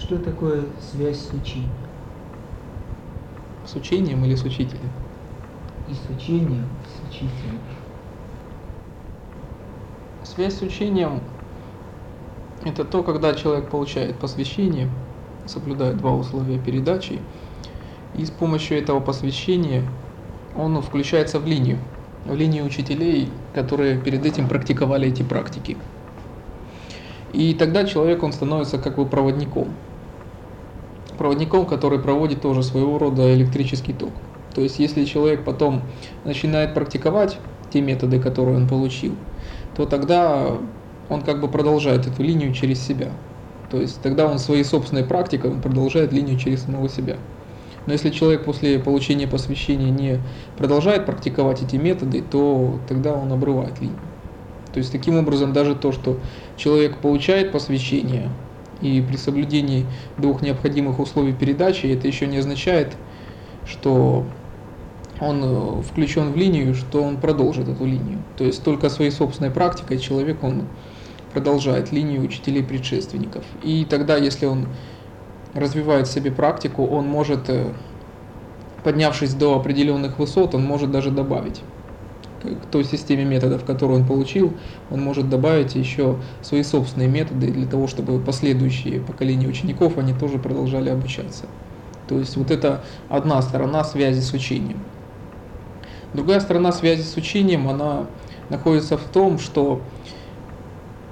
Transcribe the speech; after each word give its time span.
Что 0.00 0.18
такое 0.18 0.64
связь 0.80 1.18
с 1.18 1.32
учением? 1.32 1.70
С 3.66 3.74
учением 3.76 4.24
или 4.24 4.34
с 4.34 4.42
учителем? 4.42 4.90
И 5.88 5.92
с 5.92 6.16
учением, 6.16 6.64
и 6.64 6.88
с 6.88 7.10
учителем. 7.10 7.60
Связь 10.24 10.58
с 10.58 10.62
учением– 10.62 11.20
это 12.64 12.84
то, 12.84 13.02
когда 13.02 13.34
человек 13.34 13.68
получает 13.68 14.18
посвящение, 14.18 14.88
соблюдая 15.44 15.92
два 15.92 16.12
условия 16.12 16.58
передачи, 16.58 17.20
и 18.16 18.24
с 18.24 18.30
помощью 18.30 18.78
этого 18.78 19.00
посвящения 19.00 19.84
он 20.56 20.80
включается 20.80 21.38
в 21.38 21.46
линию, 21.46 21.78
в 22.24 22.34
линию 22.34 22.64
учителей, 22.64 23.28
которые 23.54 24.00
перед 24.00 24.24
этим 24.24 24.48
практиковали 24.48 25.08
эти 25.08 25.22
практики. 25.22 25.76
И 27.32 27.54
тогда 27.54 27.84
человек, 27.84 28.22
он 28.22 28.32
становится 28.32 28.78
как 28.78 28.96
бы 28.96 29.06
проводником. 29.06 29.68
Проводником, 31.20 31.66
который 31.66 31.98
проводит 31.98 32.40
тоже 32.40 32.62
своего 32.62 32.96
рода 32.96 33.34
электрический 33.34 33.92
ток. 33.92 34.08
То 34.54 34.62
есть, 34.62 34.78
если 34.78 35.04
человек 35.04 35.44
потом 35.44 35.82
начинает 36.24 36.72
практиковать 36.72 37.36
те 37.70 37.82
методы, 37.82 38.18
которые 38.18 38.56
он 38.56 38.66
получил, 38.66 39.14
то 39.76 39.84
тогда 39.84 40.56
он 41.10 41.20
как 41.20 41.42
бы 41.42 41.48
продолжает 41.48 42.06
эту 42.06 42.22
линию 42.22 42.54
через 42.54 42.80
себя. 42.80 43.10
То 43.70 43.82
есть 43.82 44.00
тогда 44.00 44.28
он 44.28 44.38
своей 44.38 44.64
собственной 44.64 45.04
практикой 45.04 45.50
он 45.50 45.60
продолжает 45.60 46.10
линию 46.10 46.38
через 46.38 46.62
самого 46.62 46.88
себя. 46.88 47.18
Но 47.84 47.92
если 47.92 48.08
человек 48.08 48.46
после 48.46 48.78
получения 48.78 49.28
посвящения 49.28 49.90
не 49.90 50.20
продолжает 50.56 51.04
практиковать 51.04 51.60
эти 51.62 51.76
методы, 51.76 52.22
то 52.22 52.80
тогда 52.88 53.12
он 53.12 53.30
обрывает 53.30 53.78
линию. 53.78 53.98
То 54.72 54.78
есть 54.78 54.90
таким 54.90 55.18
образом 55.18 55.52
даже 55.52 55.74
то, 55.74 55.92
что 55.92 56.16
человек 56.56 56.96
получает 56.96 57.52
посвящение 57.52 58.30
и 58.80 59.00
при 59.02 59.16
соблюдении 59.16 59.86
двух 60.18 60.42
необходимых 60.42 60.98
условий 60.98 61.32
передачи, 61.32 61.86
это 61.86 62.06
еще 62.06 62.26
не 62.26 62.38
означает, 62.38 62.96
что 63.66 64.24
он 65.20 65.42
э, 65.44 65.82
включен 65.82 66.32
в 66.32 66.36
линию, 66.36 66.74
что 66.74 67.02
он 67.02 67.18
продолжит 67.18 67.68
эту 67.68 67.84
линию. 67.84 68.22
То 68.36 68.44
есть 68.44 68.64
только 68.64 68.88
своей 68.88 69.10
собственной 69.10 69.50
практикой 69.50 69.98
человек 69.98 70.42
он 70.42 70.64
продолжает 71.32 71.92
линию 71.92 72.22
учителей 72.22 72.62
предшественников. 72.62 73.44
И 73.62 73.86
тогда, 73.88 74.16
если 74.16 74.46
он 74.46 74.66
развивает 75.54 76.08
в 76.08 76.12
себе 76.12 76.30
практику, 76.30 76.86
он 76.86 77.06
может, 77.06 77.48
э, 77.48 77.72
поднявшись 78.82 79.34
до 79.34 79.56
определенных 79.56 80.18
высот, 80.18 80.54
он 80.54 80.64
может 80.64 80.90
даже 80.90 81.10
добавить 81.10 81.60
к 82.42 82.66
той 82.70 82.84
системе 82.84 83.24
методов, 83.24 83.64
которую 83.64 84.00
он 84.00 84.06
получил, 84.06 84.52
он 84.90 85.02
может 85.02 85.28
добавить 85.28 85.74
еще 85.74 86.16
свои 86.42 86.62
собственные 86.62 87.08
методы 87.08 87.50
для 87.50 87.66
того, 87.66 87.86
чтобы 87.86 88.18
последующие 88.20 89.00
поколения 89.00 89.46
учеников, 89.46 89.98
они 89.98 90.12
тоже 90.12 90.38
продолжали 90.38 90.90
обучаться. 90.90 91.46
То 92.08 92.18
есть 92.18 92.36
вот 92.36 92.50
это 92.50 92.82
одна 93.08 93.40
сторона 93.42 93.84
связи 93.84 94.20
с 94.20 94.32
учением. 94.32 94.80
Другая 96.12 96.40
сторона 96.40 96.72
связи 96.72 97.02
с 97.02 97.16
учением, 97.16 97.68
она 97.68 98.06
находится 98.48 98.98
в 98.98 99.04
том, 99.04 99.38
что 99.38 99.80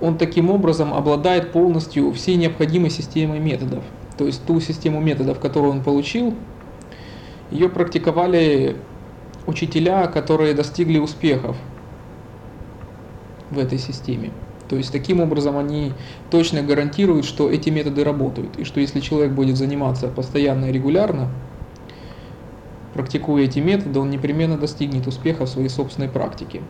он 0.01 0.19
таким 0.19 0.51
образом 0.51 0.93
обладает 0.95 1.53
полностью 1.53 2.13
всей 2.13 2.37
необходимой 2.37 2.91
системой 2.91 3.39
методов. 3.39 3.85
То 4.17 4.27
есть 4.27 4.45
ту 4.45 4.61
систему 4.61 5.01
методов, 5.01 5.39
которую 5.39 5.73
он 5.73 5.83
получил, 5.83 6.35
ее 7.51 7.69
практиковали 7.69 8.77
учителя, 9.49 10.07
которые 10.07 10.53
достигли 10.53 10.99
успехов 10.99 11.57
в 13.51 13.59
этой 13.59 13.79
системе. 13.79 14.31
То 14.69 14.77
есть 14.77 14.93
таким 14.93 15.21
образом 15.21 15.57
они 15.57 15.95
точно 16.31 16.63
гарантируют, 16.63 17.25
что 17.25 17.51
эти 17.51 17.71
методы 17.71 18.05
работают, 18.05 18.59
и 18.59 18.65
что 18.65 18.81
если 18.81 19.01
человек 19.01 19.33
будет 19.33 19.57
заниматься 19.57 20.09
постоянно 20.09 20.67
и 20.67 20.73
регулярно, 20.73 21.31
практикуя 22.93 23.45
эти 23.45 23.59
методы, 23.61 23.99
он 23.99 24.11
непременно 24.11 24.59
достигнет 24.59 25.07
успеха 25.07 25.47
в 25.47 25.49
своей 25.49 25.71
собственной 25.71 26.11
практике. 26.11 26.61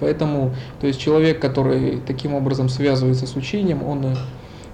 Поэтому, 0.00 0.54
то 0.80 0.88
есть 0.88 1.00
человек, 1.00 1.40
который 1.40 2.00
таким 2.04 2.34
образом 2.34 2.68
связывается 2.68 3.28
с 3.28 3.36
учением, 3.36 3.84
он 3.84 4.16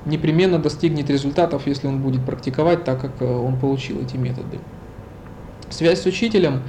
непременно 0.06 0.58
достигнет 0.58 1.10
результатов, 1.10 1.66
если 1.66 1.88
он 1.88 2.00
будет 2.00 2.24
практиковать 2.24 2.84
так, 2.84 3.02
как 3.02 3.20
он 3.20 3.58
получил 3.58 4.00
эти 4.00 4.16
методы. 4.16 4.58
Связь 5.68 6.02
с 6.02 6.06
учителем 6.06 6.62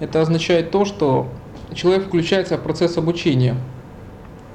это 0.00 0.20
означает 0.20 0.70
то, 0.70 0.84
что 0.84 1.28
человек 1.74 2.06
включается 2.06 2.56
в 2.56 2.62
процесс 2.62 2.96
обучения. 2.98 3.54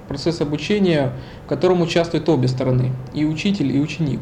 Процесс 0.07 0.41
обучения, 0.41 1.13
в 1.45 1.47
котором 1.47 1.81
участвуют 1.81 2.27
обе 2.29 2.47
стороны, 2.47 2.91
и 3.13 3.25
учитель, 3.25 3.75
и 3.75 3.79
ученик. 3.79 4.19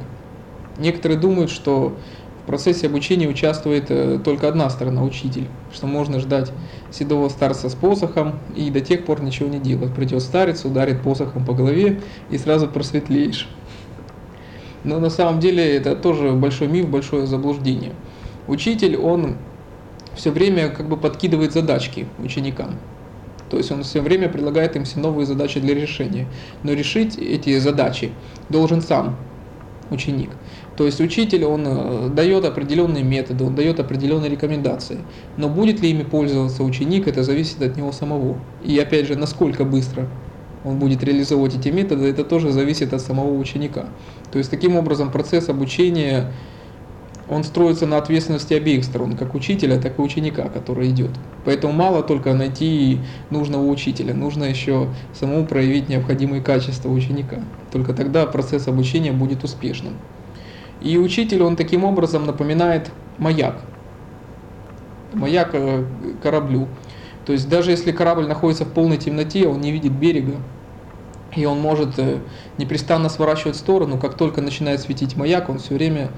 Некоторые 0.78 1.20
думают, 1.20 1.52
что 1.52 1.96
в 2.44 2.46
процессе 2.46 2.88
обучения 2.88 3.28
участвует 3.28 3.86
э, 3.90 4.20
только 4.24 4.50
одна 4.50 4.70
сторона, 4.70 5.04
учитель, 5.04 5.48
что 5.74 5.88
можно 5.88 6.20
ждать 6.20 6.52
седого 6.92 7.30
старца 7.30 7.70
с 7.70 7.74
посохом 7.74 8.40
и 8.56 8.70
до 8.70 8.82
тех 8.82 9.06
пор 9.06 9.22
ничего 9.22 9.48
не 9.48 9.60
делать. 9.60 9.94
Придет 9.94 10.22
старец, 10.22 10.66
ударит 10.66 11.02
посохом 11.02 11.46
по 11.46 11.54
голове 11.54 12.02
и 12.30 12.38
сразу 12.38 12.68
просветлеешь. 12.68 13.48
Но 14.84 15.00
на 15.00 15.10
самом 15.10 15.40
деле 15.40 15.76
это 15.76 15.96
тоже 15.96 16.32
большой 16.32 16.68
миф, 16.68 16.90
большое 16.90 17.28
заблуждение. 17.28 17.94
Учитель, 18.48 18.98
он 18.98 19.38
все 20.16 20.32
время 20.32 20.70
как 20.70 20.88
бы 20.88 20.98
подкидывает 20.98 21.54
задачки 21.54 22.08
ученикам. 22.20 22.78
То 23.50 23.58
есть 23.58 23.72
он 23.72 23.84
все 23.84 24.02
время 24.02 24.30
предлагает 24.30 24.76
им 24.76 24.84
все 24.84 25.00
новые 25.00 25.26
задачи 25.26 25.60
для 25.60 25.76
решения. 25.76 26.28
Но 26.64 26.74
решить 26.74 27.18
эти 27.18 27.58
задачи 27.60 28.12
должен 28.50 28.82
сам 28.82 29.16
ученик. 29.92 30.32
То 30.76 30.86
есть 30.86 31.00
учитель, 31.00 31.46
он 31.46 31.64
э, 31.68 32.10
дает 32.10 32.46
определенные 32.46 33.04
методы, 33.04 33.44
он 33.44 33.54
дает 33.54 33.80
определенные 33.80 34.30
рекомендации. 34.30 35.00
Но 35.38 35.50
будет 35.50 35.82
ли 35.82 35.92
ими 35.92 36.04
пользоваться 36.04 36.64
ученик, 36.64 37.08
это 37.08 37.22
зависит 37.22 37.62
от 37.62 37.78
него 37.78 37.92
самого. 37.92 38.40
И 38.64 38.78
опять 38.80 39.08
же, 39.08 39.16
насколько 39.16 39.66
быстро 39.66 40.08
он 40.64 40.80
будет 40.80 41.04
реализовывать 41.04 41.56
эти 41.56 41.70
методы, 41.70 42.06
это 42.06 42.24
тоже 42.24 42.52
зависит 42.52 42.94
от 42.94 43.02
самого 43.02 43.38
ученика. 43.38 43.88
То 44.32 44.38
есть 44.38 44.50
таким 44.50 44.76
образом 44.76 45.12
процесс 45.12 45.50
обучения 45.50 46.32
он 47.30 47.44
строится 47.44 47.86
на 47.86 47.98
ответственности 47.98 48.54
обеих 48.54 48.84
сторон, 48.84 49.16
как 49.16 49.34
учителя, 49.34 49.80
так 49.80 49.98
и 49.98 50.02
ученика, 50.02 50.50
который 50.50 50.90
идет. 50.90 51.12
Поэтому 51.46 51.74
мало 51.74 52.04
только 52.04 52.34
найти 52.34 53.00
нужного 53.30 53.66
учителя, 53.66 54.14
нужно 54.14 54.44
еще 54.44 54.90
самому 55.14 55.46
проявить 55.46 55.90
необходимые 55.90 56.42
качества 56.42 56.90
ученика. 56.90 57.38
Только 57.72 57.94
тогда 57.94 58.26
процесс 58.26 58.68
обучения 58.68 59.12
будет 59.12 59.44
успешным. 59.44 59.94
И 60.82 60.98
учитель, 60.98 61.44
он 61.44 61.56
таким 61.56 61.86
образом 61.86 62.26
напоминает 62.26 62.92
маяк. 63.18 63.56
Маяк 65.14 65.52
э, 65.54 65.86
кораблю. 66.22 66.68
То 67.26 67.32
есть 67.32 67.48
даже 67.48 67.72
если 67.72 67.92
корабль 67.92 68.28
находится 68.28 68.66
в 68.66 68.70
полной 68.74 68.98
темноте, 68.98 69.48
он 69.48 69.62
не 69.62 69.72
видит 69.72 69.94
берега, 69.94 70.36
и 71.36 71.46
он 71.46 71.62
может 71.62 71.98
э, 71.98 72.20
непрестанно 72.58 73.08
сворачивать 73.08 73.56
в 73.56 73.60
сторону, 73.60 73.98
как 73.98 74.16
только 74.16 74.42
начинает 74.42 74.82
светить 74.82 75.16
маяк, 75.16 75.50
он 75.50 75.60
все 75.60 75.76
время 75.76 76.10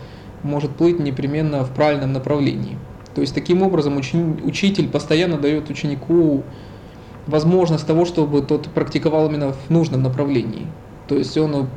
может 0.45 0.71
плыть 0.71 0.99
непременно 0.99 1.63
в 1.63 1.71
правильном 1.71 2.13
направлении. 2.13 2.77
То 3.13 3.21
есть 3.21 3.33
таким 3.33 3.61
образом 3.61 3.97
учитель 3.97 4.87
постоянно 4.89 5.37
дает 5.37 5.69
ученику 5.69 6.43
возможность 7.27 7.87
того, 7.87 8.05
чтобы 8.05 8.41
тот 8.41 8.67
практиковал 8.69 9.27
именно 9.29 9.53
в 9.53 9.69
нужном 9.69 10.03
направлении. 10.03 10.67
То 11.07 11.17
есть 11.17 11.37
он 11.37 11.67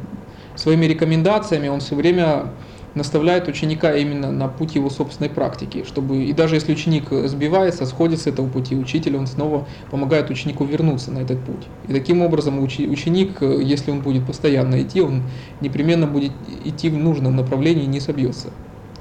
своими 0.56 0.86
рекомендациями, 0.86 1.68
он 1.68 1.80
все 1.80 1.94
время 1.94 2.52
наставляет 2.98 3.48
ученика 3.48 3.94
именно 3.96 4.30
на 4.30 4.48
путь 4.48 4.74
его 4.74 4.90
собственной 4.90 5.30
практики, 5.30 5.84
чтобы 5.86 6.24
и 6.24 6.32
даже 6.34 6.56
если 6.56 6.72
ученик 6.72 7.04
сбивается, 7.10 7.86
сходит 7.86 8.20
с 8.20 8.26
этого 8.26 8.48
пути, 8.48 8.76
учитель 8.76 9.16
он 9.16 9.26
снова 9.26 9.66
помогает 9.90 10.28
ученику 10.28 10.64
вернуться 10.64 11.10
на 11.10 11.20
этот 11.20 11.40
путь. 11.40 11.66
И 11.88 11.92
таким 11.94 12.20
образом 12.20 12.62
ученик, 12.62 13.40
если 13.40 13.90
он 13.90 14.00
будет 14.00 14.26
постоянно 14.26 14.82
идти, 14.82 15.00
он 15.00 15.22
непременно 15.62 16.06
будет 16.06 16.32
идти 16.64 16.90
в 16.90 16.96
нужном 16.98 17.36
направлении 17.36 17.84
и 17.84 17.86
не 17.86 18.00
собьется, 18.00 18.48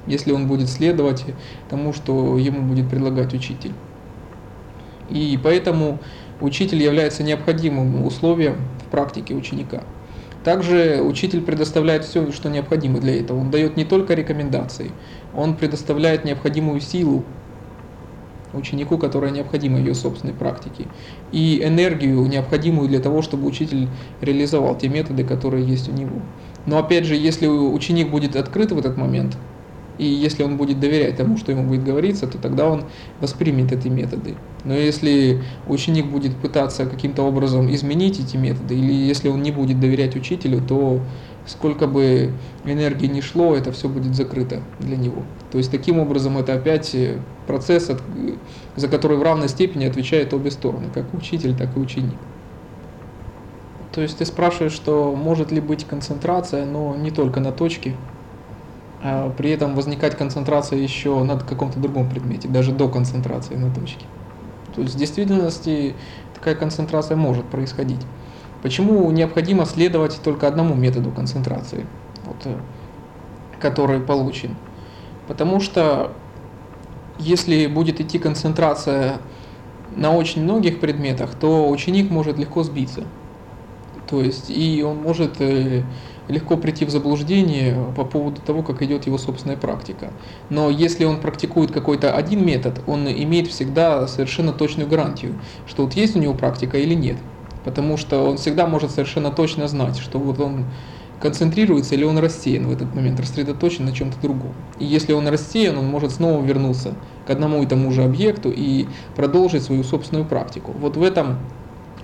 если 0.06 0.32
он 0.32 0.46
будет 0.46 0.68
следовать 0.68 1.26
тому, 1.68 1.92
что 1.92 2.38
ему 2.38 2.62
будет 2.62 2.88
предлагать 2.88 3.34
учитель. 3.34 3.72
И 5.10 5.38
поэтому 5.42 5.98
учитель 6.40 6.82
является 6.82 7.22
необходимым 7.22 8.06
условием 8.06 8.56
в 8.86 8.90
практике 8.90 9.34
ученика. 9.34 9.82
Также 10.48 11.02
учитель 11.02 11.42
предоставляет 11.42 12.06
все, 12.06 12.32
что 12.32 12.48
необходимо 12.48 13.00
для 13.00 13.20
этого. 13.20 13.38
Он 13.38 13.50
дает 13.50 13.76
не 13.76 13.84
только 13.84 14.14
рекомендации, 14.14 14.92
он 15.36 15.54
предоставляет 15.54 16.24
необходимую 16.24 16.80
силу 16.80 17.22
ученику, 18.54 18.96
которая 18.96 19.30
необходима 19.30 19.78
ее 19.78 19.94
собственной 19.94 20.32
практике, 20.32 20.86
и 21.32 21.60
энергию, 21.62 22.24
необходимую 22.24 22.88
для 22.88 23.00
того, 23.00 23.20
чтобы 23.20 23.46
учитель 23.46 23.88
реализовал 24.22 24.74
те 24.78 24.88
методы, 24.88 25.22
которые 25.22 25.66
есть 25.66 25.90
у 25.90 25.92
него. 25.92 26.22
Но 26.64 26.78
опять 26.78 27.04
же, 27.04 27.14
если 27.14 27.46
ученик 27.46 28.10
будет 28.10 28.34
открыт 28.34 28.72
в 28.72 28.78
этот 28.78 28.96
момент, 28.96 29.36
и 29.98 30.06
если 30.06 30.44
он 30.44 30.56
будет 30.56 30.80
доверять 30.80 31.18
тому, 31.18 31.36
что 31.36 31.52
ему 31.52 31.64
будет 31.64 31.84
говориться, 31.84 32.26
то 32.26 32.38
тогда 32.38 32.70
он 32.70 32.84
воспримет 33.20 33.70
эти 33.70 33.88
методы. 33.88 34.36
Но 34.68 34.74
если 34.74 35.40
ученик 35.66 36.10
будет 36.10 36.36
пытаться 36.36 36.84
каким-то 36.84 37.22
образом 37.22 37.74
изменить 37.74 38.20
эти 38.20 38.36
методы, 38.36 38.74
или 38.74 38.92
если 38.92 39.30
он 39.30 39.42
не 39.42 39.50
будет 39.50 39.80
доверять 39.80 40.14
учителю, 40.14 40.60
то 40.60 41.00
сколько 41.46 41.86
бы 41.86 42.34
энергии 42.66 43.06
ни 43.06 43.22
шло, 43.22 43.56
это 43.56 43.72
все 43.72 43.88
будет 43.88 44.14
закрыто 44.14 44.60
для 44.78 44.98
него. 44.98 45.22
То 45.50 45.56
есть 45.56 45.70
таким 45.70 45.98
образом 45.98 46.36
это 46.36 46.52
опять 46.52 46.94
процесс, 47.46 47.90
за 48.76 48.88
который 48.88 49.16
в 49.16 49.22
равной 49.22 49.48
степени 49.48 49.86
отвечают 49.86 50.34
обе 50.34 50.50
стороны, 50.50 50.88
как 50.92 51.14
учитель, 51.14 51.56
так 51.56 51.74
и 51.74 51.80
ученик. 51.80 52.18
То 53.92 54.02
есть 54.02 54.18
ты 54.18 54.26
спрашиваешь, 54.26 54.72
что 54.72 55.16
может 55.16 55.50
ли 55.50 55.62
быть 55.62 55.86
концентрация, 55.86 56.66
но 56.66 56.94
не 56.94 57.10
только 57.10 57.40
на 57.40 57.52
точке, 57.52 57.94
а 59.02 59.30
при 59.30 59.48
этом 59.48 59.74
возникать 59.74 60.14
концентрация 60.14 60.78
еще 60.78 61.24
на 61.24 61.38
каком-то 61.38 61.80
другом 61.80 62.10
предмете, 62.10 62.48
даже 62.48 62.72
до 62.72 62.90
концентрации 62.90 63.54
на 63.54 63.74
точке. 63.74 64.04
То 64.78 64.82
есть 64.82 64.94
в 64.94 64.98
действительности 64.98 65.96
такая 66.34 66.54
концентрация 66.54 67.16
может 67.16 67.44
происходить. 67.46 67.98
Почему 68.62 69.10
необходимо 69.10 69.66
следовать 69.66 70.20
только 70.22 70.46
одному 70.46 70.76
методу 70.76 71.10
концентрации, 71.10 71.84
вот, 72.24 72.36
э, 72.44 72.56
который 73.58 73.98
получен? 73.98 74.54
Потому 75.26 75.58
что 75.58 76.12
если 77.18 77.66
будет 77.66 78.00
идти 78.00 78.20
концентрация 78.20 79.16
на 79.96 80.12
очень 80.14 80.44
многих 80.44 80.78
предметах, 80.78 81.34
то 81.34 81.68
ученик 81.68 82.08
может 82.08 82.38
легко 82.38 82.62
сбиться. 82.62 83.02
То 84.06 84.22
есть 84.22 84.48
и 84.48 84.84
он 84.84 84.98
может 84.98 85.40
э, 85.40 85.82
легко 86.28 86.56
прийти 86.56 86.84
в 86.84 86.90
заблуждение 86.90 87.76
по 87.96 88.04
поводу 88.04 88.40
того, 88.40 88.62
как 88.62 88.82
идет 88.82 89.06
его 89.06 89.18
собственная 89.18 89.56
практика. 89.56 90.12
Но 90.50 90.70
если 90.70 91.04
он 91.04 91.20
практикует 91.20 91.72
какой-то 91.72 92.14
один 92.14 92.44
метод, 92.44 92.80
он 92.86 93.08
имеет 93.08 93.48
всегда 93.48 94.06
совершенно 94.06 94.52
точную 94.52 94.88
гарантию, 94.88 95.34
что 95.66 95.84
вот 95.84 95.94
есть 95.94 96.16
у 96.16 96.18
него 96.18 96.34
практика 96.34 96.78
или 96.78 96.94
нет. 96.94 97.16
Потому 97.64 97.96
что 97.96 98.22
он 98.24 98.36
всегда 98.36 98.66
может 98.66 98.90
совершенно 98.90 99.30
точно 99.30 99.68
знать, 99.68 99.98
что 99.98 100.18
вот 100.18 100.38
он 100.38 100.66
концентрируется 101.20 101.94
или 101.94 102.04
он 102.04 102.18
рассеян 102.18 102.66
в 102.66 102.72
этот 102.72 102.94
момент, 102.94 103.18
рассредоточен 103.20 103.84
на 103.84 103.92
чем-то 103.92 104.20
другом. 104.20 104.52
И 104.78 104.84
если 104.84 105.12
он 105.12 105.26
рассеян, 105.28 105.76
он 105.76 105.86
может 105.86 106.12
снова 106.12 106.44
вернуться 106.44 106.94
к 107.26 107.30
одному 107.30 107.62
и 107.62 107.66
тому 107.66 107.90
же 107.90 108.04
объекту 108.04 108.52
и 108.54 108.86
продолжить 109.16 109.64
свою 109.64 109.82
собственную 109.82 110.26
практику. 110.26 110.72
Вот 110.78 110.96
в 110.96 111.02
этом 111.02 111.38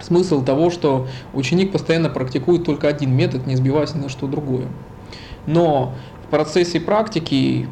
смысл 0.00 0.44
того, 0.44 0.70
что 0.70 1.06
ученик 1.32 1.72
постоянно 1.72 2.08
практикует 2.08 2.64
только 2.64 2.88
один 2.88 3.14
метод, 3.14 3.46
не 3.46 3.56
сбиваясь 3.56 3.94
ни 3.94 4.00
на 4.00 4.08
что 4.08 4.26
другое. 4.26 4.66
Но 5.46 5.94
в 6.26 6.30
процессе 6.30 6.80
практики 6.80 7.68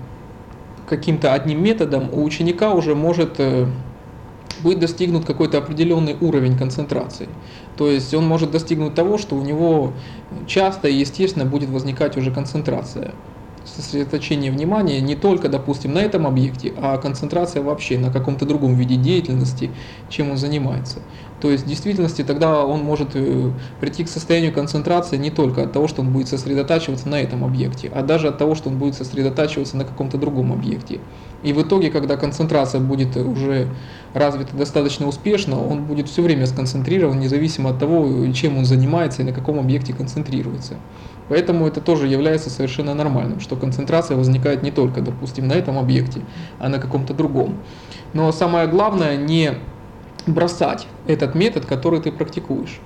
каким-то 0.88 1.32
одним 1.32 1.62
методом 1.62 2.10
у 2.12 2.22
ученика 2.22 2.72
уже 2.72 2.94
может 2.94 3.34
э, 3.38 3.66
быть 4.62 4.78
достигнут 4.78 5.24
какой-то 5.24 5.58
определенный 5.58 6.16
уровень 6.20 6.56
концентрации. 6.56 7.28
То 7.76 7.88
есть 7.88 8.12
он 8.14 8.26
может 8.26 8.50
достигнуть 8.50 8.94
того, 8.94 9.18
что 9.18 9.36
у 9.36 9.42
него 9.42 9.92
часто 10.46 10.88
и 10.88 10.94
естественно 10.94 11.46
будет 11.46 11.70
возникать 11.70 12.16
уже 12.16 12.30
концентрация 12.30 13.12
сосредоточение 13.64 14.50
внимания 14.50 15.00
не 15.00 15.14
только, 15.14 15.48
допустим, 15.48 15.92
на 15.92 15.98
этом 15.98 16.26
объекте, 16.26 16.72
а 16.76 16.98
концентрация 16.98 17.62
вообще 17.62 17.98
на 17.98 18.12
каком-то 18.12 18.46
другом 18.46 18.74
виде 18.74 18.96
деятельности, 18.96 19.74
чем 20.08 20.30
он 20.30 20.36
занимается. 20.36 21.02
То 21.40 21.50
есть 21.50 21.64
в 21.64 21.68
действительности 21.68 22.22
тогда 22.22 22.64
он 22.64 22.84
может 22.84 23.10
э, 23.14 23.50
прийти 23.80 24.04
к 24.04 24.08
состоянию 24.08 24.52
концентрации 24.52 25.16
не 25.16 25.30
только 25.30 25.64
от 25.64 25.72
того, 25.72 25.88
что 25.88 26.02
он 26.02 26.12
будет 26.12 26.28
сосредотачиваться 26.28 27.08
на 27.08 27.20
этом 27.20 27.44
объекте, 27.44 27.88
а 27.88 28.02
даже 28.02 28.28
от 28.28 28.38
того, 28.38 28.54
что 28.54 28.70
он 28.70 28.78
будет 28.78 28.94
сосредотачиваться 28.94 29.76
на 29.76 29.84
каком-то 29.84 30.18
другом 30.18 30.52
объекте. 30.52 31.00
И 31.42 31.52
в 31.52 31.62
итоге, 31.62 31.90
когда 31.90 32.16
концентрация 32.16 32.80
будет 32.80 33.16
уже 33.16 33.68
развита 34.14 34.56
достаточно 34.56 35.08
успешно, 35.08 35.60
он 35.64 35.84
будет 35.84 36.08
все 36.08 36.22
время 36.22 36.46
сконцентрирован, 36.46 37.18
независимо 37.18 37.70
от 37.70 37.78
того, 37.78 38.30
чем 38.32 38.58
он 38.58 38.64
занимается 38.64 39.22
и 39.22 39.24
на 39.24 39.32
каком 39.32 39.58
объекте 39.58 39.92
концентрируется. 39.92 40.74
Поэтому 41.28 41.66
это 41.66 41.80
тоже 41.80 42.08
является 42.08 42.50
совершенно 42.50 42.94
нормальным, 42.94 43.40
что 43.40 43.56
концентрация 43.56 44.16
возникает 44.16 44.62
не 44.62 44.70
только, 44.70 45.00
допустим, 45.00 45.48
на 45.48 45.54
этом 45.54 45.78
объекте, 45.78 46.20
а 46.58 46.68
на 46.68 46.78
каком-то 46.78 47.14
другом. 47.14 47.56
Но 48.12 48.30
самое 48.32 48.68
главное 48.68 49.16
не 49.16 49.54
бросать 50.26 50.86
этот 51.06 51.34
метод, 51.34 51.64
который 51.64 52.00
ты 52.00 52.12
практикуешь. 52.12 52.80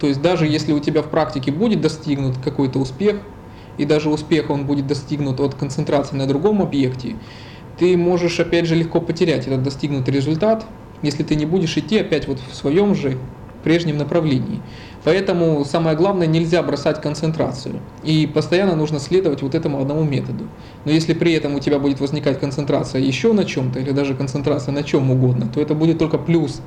То 0.00 0.08
есть 0.08 0.20
даже 0.20 0.46
если 0.46 0.72
у 0.72 0.80
тебя 0.80 1.02
в 1.02 1.10
практике 1.10 1.52
будет 1.52 1.80
достигнут 1.80 2.36
какой-то 2.42 2.80
успех, 2.80 3.20
и 3.78 3.84
даже 3.84 4.10
успех 4.10 4.50
он 4.50 4.66
будет 4.66 4.86
достигнут 4.86 5.40
от 5.40 5.54
концентрации 5.54 6.16
на 6.16 6.26
другом 6.26 6.60
объекте, 6.60 7.16
ты 7.82 7.96
можешь 7.96 8.38
опять 8.38 8.66
же 8.66 8.76
легко 8.76 9.00
потерять 9.00 9.48
этот 9.48 9.64
достигнутый 9.64 10.14
результат, 10.14 10.64
если 11.02 11.24
ты 11.24 11.34
не 11.34 11.46
будешь 11.46 11.76
идти 11.76 11.98
опять 11.98 12.28
вот 12.28 12.38
в 12.38 12.54
своем 12.54 12.94
же 12.94 13.18
прежнем 13.64 13.98
направлении. 13.98 14.60
Поэтому 15.02 15.64
самое 15.64 15.96
главное, 15.96 16.28
нельзя 16.28 16.62
бросать 16.62 17.02
концентрацию. 17.02 17.80
И 18.04 18.30
постоянно 18.32 18.76
нужно 18.76 19.00
следовать 19.00 19.42
вот 19.42 19.56
этому 19.56 19.80
одному 19.80 20.04
методу. 20.04 20.44
Но 20.84 20.92
если 20.92 21.12
при 21.12 21.32
этом 21.32 21.56
у 21.56 21.58
тебя 21.58 21.80
будет 21.80 21.98
возникать 21.98 22.38
концентрация 22.38 23.00
еще 23.00 23.32
на 23.32 23.44
чем-то, 23.44 23.80
или 23.80 23.90
даже 23.90 24.14
концентрация 24.14 24.70
на 24.70 24.84
чем 24.84 25.10
угодно, 25.10 25.48
то 25.52 25.60
это 25.60 25.74
будет 25.74 25.98
только 25.98 26.18
плюс 26.18 26.60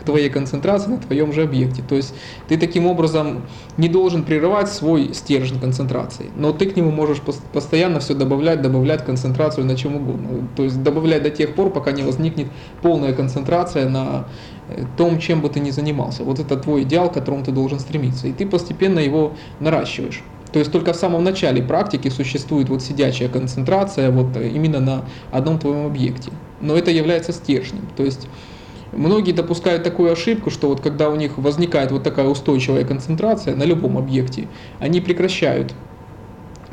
к 0.00 0.04
твоей 0.04 0.28
концентрации 0.28 0.90
на 0.90 0.98
твоем 0.98 1.32
же 1.32 1.42
объекте. 1.42 1.82
То 1.88 1.94
есть 1.94 2.14
ты 2.48 2.56
таким 2.56 2.86
образом 2.86 3.42
не 3.76 3.88
должен 3.88 4.24
прерывать 4.24 4.68
свой 4.68 5.14
стержень 5.14 5.60
концентрации, 5.60 6.26
но 6.36 6.52
ты 6.52 6.66
к 6.66 6.76
нему 6.76 6.90
можешь 6.90 7.20
постоянно 7.52 8.00
все 8.00 8.14
добавлять, 8.14 8.62
добавлять 8.62 9.04
концентрацию 9.04 9.66
на 9.66 9.76
чем 9.76 9.96
угодно. 9.96 10.48
То 10.56 10.64
есть 10.64 10.82
добавлять 10.82 11.22
до 11.22 11.30
тех 11.30 11.54
пор, 11.54 11.70
пока 11.70 11.92
не 11.92 12.02
возникнет 12.02 12.48
полная 12.82 13.12
концентрация 13.12 13.88
на 13.88 14.26
э, 14.68 14.84
том, 14.96 15.18
чем 15.18 15.40
бы 15.40 15.48
ты 15.48 15.60
ни 15.60 15.70
занимался. 15.70 16.24
Вот 16.24 16.38
это 16.38 16.56
твой 16.56 16.82
идеал, 16.82 17.10
к 17.10 17.14
которому 17.14 17.44
ты 17.44 17.52
должен 17.52 17.80
стремиться. 17.80 18.28
И 18.28 18.32
ты 18.32 18.46
постепенно 18.46 18.98
его 18.98 19.32
наращиваешь. 19.60 20.22
То 20.52 20.60
есть 20.60 20.72
только 20.72 20.92
в 20.92 20.96
самом 20.96 21.24
начале 21.24 21.62
практики 21.62 22.08
существует 22.08 22.68
вот 22.68 22.82
сидячая 22.82 23.28
концентрация 23.28 24.10
вот 24.10 24.36
э, 24.36 24.48
именно 24.48 24.80
на 24.80 25.04
одном 25.32 25.58
твоем 25.58 25.86
объекте. 25.86 26.30
Но 26.60 26.76
это 26.76 26.90
является 26.90 27.32
стержнем. 27.32 27.86
То 27.96 28.04
есть 28.04 28.28
Многие 28.92 29.32
допускают 29.32 29.82
такую 29.82 30.12
ошибку, 30.12 30.50
что 30.50 30.68
вот 30.68 30.80
когда 30.80 31.10
у 31.10 31.16
них 31.16 31.38
возникает 31.38 31.90
вот 31.90 32.02
такая 32.02 32.26
устойчивая 32.26 32.84
концентрация 32.84 33.56
на 33.56 33.64
любом 33.64 33.98
объекте, 33.98 34.48
они 34.78 35.00
прекращают 35.00 35.74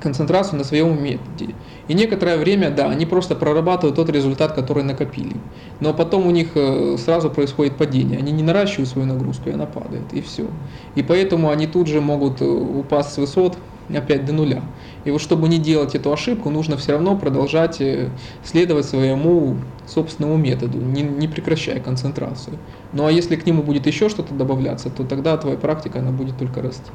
концентрацию 0.03 0.57
на 0.57 0.65
своем 0.65 1.01
методе. 1.01 1.55
И 1.87 1.93
некоторое 1.93 2.37
время, 2.37 2.69
да, 2.69 2.89
они 2.89 3.05
просто 3.05 3.35
прорабатывают 3.35 3.95
тот 3.95 4.09
результат, 4.09 4.53
который 4.53 4.83
накопили. 4.83 5.37
Но 5.79 5.93
потом 5.93 6.27
у 6.27 6.31
них 6.31 6.51
э, 6.55 6.97
сразу 6.97 7.29
происходит 7.29 7.77
падение. 7.77 8.19
Они 8.19 8.31
не 8.31 8.43
наращивают 8.43 8.89
свою 8.89 9.07
нагрузку, 9.07 9.49
и 9.49 9.53
она 9.53 9.65
падает, 9.65 10.13
и 10.13 10.21
все. 10.21 10.51
И 10.95 11.03
поэтому 11.03 11.49
они 11.49 11.67
тут 11.67 11.87
же 11.87 12.01
могут 12.01 12.41
э, 12.41 12.45
упасть 12.45 13.13
с 13.13 13.17
высот 13.17 13.57
опять 13.93 14.25
до 14.25 14.33
нуля. 14.33 14.63
И 15.03 15.11
вот 15.11 15.21
чтобы 15.21 15.47
не 15.49 15.57
делать 15.57 15.95
эту 15.95 16.11
ошибку, 16.11 16.49
нужно 16.49 16.77
все 16.77 16.93
равно 16.93 17.17
продолжать 17.17 17.81
э, 17.81 18.09
следовать 18.43 18.85
своему 18.85 19.57
собственному 19.85 20.37
методу, 20.37 20.77
не, 20.79 21.01
не 21.01 21.27
прекращая 21.27 21.79
концентрацию. 21.79 22.57
Ну 22.91 23.05
а 23.05 23.11
если 23.11 23.35
к 23.35 23.45
нему 23.45 23.63
будет 23.63 23.87
еще 23.87 24.09
что-то 24.09 24.33
добавляться, 24.33 24.89
то 24.89 25.03
тогда 25.03 25.37
твоя 25.37 25.57
практика 25.57 25.99
она 25.99 26.11
будет 26.11 26.37
только 26.37 26.61
расти. 26.61 26.91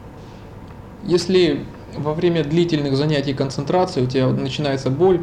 Если 1.03 1.67
во 1.97 2.15
время 2.15 2.45
длительных 2.45 2.97
занятий 2.97 3.35
концентрации 3.35 4.03
у 4.03 4.07
тебя 4.07 4.29
начинается 4.29 4.91
боль 4.91 5.21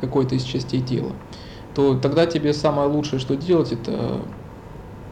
какой-то 0.00 0.34
из 0.34 0.42
частей 0.42 0.82
тела, 0.82 1.16
то 1.74 1.98
тогда 1.98 2.26
тебе 2.26 2.52
самое 2.52 2.88
лучшее, 2.88 3.18
что 3.18 3.36
делать, 3.36 3.72
это 3.72 4.20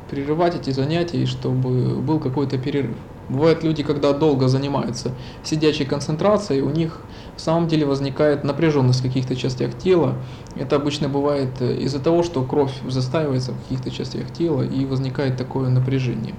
прерывать 0.08 0.54
эти 0.54 0.70
занятия, 0.70 1.26
чтобы 1.26 2.00
был 2.00 2.20
какой-то 2.20 2.58
перерыв. 2.58 2.98
Бывают 3.28 3.64
люди, 3.64 3.82
когда 3.82 4.12
долго 4.12 4.48
занимаются 4.48 5.12
сидячей 5.42 5.86
концентрацией, 5.86 6.60
у 6.60 6.70
них 6.70 7.00
в 7.36 7.40
самом 7.40 7.68
деле 7.68 7.86
возникает 7.86 8.44
напряженность 8.44 9.00
в 9.00 9.02
каких-то 9.02 9.34
частях 9.34 9.76
тела. 9.78 10.14
Это 10.56 10.76
обычно 10.76 11.08
бывает 11.08 11.50
э, 11.60 11.76
из-за 11.78 12.00
того, 12.00 12.22
что 12.22 12.42
кровь 12.42 12.72
застаивается 12.86 13.52
в 13.52 13.62
каких-то 13.62 13.90
частях 13.90 14.30
тела 14.32 14.62
и 14.62 14.84
возникает 14.84 15.38
такое 15.38 15.70
напряжение. 15.70 16.34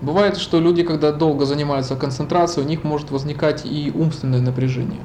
Бывает, 0.00 0.36
что 0.38 0.60
люди, 0.60 0.82
когда 0.82 1.12
долго 1.12 1.44
занимаются 1.44 1.96
концентрацией, 1.96 2.64
у 2.64 2.68
них 2.68 2.84
может 2.84 3.10
возникать 3.10 3.66
и 3.66 3.92
умственное 3.94 4.40
напряжение. 4.40 5.00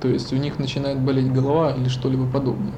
То 0.00 0.08
есть 0.08 0.32
у 0.32 0.36
них 0.36 0.58
начинает 0.58 1.00
болеть 1.00 1.30
голова 1.32 1.72
или 1.72 1.88
что-либо 1.88 2.26
подобное. 2.26 2.74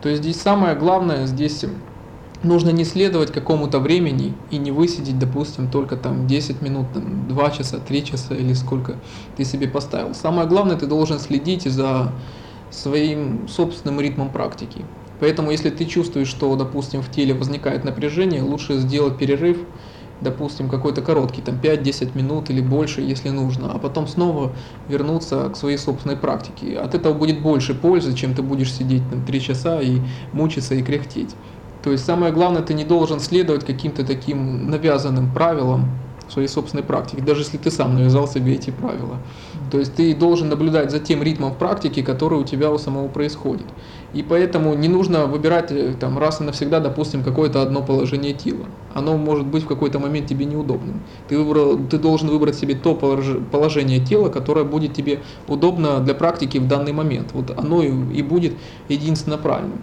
То 0.00 0.08
есть 0.08 0.22
здесь 0.22 0.40
самое 0.40 0.74
главное, 0.74 1.26
здесь 1.26 1.64
нужно 2.44 2.70
не 2.70 2.84
следовать 2.84 3.32
какому-то 3.32 3.78
времени 3.78 4.34
и 4.50 4.58
не 4.58 4.70
высидеть, 4.70 5.18
допустим, 5.18 5.70
только 5.70 5.96
там 5.96 6.26
10 6.26 6.62
минут, 6.62 6.92
там, 6.92 7.28
2 7.28 7.50
часа, 7.50 7.78
3 7.78 8.04
часа 8.04 8.34
или 8.34 8.52
сколько 8.52 8.96
ты 9.36 9.44
себе 9.44 9.68
поставил. 9.68 10.14
Самое 10.14 10.48
главное, 10.48 10.76
ты 10.76 10.86
должен 10.86 11.18
следить 11.18 11.64
за 11.64 12.12
своим 12.70 13.48
собственным 13.48 14.00
ритмом 14.00 14.30
практики. 14.30 14.84
Поэтому, 15.20 15.50
если 15.50 15.70
ты 15.70 15.84
чувствуешь, 15.84 16.28
что, 16.28 16.54
допустим, 16.56 17.00
в 17.02 17.10
теле 17.10 17.34
возникает 17.34 17.84
напряжение, 17.84 18.42
лучше 18.42 18.78
сделать 18.78 19.18
перерыв, 19.18 19.58
допустим, 20.20 20.68
какой-то 20.68 21.02
короткий, 21.02 21.42
там 21.42 21.56
5-10 21.60 22.16
минут 22.16 22.50
или 22.50 22.60
больше, 22.60 23.00
если 23.00 23.28
нужно, 23.28 23.72
а 23.72 23.78
потом 23.78 24.06
снова 24.06 24.52
вернуться 24.88 25.48
к 25.50 25.56
своей 25.56 25.78
собственной 25.78 26.16
практике. 26.16 26.78
От 26.78 26.94
этого 26.94 27.12
будет 27.12 27.40
больше 27.40 27.74
пользы, 27.74 28.14
чем 28.14 28.34
ты 28.34 28.42
будешь 28.42 28.72
сидеть 28.72 29.02
там 29.10 29.24
3 29.24 29.40
часа 29.40 29.80
и 29.80 30.00
мучиться 30.32 30.74
и 30.74 30.82
кряхтеть. 30.82 31.34
То 31.82 31.90
есть 31.90 32.04
самое 32.04 32.32
главное, 32.32 32.62
ты 32.62 32.74
не 32.74 32.84
должен 32.84 33.20
следовать 33.20 33.64
каким-то 33.64 34.04
таким 34.04 34.70
навязанным 34.70 35.32
правилам 35.32 35.88
своей 36.32 36.48
собственной 36.48 36.82
практике, 36.82 37.22
даже 37.22 37.42
если 37.42 37.58
ты 37.58 37.70
сам 37.70 37.94
навязал 37.94 38.26
себе 38.26 38.54
эти 38.54 38.70
правила. 38.70 39.18
То 39.70 39.78
есть 39.78 39.94
ты 39.94 40.14
должен 40.14 40.48
наблюдать 40.48 40.90
за 40.90 40.98
тем 40.98 41.22
ритмом 41.22 41.52
в 41.52 41.56
практике, 41.58 42.02
который 42.02 42.38
у 42.38 42.44
тебя 42.44 42.70
у 42.70 42.78
самого 42.78 43.08
происходит. 43.08 43.66
И 44.14 44.22
поэтому 44.22 44.74
не 44.74 44.88
нужно 44.88 45.26
выбирать 45.26 45.70
э, 45.70 45.94
там, 45.98 46.18
раз 46.18 46.40
и 46.40 46.44
навсегда, 46.44 46.80
допустим, 46.80 47.22
какое-то 47.22 47.62
одно 47.62 47.82
положение 47.82 48.32
тела. 48.32 48.66
Оно 48.94 49.16
может 49.16 49.46
быть 49.46 49.64
в 49.64 49.66
какой-то 49.66 49.98
момент 49.98 50.26
тебе 50.26 50.44
неудобным. 50.44 51.02
Ты, 51.28 51.38
выбрал, 51.38 51.78
ты 51.78 51.98
должен 51.98 52.28
выбрать 52.28 52.54
себе 52.54 52.74
то 52.74 52.94
положение 52.94 54.00
тела, 54.00 54.28
которое 54.28 54.64
будет 54.64 54.94
тебе 54.94 55.20
удобно 55.48 56.00
для 56.00 56.14
практики 56.14 56.58
в 56.58 56.68
данный 56.68 56.92
момент. 56.92 57.30
Вот 57.32 57.58
оно 57.58 57.82
и 57.82 58.22
будет 58.22 58.54
единственно 58.88 59.38
правильным. 59.38 59.80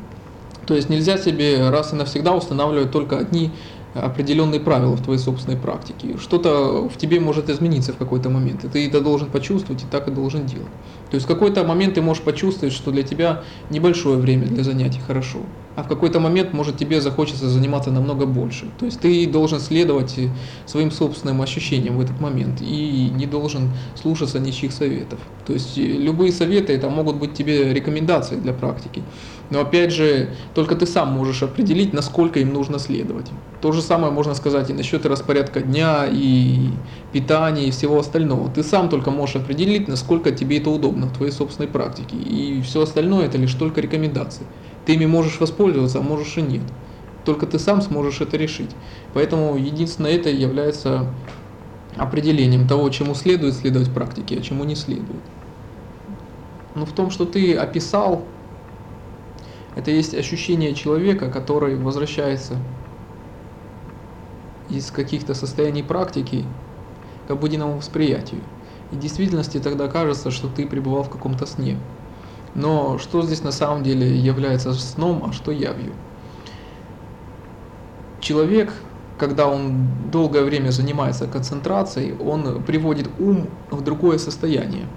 То 0.69 0.75
есть 0.75 0.87
нельзя 0.87 1.17
себе 1.17 1.71
раз 1.71 1.93
и 1.93 1.95
навсегда 1.95 2.35
устанавливать 2.35 2.91
только 2.91 3.17
одни 3.17 3.49
определенные 3.95 4.59
правила 4.59 4.95
в 4.95 5.01
твоей 5.01 5.19
собственной 5.19 5.57
практике. 5.57 6.15
Что-то 6.19 6.87
в 6.87 6.95
тебе 6.95 7.19
может 7.19 7.49
измениться 7.49 7.91
в 7.91 7.97
какой-то 7.97 8.29
момент, 8.29 8.63
и 8.63 8.67
ты 8.67 8.87
это 8.87 9.01
должен 9.01 9.31
почувствовать, 9.31 9.81
и 9.81 9.87
так 9.87 10.07
и 10.07 10.11
должен 10.11 10.45
делать. 10.45 10.69
То 11.09 11.15
есть 11.15 11.25
в 11.25 11.27
какой-то 11.27 11.63
момент 11.63 11.95
ты 11.95 12.03
можешь 12.03 12.21
почувствовать, 12.21 12.71
что 12.71 12.91
для 12.91 13.01
тебя 13.01 13.41
небольшое 13.71 14.19
время 14.19 14.45
для 14.45 14.63
занятий 14.63 14.99
хорошо, 14.99 15.39
а 15.75 15.81
в 15.81 15.87
какой-то 15.87 16.19
момент 16.19 16.53
может 16.53 16.77
тебе 16.77 17.01
захочется 17.01 17.49
заниматься 17.49 17.89
намного 17.89 18.27
больше. 18.27 18.67
То 18.77 18.85
есть 18.85 18.99
ты 18.99 19.25
должен 19.25 19.59
следовать 19.59 20.15
своим 20.67 20.91
собственным 20.91 21.41
ощущениям 21.41 21.97
в 21.97 22.01
этот 22.01 22.21
момент 22.21 22.61
и 22.61 23.11
не 23.11 23.25
должен 23.25 23.71
слушаться 23.95 24.39
ничьих 24.39 24.71
советов. 24.71 25.19
То 25.47 25.53
есть 25.53 25.77
любые 25.77 26.31
советы 26.31 26.73
это 26.73 26.89
могут 26.89 27.15
быть 27.15 27.33
тебе 27.33 27.73
рекомендации 27.73 28.35
для 28.35 28.53
практики. 28.53 29.01
Но 29.49 29.61
опять 29.61 29.91
же, 29.91 30.29
только 30.53 30.75
ты 30.75 30.85
сам 30.85 31.11
можешь 31.11 31.41
определить, 31.41 31.91
насколько 31.91 32.39
им 32.39 32.53
нужно 32.53 32.77
следовать. 32.77 33.27
То 33.61 33.71
же 33.71 33.81
самое 33.81 34.13
можно 34.13 34.35
сказать 34.35 34.69
и 34.69 34.73
насчет 34.73 35.05
распорядка 35.05 35.61
дня, 35.61 36.05
и 36.09 36.69
питания, 37.11 37.67
и 37.67 37.71
всего 37.71 37.99
остального. 37.99 38.49
Ты 38.49 38.61
сам 38.61 38.89
только 38.89 39.09
можешь 39.09 39.37
определить, 39.37 39.87
насколько 39.87 40.31
тебе 40.31 40.59
это 40.59 40.69
удобно 40.69 41.07
в 41.07 41.13
твоей 41.13 41.31
собственной 41.31 41.67
практике. 41.67 42.15
И 42.15 42.61
все 42.61 42.83
остальное 42.83 43.25
это 43.25 43.37
лишь 43.37 43.53
только 43.55 43.81
рекомендации. 43.81 44.43
Ты 44.85 44.93
ими 44.93 45.07
можешь 45.07 45.39
воспользоваться, 45.39 45.99
а 45.99 46.01
можешь 46.01 46.37
и 46.37 46.41
нет. 46.41 46.63
Только 47.25 47.47
ты 47.47 47.57
сам 47.57 47.81
сможешь 47.81 48.21
это 48.21 48.37
решить. 48.37 48.71
Поэтому 49.13 49.57
единственное 49.57 50.13
это 50.13 50.29
является 50.29 51.07
определением 51.97 52.67
того, 52.67 52.87
чему 52.89 53.15
следует 53.15 53.55
следовать 53.55 53.91
практике, 53.91 54.37
а 54.37 54.41
чему 54.41 54.63
не 54.63 54.75
следует. 54.75 55.21
Но 56.75 56.85
в 56.85 56.91
том, 56.93 57.09
что 57.09 57.25
ты 57.25 57.55
описал 57.55 58.23
это 59.79 59.91
есть 59.91 60.13
ощущение 60.13 60.73
человека, 60.73 61.29
который 61.29 61.77
возвращается 61.77 62.57
из 64.69 64.91
каких-то 64.91 65.33
состояний 65.33 65.83
практики 65.83 66.43
к 67.27 67.31
обыденному 67.31 67.77
восприятию. 67.77 68.41
И 68.91 68.95
в 68.95 68.99
действительности 68.99 69.57
тогда 69.59 69.87
кажется, 69.87 70.31
что 70.31 70.49
ты 70.49 70.67
пребывал 70.67 71.03
в 71.03 71.09
каком-то 71.09 71.45
сне. 71.45 71.77
Но 72.55 72.97
что 72.97 73.21
здесь 73.21 73.41
на 73.41 73.53
самом 73.53 73.83
деле 73.83 74.17
является 74.17 74.73
сном, 74.73 75.23
а 75.25 75.31
что 75.31 75.49
явью? 75.49 75.93
Человек, 78.19 78.73
когда 79.17 79.47
он 79.47 79.87
долгое 80.11 80.43
время 80.43 80.71
занимается 80.71 81.25
концентрацией, 81.25 82.17
он 82.17 82.61
приводит 82.63 83.09
ум 83.17 83.47
в 83.71 83.81
другое 83.81 84.17
состояние. 84.17 84.87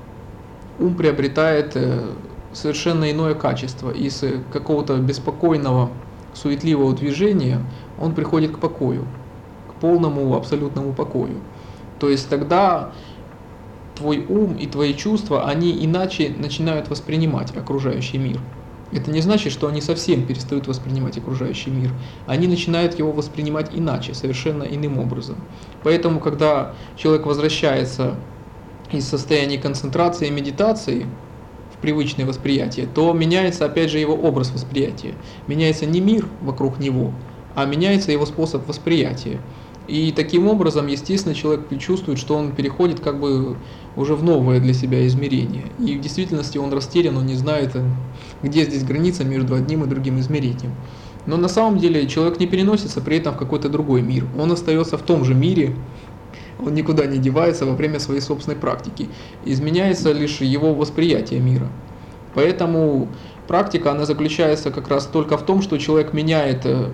Ум 0.81 0.97
приобретает 0.97 1.77
э, 1.77 2.15
совершенно 2.53 3.11
иное 3.11 3.35
качество. 3.35 3.91
Из 3.91 4.23
какого-то 4.53 4.97
беспокойного, 4.97 5.91
суетливого 6.35 6.95
движения 6.95 7.61
он 8.01 8.15
приходит 8.15 8.57
к 8.57 8.59
покою, 8.59 9.07
к 9.71 9.81
полному 9.81 10.35
абсолютному 10.37 10.93
покою. 10.93 11.41
То 11.99 12.09
есть 12.09 12.29
тогда 12.29 12.93
твой 13.95 14.25
ум 14.29 14.55
и 14.55 14.67
твои 14.67 14.95
чувства, 14.95 15.47
они 15.47 15.85
иначе 15.85 16.35
начинают 16.37 16.89
воспринимать 16.89 17.57
окружающий 17.57 18.19
мир. 18.19 18.41
Это 18.93 19.11
не 19.11 19.23
значит, 19.23 19.53
что 19.53 19.69
они 19.69 19.81
совсем 19.81 20.27
перестают 20.27 20.67
воспринимать 20.67 21.17
окружающий 21.17 21.71
мир. 21.71 21.91
Они 22.27 22.47
начинают 22.47 22.99
его 22.99 23.11
воспринимать 23.11 23.71
иначе, 23.73 24.13
совершенно 24.13 24.65
иным 24.65 24.99
образом. 24.99 25.37
Поэтому, 25.83 26.21
когда 26.21 26.75
человек 26.97 27.25
возвращается 27.25 28.17
из 28.91 29.09
состояния 29.09 29.57
концентрации 29.57 30.29
и 30.29 30.31
медитации, 30.31 31.07
привычное 31.83 32.25
восприятие, 32.25 32.87
то 32.87 33.13
меняется 33.13 33.67
опять 33.67 33.91
же 33.91 33.99
его 33.99 34.15
образ 34.15 34.51
восприятия. 34.53 35.15
Меняется 35.47 35.85
не 35.85 36.01
мир 36.01 36.27
вокруг 36.41 36.79
него, 36.79 37.13
а 37.55 37.67
меняется 37.67 38.13
его 38.13 38.25
способ 38.25 38.67
восприятия. 38.67 39.41
И 39.89 40.13
таким 40.13 40.47
образом, 40.47 40.87
естественно, 40.87 41.35
человек 41.35 41.67
чувствует, 41.81 42.19
что 42.19 42.37
он 42.37 42.53
переходит 42.53 43.01
как 43.01 43.19
бы 43.19 43.57
уже 43.97 44.15
в 44.15 44.23
новое 44.23 44.61
для 44.61 44.75
себя 44.75 45.07
измерение. 45.07 45.65
И 45.79 45.97
в 45.97 46.01
действительности 46.01 46.57
он 46.57 46.73
растерян, 46.73 47.17
он 47.17 47.27
не 47.27 47.35
знает, 47.35 47.77
где 48.43 48.65
здесь 48.65 48.85
граница 48.85 49.25
между 49.25 49.55
одним 49.55 49.83
и 49.83 49.89
другим 49.89 50.21
измерением. 50.21 50.73
Но 51.27 51.37
на 51.37 51.49
самом 51.49 51.79
деле 51.79 52.07
человек 52.07 52.39
не 52.41 52.47
переносится 52.47 53.01
при 53.01 53.19
этом 53.19 53.35
в 53.35 53.39
какой-то 53.39 53.69
другой 53.69 54.03
мир. 54.03 54.27
Он 54.39 54.51
остается 54.53 54.97
в 54.97 55.03
том 55.03 55.25
же 55.25 55.35
мире, 55.35 55.75
он 56.65 56.75
никуда 56.75 57.07
не 57.07 57.19
девается 57.19 57.67
во 57.67 57.75
время 57.75 57.99
своей 57.99 58.21
собственной 58.21 58.57
практики. 58.57 59.09
Изменяется 59.45 60.13
лишь 60.13 60.41
его 60.41 60.75
восприятие 60.75 61.41
мира. 61.41 61.69
Поэтому 62.35 63.09
практика, 63.47 63.93
она 63.93 64.07
заключается 64.07 64.71
как 64.71 64.89
раз 64.89 65.07
только 65.07 65.37
в 65.37 65.45
том, 65.45 65.63
что 65.63 65.79
человек 65.79 66.13
меняет 66.13 66.65
э, 66.65 66.91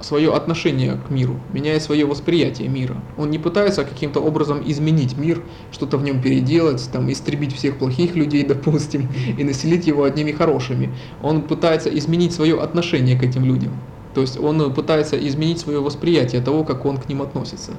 свое 0.00 0.34
отношение 0.34 0.98
к 1.06 1.10
миру, 1.10 1.40
меняет 1.52 1.82
свое 1.82 2.04
восприятие 2.04 2.68
мира. 2.68 2.96
Он 3.16 3.30
не 3.30 3.38
пытается 3.38 3.84
каким-то 3.84 4.20
образом 4.20 4.62
изменить 4.64 5.16
мир, 5.16 5.42
что-то 5.72 5.96
в 5.96 6.02
нем 6.02 6.20
переделать, 6.20 6.88
там, 6.92 7.10
истребить 7.10 7.54
всех 7.54 7.78
плохих 7.78 8.14
людей, 8.14 8.44
допустим, 8.46 9.08
и 9.38 9.44
населить 9.44 9.86
его 9.86 10.04
одними 10.04 10.32
хорошими. 10.32 10.94
Он 11.22 11.42
пытается 11.42 11.88
изменить 11.96 12.32
свое 12.32 12.60
отношение 12.60 13.18
к 13.18 13.22
этим 13.22 13.44
людям. 13.44 13.72
То 14.14 14.20
есть 14.20 14.38
он 14.38 14.72
пытается 14.72 15.16
изменить 15.28 15.58
свое 15.58 15.80
восприятие 15.80 16.40
того, 16.40 16.64
как 16.64 16.84
он 16.84 16.98
к 16.98 17.08
ним 17.08 17.22
относится. 17.22 17.72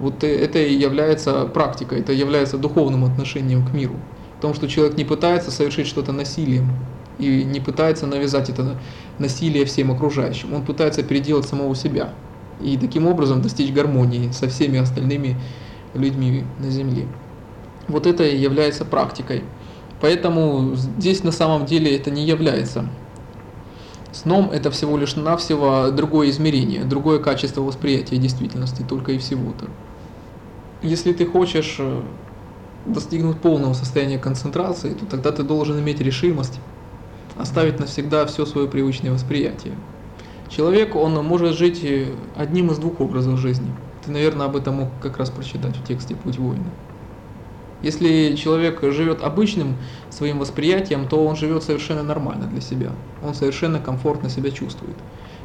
Вот 0.00 0.24
это 0.24 0.58
и 0.58 0.74
является 0.74 1.44
практикой, 1.44 2.00
это 2.00 2.12
является 2.12 2.56
духовным 2.56 3.04
отношением 3.04 3.66
к 3.66 3.74
миру. 3.74 3.96
В 4.38 4.40
том, 4.40 4.54
что 4.54 4.66
человек 4.66 4.96
не 4.96 5.04
пытается 5.04 5.50
совершить 5.50 5.86
что-то 5.86 6.12
насилием 6.12 6.72
и 7.18 7.44
не 7.44 7.60
пытается 7.60 8.06
навязать 8.06 8.48
это 8.48 8.78
насилие 9.18 9.66
всем 9.66 9.92
окружающим. 9.92 10.54
Он 10.54 10.64
пытается 10.64 11.02
переделать 11.02 11.46
самого 11.46 11.76
себя 11.76 12.14
и 12.62 12.78
таким 12.78 13.06
образом 13.06 13.42
достичь 13.42 13.72
гармонии 13.72 14.30
со 14.32 14.48
всеми 14.48 14.78
остальными 14.78 15.36
людьми 15.92 16.44
на 16.58 16.70
Земле. 16.70 17.06
Вот 17.86 18.06
это 18.06 18.24
и 18.24 18.38
является 18.38 18.86
практикой. 18.86 19.44
Поэтому 20.00 20.76
здесь 20.76 21.22
на 21.24 21.32
самом 21.32 21.66
деле 21.66 21.94
это 21.94 22.10
не 22.10 22.24
является 22.24 22.88
сном, 24.12 24.50
это 24.50 24.70
всего 24.70 24.96
лишь 24.96 25.14
навсего 25.16 25.90
другое 25.90 26.30
измерение, 26.30 26.84
другое 26.84 27.18
качество 27.18 27.60
восприятия 27.60 28.16
действительности, 28.16 28.82
только 28.88 29.12
и 29.12 29.18
всего-то. 29.18 29.66
Если 30.82 31.12
ты 31.12 31.26
хочешь 31.26 31.76
э, 31.78 32.00
достигнуть 32.86 33.38
полного 33.40 33.74
состояния 33.74 34.18
концентрации, 34.18 34.94
то 34.94 35.04
тогда 35.04 35.30
ты 35.30 35.42
должен 35.42 35.78
иметь 35.78 36.00
решимость 36.00 36.58
оставить 37.36 37.78
навсегда 37.78 38.26
все 38.26 38.46
свое 38.46 38.66
привычное 38.68 39.12
восприятие. 39.12 39.74
Человек, 40.48 40.96
он 40.96 41.14
может 41.24 41.56
жить 41.56 41.84
э, 41.84 42.14
одним 42.34 42.70
из 42.70 42.78
двух 42.78 43.00
образов 43.00 43.38
жизни. 43.38 43.70
Ты, 44.04 44.10
наверное, 44.10 44.46
об 44.46 44.56
этом 44.56 44.76
мог 44.76 44.88
как 45.02 45.18
раз 45.18 45.30
прочитать 45.30 45.76
в 45.76 45.84
тексте 45.84 46.14
«Путь 46.16 46.38
воина». 46.38 46.70
Если 47.82 48.34
человек 48.36 48.82
живет 48.82 49.22
обычным 49.22 49.76
своим 50.10 50.38
восприятием, 50.38 51.08
то 51.08 51.24
он 51.24 51.36
живет 51.36 51.62
совершенно 51.62 52.02
нормально 52.02 52.46
для 52.46 52.60
себя. 52.60 52.90
Он 53.22 53.34
совершенно 53.34 53.78
комфортно 53.78 54.28
себя 54.28 54.50
чувствует. 54.50 54.96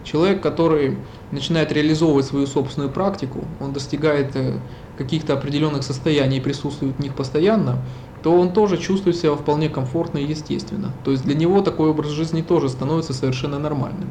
Человек, 0.06 0.42
который 0.42 0.98
начинает 1.32 1.72
реализовывать 1.72 2.28
свою 2.28 2.46
собственную 2.46 2.92
практику, 2.92 3.44
он 3.60 3.74
достигает 3.74 4.36
э, 4.36 4.60
каких-то 5.00 5.34
определенных 5.34 5.84
состояний 5.84 6.38
и 6.38 6.42
присутствует 6.42 6.96
в 6.96 7.00
них 7.00 7.16
постоянно, 7.16 7.84
то 8.22 8.40
он 8.40 8.54
тоже 8.54 8.78
чувствует 8.78 9.18
себя 9.18 9.34
вполне 9.34 9.68
комфортно 9.68 10.20
и 10.20 10.26
естественно. 10.26 10.94
То 11.04 11.10
есть 11.12 11.24
для 11.24 11.34
него 11.34 11.62
такой 11.62 11.90
образ 11.90 12.12
жизни 12.12 12.44
тоже 12.44 12.70
становится 12.70 13.14
совершенно 13.14 13.58
нормальным. 13.58 14.10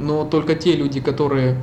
Но 0.00 0.24
только 0.24 0.56
те 0.56 0.74
люди, 0.74 1.00
которые 1.00 1.56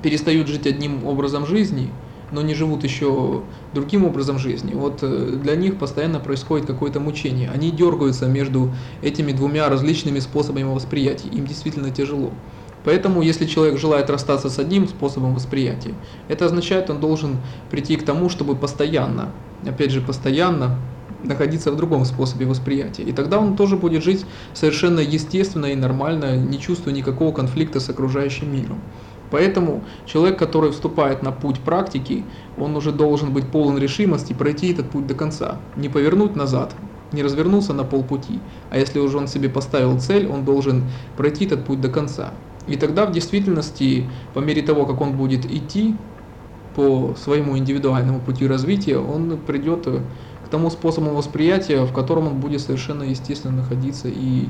перестают 0.00 0.46
жить 0.46 0.68
одним 0.68 1.04
образом 1.04 1.46
жизни, 1.46 1.90
но 2.30 2.42
не 2.42 2.54
живут 2.54 2.84
еще 2.84 3.42
другим 3.72 4.04
образом 4.04 4.38
жизни, 4.38 4.74
вот 4.74 5.00
э, 5.02 5.38
для 5.42 5.56
них 5.56 5.76
постоянно 5.78 6.20
происходит 6.20 6.66
какое-то 6.66 7.00
мучение. 7.00 7.50
Они 7.50 7.72
дергаются 7.72 8.26
между 8.26 8.72
этими 9.02 9.32
двумя 9.32 9.68
различными 9.68 10.20
способами 10.20 10.62
восприятия, 10.62 11.28
им 11.28 11.46
действительно 11.46 11.90
тяжело. 11.90 12.32
Поэтому, 12.84 13.22
если 13.22 13.46
человек 13.46 13.78
желает 13.78 14.08
расстаться 14.08 14.48
с 14.48 14.58
одним 14.58 14.88
способом 14.88 15.34
восприятия, 15.34 15.94
это 16.28 16.46
означает, 16.46 16.88
он 16.90 17.00
должен 17.00 17.38
прийти 17.70 17.96
к 17.96 18.04
тому, 18.04 18.28
чтобы 18.28 18.56
постоянно, 18.56 19.30
опять 19.66 19.90
же, 19.90 20.00
постоянно 20.00 20.78
находиться 21.22 21.70
в 21.70 21.76
другом 21.76 22.04
способе 22.04 22.46
восприятия. 22.46 23.02
И 23.02 23.12
тогда 23.12 23.38
он 23.38 23.56
тоже 23.56 23.76
будет 23.76 24.02
жить 24.02 24.24
совершенно 24.54 25.00
естественно 25.00 25.66
и 25.66 25.74
нормально, 25.74 26.36
не 26.36 26.58
чувствуя 26.58 26.94
никакого 26.94 27.32
конфликта 27.32 27.80
с 27.80 27.90
окружающим 27.90 28.52
миром. 28.52 28.80
Поэтому 29.30 29.84
человек, 30.06 30.38
который 30.38 30.72
вступает 30.72 31.22
на 31.22 31.30
путь 31.30 31.60
практики, 31.60 32.24
он 32.58 32.74
уже 32.76 32.90
должен 32.90 33.32
быть 33.32 33.48
полон 33.48 33.78
решимости 33.78 34.32
пройти 34.32 34.72
этот 34.72 34.90
путь 34.90 35.06
до 35.06 35.14
конца, 35.14 35.60
не 35.76 35.88
повернуть 35.88 36.34
назад, 36.34 36.74
не 37.12 37.22
развернулся 37.22 37.72
на 37.72 37.84
полпути, 37.84 38.40
а 38.70 38.78
если 38.78 38.98
уже 38.98 39.18
он 39.18 39.28
себе 39.28 39.48
поставил 39.48 40.00
цель, 40.00 40.26
он 40.26 40.44
должен 40.44 40.84
пройти 41.16 41.44
этот 41.44 41.64
путь 41.64 41.80
до 41.80 41.88
конца. 41.88 42.32
И 42.70 42.76
тогда 42.76 43.04
в 43.04 43.12
действительности, 43.12 44.08
по 44.32 44.38
мере 44.38 44.62
того, 44.62 44.86
как 44.86 45.00
он 45.00 45.16
будет 45.16 45.44
идти 45.44 45.96
по 46.76 47.16
своему 47.20 47.58
индивидуальному 47.58 48.20
пути 48.20 48.46
развития, 48.46 48.98
он 48.98 49.38
придет 49.44 49.86
к 49.86 50.48
тому 50.48 50.70
способу 50.70 51.10
восприятия, 51.10 51.84
в 51.84 51.92
котором 51.92 52.28
он 52.28 52.40
будет 52.40 52.60
совершенно 52.60 53.02
естественно 53.02 53.56
находиться 53.56 54.08
и 54.08 54.46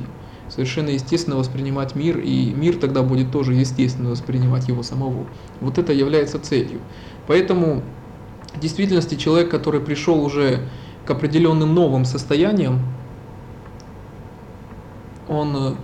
совершенно 0.50 0.90
естественно 0.90 1.36
воспринимать 1.36 1.94
мир, 1.94 2.18
и 2.18 2.52
мир 2.52 2.76
тогда 2.76 3.02
будет 3.02 3.32
тоже 3.32 3.54
естественно 3.54 4.10
воспринимать 4.10 4.68
его 4.68 4.82
самого. 4.82 5.26
Вот 5.60 5.78
это 5.78 5.94
является 5.94 6.38
целью. 6.38 6.80
Поэтому 7.26 7.82
в 8.54 8.60
действительности 8.60 9.14
человек, 9.14 9.50
который 9.50 9.80
пришел 9.80 10.22
уже 10.22 10.68
к 11.06 11.10
определенным 11.10 11.74
новым 11.74 12.04
состояниям, 12.04 12.80
он 15.28 15.56
э, 15.56 15.74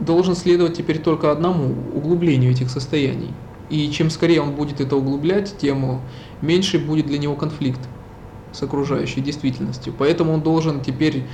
должен 0.00 0.34
следовать 0.36 0.74
теперь 0.76 0.98
только 0.98 1.30
одному 1.30 1.74
углублению 1.94 2.50
этих 2.50 2.70
состояний. 2.70 3.32
И 3.70 3.90
чем 3.90 4.10
скорее 4.10 4.40
он 4.40 4.52
будет 4.52 4.80
это 4.80 4.96
углублять, 4.96 5.56
тем 5.58 6.00
меньше 6.40 6.78
будет 6.78 7.06
для 7.06 7.18
него 7.18 7.34
конфликт 7.34 7.80
с 8.52 8.62
окружающей 8.62 9.20
действительностью. 9.20 9.94
Поэтому 9.96 10.32
он 10.32 10.40
должен 10.40 10.80
теперь 10.80 11.24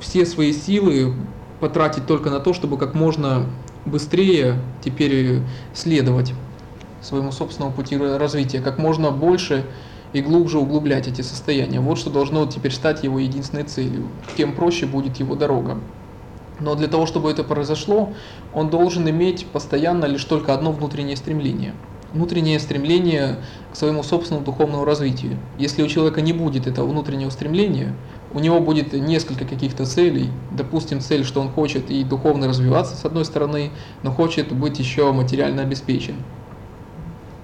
все 0.00 0.26
свои 0.26 0.52
силы 0.52 1.14
потратить 1.60 2.06
только 2.06 2.30
на 2.30 2.40
то, 2.40 2.52
чтобы 2.52 2.76
как 2.76 2.94
можно 2.94 3.46
быстрее 3.86 4.60
теперь 4.82 5.40
следовать 5.72 6.32
своему 7.00 7.32
собственному 7.32 7.74
пути 7.74 7.96
развития, 7.96 8.60
как 8.60 8.78
можно 8.78 9.10
больше 9.10 9.64
и 10.12 10.20
глубже 10.20 10.58
углублять 10.58 11.06
эти 11.06 11.22
состояния. 11.22 11.80
Вот 11.80 11.98
что 11.98 12.10
должно 12.10 12.46
теперь 12.46 12.72
стать 12.72 13.04
его 13.04 13.18
единственной 13.18 13.64
целью. 13.64 14.08
Тем 14.36 14.54
проще 14.54 14.86
будет 14.86 15.16
его 15.18 15.34
дорога. 15.34 15.78
Но 16.60 16.74
для 16.74 16.88
того, 16.88 17.06
чтобы 17.06 17.30
это 17.30 17.42
произошло, 17.42 18.12
он 18.52 18.70
должен 18.70 19.08
иметь 19.08 19.46
постоянно 19.46 20.04
лишь 20.04 20.24
только 20.24 20.54
одно 20.54 20.72
внутреннее 20.72 21.16
стремление. 21.16 21.74
Внутреннее 22.12 22.60
стремление 22.60 23.38
к 23.72 23.76
своему 23.76 24.04
собственному 24.04 24.46
духовному 24.46 24.84
развитию. 24.84 25.36
Если 25.58 25.82
у 25.82 25.88
человека 25.88 26.20
не 26.20 26.32
будет 26.32 26.68
этого 26.68 26.86
внутреннего 26.86 27.30
стремления, 27.30 27.92
у 28.32 28.38
него 28.38 28.60
будет 28.60 28.92
несколько 28.92 29.44
каких-то 29.44 29.84
целей. 29.84 30.30
Допустим, 30.52 31.00
цель, 31.00 31.24
что 31.24 31.40
он 31.40 31.48
хочет 31.48 31.90
и 31.90 32.04
духовно 32.04 32.46
развиваться 32.46 32.94
с 32.94 33.04
одной 33.04 33.24
стороны, 33.24 33.72
но 34.04 34.12
хочет 34.12 34.52
быть 34.52 34.78
еще 34.78 35.12
материально 35.12 35.62
обеспечен. 35.62 36.14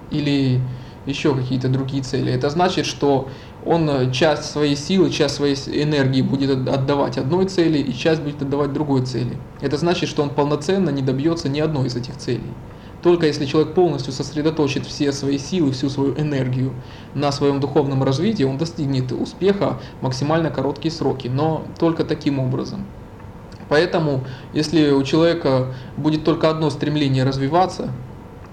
Или 0.09 0.61
еще 1.05 1.33
какие-то 1.33 1.67
другие 1.67 2.03
цели. 2.03 2.31
Это 2.31 2.49
значит, 2.49 2.85
что 2.85 3.29
он 3.65 4.11
часть 4.11 4.45
своей 4.45 4.75
силы, 4.75 5.09
часть 5.09 5.35
своей 5.35 5.55
энергии 5.55 6.21
будет 6.21 6.67
отдавать 6.67 7.17
одной 7.17 7.45
цели 7.45 7.77
и 7.77 7.93
часть 7.93 8.21
будет 8.21 8.41
отдавать 8.41 8.73
другой 8.73 9.05
цели. 9.05 9.37
Это 9.61 9.77
значит, 9.77 10.09
что 10.09 10.23
он 10.23 10.29
полноценно 10.29 10.89
не 10.89 11.01
добьется 11.01 11.49
ни 11.49 11.59
одной 11.59 11.87
из 11.87 11.95
этих 11.95 12.17
целей. 12.17 12.53
Только 13.01 13.25
если 13.25 13.45
человек 13.45 13.73
полностью 13.73 14.13
сосредоточит 14.13 14.85
все 14.85 15.11
свои 15.11 15.39
силы, 15.39 15.71
всю 15.71 15.89
свою 15.89 16.13
энергию 16.15 16.73
на 17.15 17.31
своем 17.31 17.59
духовном 17.59 18.03
развитии, 18.03 18.43
он 18.43 18.57
достигнет 18.57 19.11
успеха 19.11 19.79
в 19.99 20.03
максимально 20.03 20.51
короткие 20.51 20.91
сроки, 20.91 21.27
но 21.27 21.65
только 21.79 22.03
таким 22.03 22.39
образом. 22.39 22.85
Поэтому, 23.69 24.23
если 24.53 24.91
у 24.91 25.01
человека 25.03 25.73
будет 25.97 26.25
только 26.25 26.49
одно 26.49 26.69
стремление 26.69 27.23
развиваться, 27.23 27.89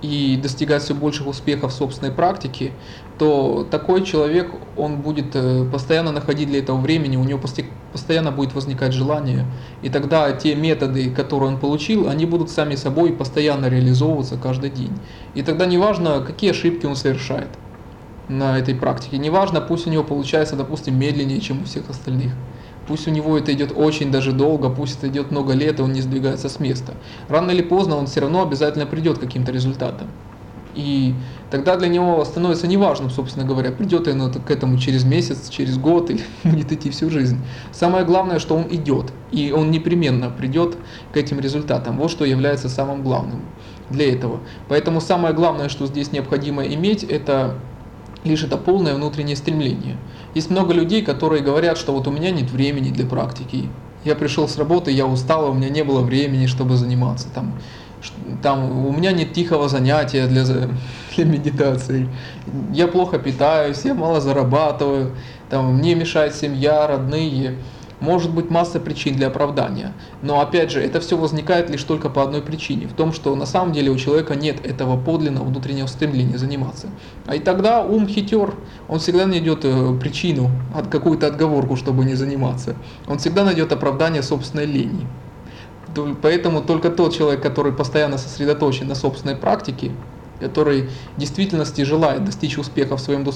и 0.02 0.38
достигать 0.40 0.82
все 0.82 0.94
больших 0.94 1.26
успехов 1.26 1.72
в 1.72 1.74
собственной 1.74 2.12
практике, 2.12 2.72
то 3.18 3.66
такой 3.68 4.04
человек, 4.04 4.52
он 4.76 4.98
будет 4.98 5.34
э, 5.34 5.64
постоянно 5.70 6.12
находить 6.12 6.48
для 6.48 6.60
этого 6.60 6.78
времени, 6.78 7.16
у 7.16 7.24
него 7.24 7.40
постоянно 7.92 8.30
будет 8.30 8.54
возникать 8.54 8.92
желание, 8.92 9.44
и 9.82 9.88
тогда 9.88 10.30
те 10.32 10.54
методы, 10.54 11.10
которые 11.10 11.50
он 11.50 11.58
получил, 11.58 12.08
они 12.08 12.26
будут 12.26 12.50
сами 12.50 12.76
собой 12.76 13.12
постоянно 13.12 13.66
реализовываться 13.66 14.36
каждый 14.36 14.70
день. 14.70 14.92
И 15.34 15.42
тогда 15.42 15.66
неважно, 15.66 16.20
какие 16.20 16.52
ошибки 16.52 16.86
он 16.86 16.94
совершает 16.94 17.48
на 18.28 18.58
этой 18.58 18.74
практике, 18.74 19.18
неважно, 19.18 19.60
пусть 19.60 19.86
у 19.86 19.90
него 19.90 20.04
получается, 20.04 20.54
допустим, 20.54 20.96
медленнее, 20.96 21.40
чем 21.40 21.62
у 21.62 21.64
всех 21.64 21.90
остальных. 21.90 22.32
Пусть 22.88 23.06
у 23.06 23.10
него 23.10 23.36
это 23.36 23.52
идет 23.52 23.72
очень 23.76 24.10
даже 24.10 24.32
долго, 24.32 24.70
пусть 24.70 24.98
это 24.98 25.08
идет 25.08 25.30
много 25.30 25.52
лет, 25.52 25.78
и 25.78 25.82
он 25.82 25.92
не 25.92 26.00
сдвигается 26.00 26.48
с 26.48 26.58
места. 26.58 26.94
Рано 27.28 27.50
или 27.50 27.62
поздно 27.62 27.96
он 27.96 28.06
все 28.06 28.20
равно 28.20 28.42
обязательно 28.42 28.86
придет 28.86 29.18
к 29.18 29.20
каким-то 29.20 29.52
результатам. 29.52 30.08
И 30.74 31.14
тогда 31.50 31.76
для 31.76 31.88
него 31.88 32.24
становится 32.24 32.66
неважным, 32.66 33.10
собственно 33.10 33.44
говоря, 33.44 33.72
придет 33.72 34.06
он 34.06 34.32
к 34.32 34.50
этому 34.50 34.78
через 34.78 35.04
месяц, 35.04 35.48
через 35.48 35.76
год 35.76 36.08
или 36.08 36.22
будет 36.44 36.72
идти 36.72 36.90
всю 36.90 37.10
жизнь. 37.10 37.38
Самое 37.72 38.04
главное, 38.04 38.38
что 38.38 38.56
он 38.56 38.66
идет, 38.70 39.12
и 39.32 39.52
он 39.52 39.70
непременно 39.70 40.30
придет 40.30 40.76
к 41.12 41.16
этим 41.16 41.40
результатам. 41.40 41.98
Вот 41.98 42.10
что 42.10 42.24
является 42.24 42.68
самым 42.68 43.02
главным 43.02 43.42
для 43.90 44.12
этого. 44.12 44.40
Поэтому 44.68 45.00
самое 45.00 45.34
главное, 45.34 45.68
что 45.68 45.86
здесь 45.86 46.12
необходимо 46.12 46.64
иметь, 46.64 47.02
это 47.02 47.56
лишь 48.24 48.44
это 48.44 48.56
полное 48.56 48.94
внутреннее 48.94 49.36
стремление– 49.36 49.96
есть 50.34 50.50
много 50.50 50.74
людей, 50.74 51.02
которые 51.02 51.42
говорят, 51.42 51.78
что 51.78 51.92
вот 51.92 52.06
у 52.06 52.10
меня 52.10 52.30
нет 52.30 52.50
времени 52.50 52.90
для 52.90 53.06
практики. 53.06 53.68
Я 54.04 54.14
пришел 54.14 54.46
с 54.46 54.56
работы, 54.56 54.90
я 54.90 55.06
устал, 55.06 55.50
у 55.50 55.54
меня 55.54 55.68
не 55.68 55.82
было 55.82 56.00
времени, 56.00 56.46
чтобы 56.46 56.76
заниматься. 56.76 57.28
Там, 57.34 57.58
там 58.42 58.86
у 58.86 58.92
меня 58.92 59.12
нет 59.12 59.32
тихого 59.32 59.68
занятия 59.68 60.26
для, 60.26 60.44
для 61.16 61.24
медитации. 61.24 62.08
Я 62.72 62.88
плохо 62.88 63.18
питаюсь, 63.18 63.84
я 63.84 63.94
мало 63.94 64.20
зарабатываю. 64.20 65.16
Там, 65.50 65.74
мне 65.76 65.94
мешает 65.94 66.34
семья, 66.34 66.86
родные. 66.86 67.56
Может 68.00 68.32
быть 68.32 68.50
масса 68.50 68.78
причин 68.78 69.16
для 69.16 69.26
оправдания, 69.26 69.92
но 70.22 70.40
опять 70.40 70.70
же, 70.70 70.80
это 70.80 71.00
все 71.00 71.16
возникает 71.16 71.68
лишь 71.68 71.82
только 71.82 72.08
по 72.08 72.22
одной 72.22 72.42
причине, 72.42 72.86
в 72.86 72.92
том, 72.92 73.12
что 73.12 73.34
на 73.34 73.46
самом 73.46 73.72
деле 73.72 73.90
у 73.90 73.96
человека 73.96 74.36
нет 74.36 74.64
этого 74.64 74.96
подлинного 74.96 75.44
внутреннего 75.44 75.86
стремления 75.86 76.38
заниматься. 76.38 76.88
А 77.26 77.34
и 77.34 77.40
тогда 77.40 77.82
ум 77.82 78.06
хитер, 78.06 78.54
он 78.88 79.00
всегда 79.00 79.26
найдет 79.26 79.64
э, 79.64 79.98
причину, 80.00 80.50
какую-то 80.90 81.26
отговорку, 81.26 81.76
чтобы 81.76 82.04
не 82.04 82.14
заниматься. 82.14 82.76
Он 83.06 83.18
всегда 83.18 83.44
найдет 83.44 83.72
оправдание 83.72 84.22
собственной 84.22 84.66
лени. 84.66 85.06
Поэтому 86.22 86.60
только 86.60 86.90
тот 86.90 87.14
человек, 87.16 87.42
который 87.42 87.72
постоянно 87.72 88.18
сосредоточен 88.18 88.86
на 88.86 88.94
собственной 88.94 89.34
практике, 89.34 89.90
который 90.40 90.88
в 91.16 91.20
действительности 91.20 91.82
желает 91.82 92.24
достичь 92.24 92.58
успеха 92.58 92.96
в 92.96 93.00
своем 93.00 93.26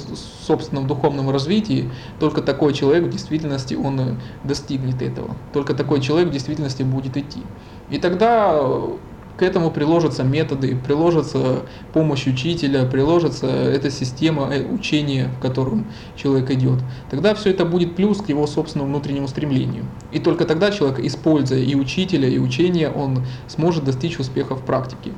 собственном 0.46 0.86
духовном 0.86 1.30
развитии, 1.30 1.90
только 2.20 2.42
такой 2.42 2.72
человек 2.72 3.04
в 3.04 3.10
действительности 3.10 3.74
он 3.74 4.00
э, 4.00 4.14
достигнет 4.44 5.02
этого. 5.02 5.36
Только 5.52 5.74
такой 5.74 6.00
человек 6.00 6.28
в 6.28 6.32
действительности 6.32 6.82
будет 6.82 7.16
идти. 7.16 7.42
И 7.90 7.98
тогда 7.98 8.52
э, 8.54 8.96
к 9.36 9.42
этому 9.42 9.70
приложатся 9.70 10.24
методы, 10.24 10.76
приложится 10.76 11.62
помощь 11.92 12.26
учителя, 12.26 12.84
приложится 12.84 13.46
эта 13.46 13.90
система 13.90 14.48
э, 14.52 14.64
учения, 14.64 15.30
в 15.38 15.42
котором 15.42 15.86
человек 16.16 16.50
идет. 16.50 16.78
Тогда 17.10 17.34
все 17.34 17.50
это 17.50 17.64
будет 17.64 17.96
плюс 17.96 18.18
к 18.20 18.28
его 18.28 18.46
собственному 18.46 18.90
внутреннему 18.90 19.28
стремлению. 19.28 19.84
И 20.12 20.18
только 20.18 20.44
тогда 20.44 20.70
человек, 20.70 21.00
используя 21.00 21.60
и 21.60 21.74
учителя, 21.74 22.28
и 22.28 22.38
учение, 22.38 22.90
он 22.90 23.24
сможет 23.48 23.84
достичь 23.84 24.18
успеха 24.18 24.54
в 24.54 24.64
практике. 24.64 25.12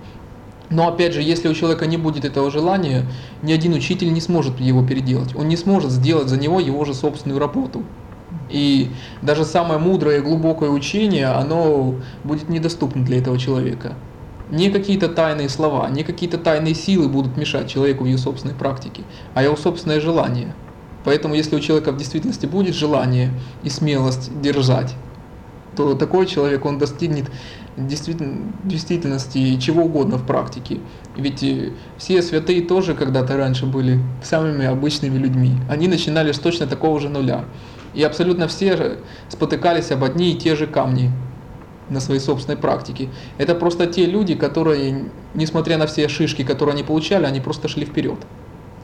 Но 0.75 0.89
опять 0.89 1.15
же, 1.15 1.23
если 1.23 1.47
у 1.47 1.55
человека 1.55 1.87
не 1.87 1.97
будет 1.97 2.25
этого 2.25 2.51
желания, 2.51 3.07
ни 3.43 3.53
один 3.53 3.75
учитель 3.75 4.13
не 4.13 4.21
сможет 4.21 4.59
его 4.59 4.85
переделать. 4.85 5.33
Он 5.37 5.49
не 5.49 5.57
сможет 5.57 5.93
сделать 5.93 6.29
за 6.29 6.37
него 6.37 6.59
его 6.59 6.85
же 6.85 6.95
собственную 6.95 7.39
работу. 7.39 7.85
И 8.51 8.91
даже 9.23 9.45
самое 9.45 9.79
мудрое 9.79 10.19
и 10.19 10.21
глубокое 10.21 10.71
учение, 10.71 11.29
оно 11.29 11.95
будет 12.25 12.49
недоступно 12.49 13.05
для 13.05 13.19
этого 13.19 13.39
человека. 13.39 13.95
Не 14.51 14.71
какие-то 14.71 15.09
тайные 15.09 15.49
слова, 15.49 15.89
не 15.91 16.03
какие-то 16.03 16.39
тайные 16.39 16.75
силы 16.75 17.09
будут 17.09 17.37
мешать 17.37 17.71
человеку 17.71 18.03
в 18.03 18.09
его 18.09 18.19
собственной 18.19 18.55
практике, 18.55 19.05
а 19.35 19.45
его 19.45 19.55
собственное 19.55 20.01
желание. 20.01 20.57
Поэтому 21.05 21.37
если 21.37 21.55
у 21.55 21.61
человека 21.61 21.93
в 21.93 21.99
действительности 21.99 22.47
будет 22.47 22.75
желание 22.75 23.31
и 23.63 23.71
смелость 23.71 24.41
держать, 24.41 24.93
то 25.77 25.95
такой 25.95 26.27
человек, 26.27 26.65
он 26.65 26.79
достигнет 26.79 27.31
действительно, 27.77 28.53
действительности 28.65 29.59
чего 29.59 29.85
угодно 29.85 30.17
в 30.17 30.27
практике. 30.27 30.79
Ведь 31.17 31.43
э, 31.43 31.73
все 31.99 32.23
святые 32.23 32.63
тоже 32.63 32.95
когда-то 32.95 33.37
раньше 33.37 33.67
были 33.67 34.01
самыми 34.23 34.67
обычными 34.67 35.19
людьми. 35.19 35.53
Они 35.69 35.89
начинали 35.89 36.33
с 36.33 36.39
точно 36.39 36.67
такого 36.67 37.01
же 37.01 37.09
нуля. 37.09 37.45
И 37.95 38.03
абсолютно 38.03 38.49
все 38.49 38.99
спотыкались 39.29 39.91
об 39.93 40.03
одни 40.05 40.33
и 40.33 40.39
те 40.39 40.57
же 40.57 40.67
камни 40.67 41.11
на 41.91 42.01
своей 42.01 42.21
собственной 42.21 42.57
практике. 42.57 43.09
Это 43.39 43.55
просто 43.55 43.87
те 43.87 44.07
люди, 44.07 44.35
которые, 44.35 45.11
несмотря 45.35 45.79
на 45.79 45.87
все 45.87 46.09
шишки, 46.09 46.43
которые 46.43 46.75
они 46.75 46.83
получали, 46.83 47.25
они 47.25 47.41
просто 47.41 47.69
шли 47.69 47.85
вперед. 47.85 48.19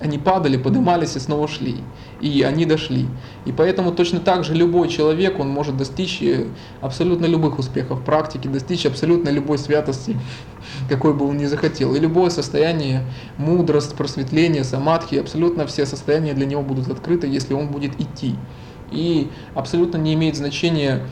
Они 0.01 0.17
падали, 0.17 0.57
поднимались 0.57 1.15
и 1.17 1.19
снова 1.19 1.47
шли. 1.47 1.77
И 2.23 2.43
они 2.43 2.65
дошли. 2.65 3.07
И 3.45 3.53
поэтому 3.53 3.93
точно 3.93 4.21
так 4.21 4.45
же 4.45 4.55
любой 4.55 4.89
человек, 4.89 5.39
он 5.39 5.51
может 5.51 5.77
достичь 5.77 6.23
э, 6.23 6.47
абсолютно 6.81 7.27
любых 7.27 7.59
успехов 7.59 8.01
в 8.01 8.05
практике, 8.05 8.49
достичь 8.49 8.87
абсолютно 8.87 9.29
любой 9.29 9.59
святости, 9.59 10.19
какой 10.89 11.13
бы 11.13 11.29
он 11.29 11.37
ни 11.37 11.45
захотел. 11.45 11.95
И 11.95 12.01
любое 12.01 12.31
состояние, 12.31 13.05
мудрость, 13.37 13.95
просветление, 13.95 14.65
самадхи, 14.65 15.17
абсолютно 15.17 15.67
все 15.67 15.85
состояния 15.85 16.33
для 16.33 16.47
него 16.47 16.63
будут 16.63 16.89
открыты, 16.89 17.27
если 17.27 17.53
он 17.53 17.69
будет 17.69 18.01
идти. 18.01 18.37
И 18.91 19.31
абсолютно 19.55 19.99
не 19.99 20.15
имеет 20.15 20.35
значения, 20.35 21.03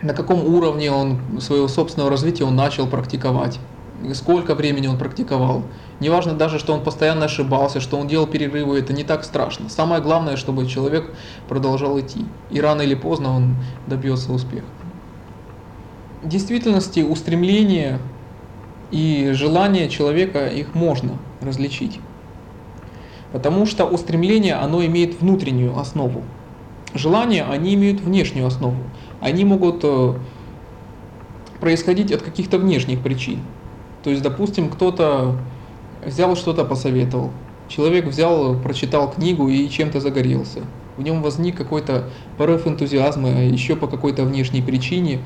на 0.00 0.14
каком 0.14 0.46
уровне 0.46 0.92
он 0.92 1.40
своего 1.40 1.66
собственного 1.66 2.10
развития 2.10 2.44
он 2.44 2.54
начал 2.54 2.86
практиковать, 2.86 3.58
сколько 4.14 4.54
времени 4.54 4.86
он 4.86 4.98
практиковал. 4.98 5.64
Неважно 5.98 6.34
даже, 6.34 6.58
что 6.58 6.74
он 6.74 6.82
постоянно 6.82 7.24
ошибался, 7.24 7.80
что 7.80 7.96
он 7.96 8.06
делал 8.06 8.26
перерывы, 8.26 8.78
это 8.78 8.92
не 8.92 9.02
так 9.02 9.24
страшно. 9.24 9.70
Самое 9.70 10.02
главное, 10.02 10.36
чтобы 10.36 10.66
человек 10.66 11.14
продолжал 11.48 11.98
идти. 11.98 12.26
И 12.50 12.60
рано 12.60 12.82
или 12.82 12.94
поздно 12.94 13.34
он 13.34 13.56
добьется 13.86 14.32
успеха. 14.32 14.66
В 16.22 16.28
действительности 16.28 17.00
устремления 17.00 17.98
и 18.90 19.30
желания 19.32 19.88
человека, 19.88 20.46
их 20.46 20.74
можно 20.74 21.18
различить. 21.40 21.98
Потому 23.32 23.66
что 23.66 23.86
устремление, 23.86 24.54
оно 24.54 24.84
имеет 24.84 25.20
внутреннюю 25.20 25.78
основу. 25.78 26.22
Желания, 26.94 27.44
они 27.44 27.74
имеют 27.74 28.00
внешнюю 28.00 28.46
основу. 28.46 28.76
Они 29.20 29.44
могут 29.44 29.80
э, 29.82 30.14
происходить 31.60 32.12
от 32.12 32.22
каких-то 32.22 32.58
внешних 32.58 33.02
причин. 33.02 33.40
То 34.02 34.10
есть, 34.10 34.22
допустим, 34.22 34.70
кто-то 34.70 35.36
взял 36.06 36.36
что-то 36.36 36.64
посоветовал. 36.64 37.30
Человек 37.68 38.06
взял, 38.06 38.56
прочитал 38.58 39.10
книгу 39.10 39.48
и 39.48 39.68
чем-то 39.68 40.00
загорелся. 40.00 40.60
В 40.96 41.02
нем 41.02 41.22
возник 41.22 41.56
какой-то 41.56 42.04
порыв 42.38 42.66
энтузиазма, 42.66 43.44
еще 43.44 43.76
по 43.76 43.86
какой-то 43.86 44.24
внешней 44.24 44.62
причине. 44.62 45.20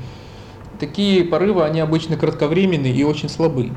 Такие 0.79 1.23
порывы, 1.23 1.63
они 1.63 1.79
обычно 1.79 2.17
кратковременны 2.17 2.87
и 2.87 3.03
очень 3.03 3.29
слабы. 3.29 3.71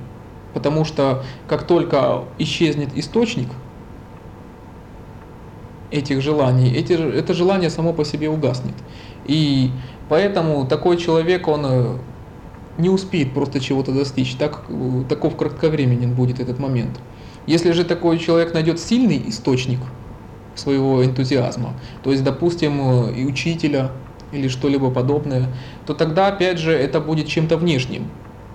Потому 0.54 0.84
что 0.84 1.22
как 1.46 1.66
только 1.66 2.24
исчезнет 2.38 2.90
источник 2.96 3.48
этих 5.90 6.22
желаний, 6.22 6.72
эти, 6.72 6.92
это 6.92 7.34
желание 7.34 7.70
само 7.70 7.92
по 7.92 8.04
себе 8.04 8.28
угаснет. 8.28 8.74
И 9.26 9.70
поэтому 10.08 10.66
такой 10.66 10.96
человек, 10.96 11.46
он 11.46 11.66
э, 11.66 11.98
не 12.78 12.88
успеет 12.88 13.32
просто 13.32 13.60
чего-то 13.60 13.92
достичь, 13.92 14.34
так, 14.34 14.64
таков 15.08 15.36
кратковременен 15.36 16.14
будет 16.14 16.40
этот 16.40 16.58
момент. 16.58 17.00
Если 17.46 17.72
же 17.72 17.84
такой 17.84 18.18
человек 18.18 18.54
найдет 18.54 18.80
сильный 18.80 19.22
источник 19.28 19.80
своего 20.54 21.04
энтузиазма, 21.04 21.74
то 22.02 22.10
есть, 22.10 22.24
допустим, 22.24 23.10
и 23.10 23.24
учителя 23.24 23.90
или 24.32 24.48
что-либо 24.48 24.90
подобное, 24.90 25.48
то 25.86 25.94
тогда, 25.94 26.28
опять 26.28 26.58
же, 26.58 26.72
это 26.72 27.00
будет 27.00 27.28
чем-то 27.28 27.56
внешним. 27.56 28.08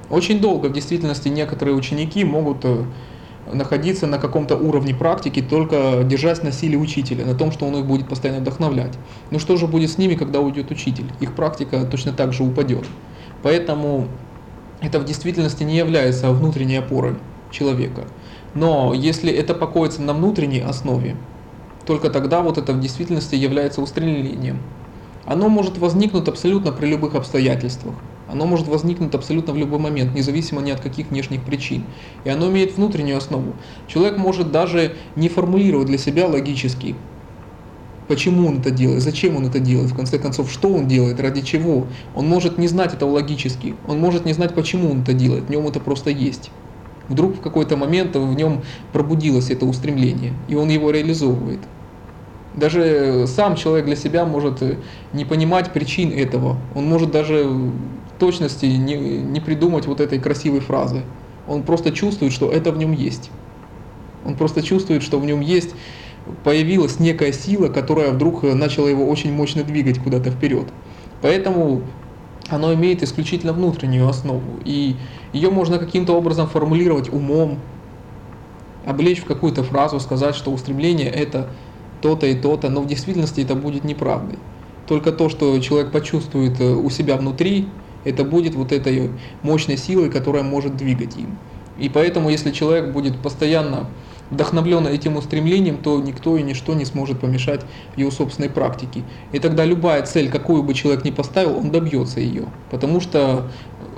Очень 0.10 0.40
долго 0.40 0.68
в 0.68 0.74
действительности 0.74 1.28
некоторые 1.30 1.76
ученики 1.76 2.24
могут 2.24 2.66
э, 2.66 2.84
находиться 3.54 4.08
на 4.08 4.18
каком-то 4.18 4.56
уровне 4.58 4.96
практики, 4.96 5.42
только 5.42 6.02
держась 6.04 6.42
на 6.42 6.52
силе 6.52 6.78
учителя, 6.78 7.26
на 7.26 7.36
том, 7.36 7.52
что 7.52 7.68
он 7.68 7.76
их 7.78 7.86
будет 7.86 8.08
постоянно 8.08 8.42
вдохновлять. 8.42 8.98
Но 9.30 9.40
что 9.40 9.56
же 9.56 9.68
будет 9.68 9.92
с 9.92 9.98
ними, 9.98 10.16
когда 10.16 10.40
уйдет 10.40 10.72
учитель? 10.72 11.06
Их 11.20 11.36
практика 11.36 11.86
точно 11.86 12.12
так 12.12 12.34
же 12.34 12.44
упадет. 12.44 12.86
Поэтому 13.44 14.08
это 14.82 15.00
в 15.00 15.06
действительности 15.06 15.64
не 15.64 15.78
является 15.78 16.32
внутренней 16.32 16.78
опорой 16.78 17.16
человека. 17.52 18.06
Но 18.54 18.94
если 18.94 19.32
это 19.32 19.54
покоится 19.54 20.02
на 20.02 20.14
внутренней 20.14 20.62
основе, 20.62 21.16
только 21.86 22.10
тогда 22.10 22.42
вот 22.42 22.58
это 22.58 22.74
в 22.74 22.80
действительности 22.80 23.36
является 23.36 23.82
устремлением. 23.82 24.60
Оно 25.26 25.50
может 25.50 25.78
возникнуть 25.78 26.28
абсолютно 26.28 26.72
при 26.72 26.88
любых 26.88 27.16
обстоятельствах. 27.16 27.96
Оно 28.28 28.46
может 28.46 28.68
возникнуть 28.68 29.14
абсолютно 29.16 29.54
в 29.54 29.58
любой 29.58 29.80
момент, 29.80 30.14
независимо 30.14 30.62
ни 30.62 30.72
от 30.72 30.82
каких 30.82 31.10
внешних 31.10 31.44
причин. 31.44 31.84
И 32.26 32.30
оно 32.30 32.50
имеет 32.50 32.78
внутреннюю 32.78 33.18
основу. 33.18 33.54
Человек 33.88 34.18
может 34.18 34.52
даже 34.52 34.96
не 35.16 35.30
формулировать 35.30 35.88
для 35.88 35.98
себя 35.98 36.28
логически, 36.28 36.96
почему 38.10 38.48
он 38.48 38.58
это 38.58 38.72
делает, 38.72 39.04
зачем 39.04 39.38
он 39.38 39.46
это 39.46 39.60
делает, 39.60 39.92
в 39.92 39.96
конце 39.96 40.18
концов, 40.18 40.52
что 40.52 40.74
он 40.74 40.88
делает, 40.88 41.22
ради 41.22 41.42
чего. 41.42 41.86
Он 42.16 42.28
может 42.28 42.58
не 42.58 42.68
знать 42.68 42.94
этого 42.94 43.12
логически, 43.12 43.76
он 43.88 44.00
может 44.00 44.26
не 44.26 44.34
знать, 44.34 44.56
почему 44.56 44.92
он 44.92 45.04
это 45.04 45.14
делает, 45.14 45.46
в 45.46 45.50
нем 45.50 45.68
это 45.68 45.80
просто 45.80 46.10
есть. 46.10 46.50
Вдруг 47.08 47.38
в 47.38 47.40
какой-то 47.40 47.78
момент 47.78 48.16
в 48.16 48.34
нем 48.34 48.64
пробудилось 48.92 49.52
это 49.52 49.68
устремление, 49.68 50.34
и 50.48 50.56
он 50.56 50.70
его 50.70 50.90
реализовывает. 50.90 51.60
Даже 52.56 53.26
сам 53.28 53.56
человек 53.56 53.86
для 53.86 53.96
себя 53.96 54.26
может 54.26 54.64
не 55.14 55.24
понимать 55.24 55.72
причин 55.72 56.12
этого. 56.12 56.58
Он 56.74 56.86
может 56.86 57.12
даже 57.12 57.44
в 57.44 57.72
точности 58.18 58.66
не, 58.66 58.96
не 58.96 59.40
придумать 59.40 59.86
вот 59.86 60.02
этой 60.02 60.20
красивой 60.20 60.60
фразы. 60.62 61.04
Он 61.48 61.62
просто 61.62 61.92
чувствует, 61.92 62.34
что 62.34 62.52
это 62.52 62.72
в 62.72 62.78
нем 62.78 62.92
есть. 62.92 63.30
Он 64.26 64.36
просто 64.36 64.64
чувствует, 64.64 65.04
что 65.04 65.20
в 65.20 65.26
нем 65.26 65.42
есть 65.42 65.76
появилась 66.44 67.00
некая 67.00 67.32
сила, 67.32 67.68
которая 67.68 68.12
вдруг 68.12 68.44
начала 68.44 68.88
его 68.88 69.08
очень 69.08 69.34
мощно 69.34 69.64
двигать 69.64 70.00
куда-то 70.00 70.32
вперед. 70.32 70.68
Поэтому 71.22 71.82
оно 72.50 72.74
имеет 72.74 73.04
исключительно 73.04 73.54
внутреннюю 73.54 74.08
основу, 74.08 74.60
и 74.66 74.96
ее 75.34 75.50
можно 75.50 75.78
каким-то 75.78 76.14
образом 76.14 76.48
формулировать 76.48 77.12
умом, 77.12 77.60
облечь 78.86 79.20
в 79.20 79.26
какую-то 79.26 79.64
фразу, 79.64 80.00
сказать, 80.00 80.36
что 80.36 80.52
устремление 80.52 81.10
это 81.10 81.50
то-то 82.02 82.26
и 82.26 82.36
то-то, 82.36 82.70
но 82.70 82.82
в 82.82 82.88
действительности 82.88 83.42
это 83.42 83.56
будет 83.56 83.84
неправдой. 83.84 84.40
Только 84.88 85.12
то, 85.12 85.30
что 85.30 85.60
человек 85.60 85.92
почувствует 85.92 86.60
э, 86.60 86.74
у 86.74 86.90
себя 86.90 87.18
внутри, 87.18 87.68
это 88.06 88.24
будет 88.24 88.56
вот 88.56 88.72
этой 88.72 89.12
мощной 89.44 89.78
силой, 89.78 90.10
которая 90.10 90.44
может 90.44 90.78
двигать 90.78 91.16
им. 91.18 91.38
И 91.78 91.90
поэтому, 91.90 92.30
если 92.30 92.52
человек 92.52 92.92
будет 92.92 93.18
постоянно 93.20 93.88
вдохновлен 94.30 94.88
этим 94.88 95.18
устремлением, 95.18 95.78
то 95.78 96.00
никто 96.02 96.38
и 96.38 96.44
ничто 96.44 96.74
не 96.74 96.86
сможет 96.86 97.20
помешать 97.20 97.62
его 97.96 98.12
собственной 98.12 98.50
практике. 98.50 99.04
И 99.32 99.40
тогда 99.40 99.66
любая 99.66 100.04
цель, 100.06 100.30
какую 100.30 100.64
бы 100.64 100.74
человек 100.74 101.04
ни 101.04 101.12
поставил, 101.12 101.58
он 101.58 101.72
добьется 101.72 102.20
ее, 102.20 102.46
потому 102.70 103.00
что 103.00 103.50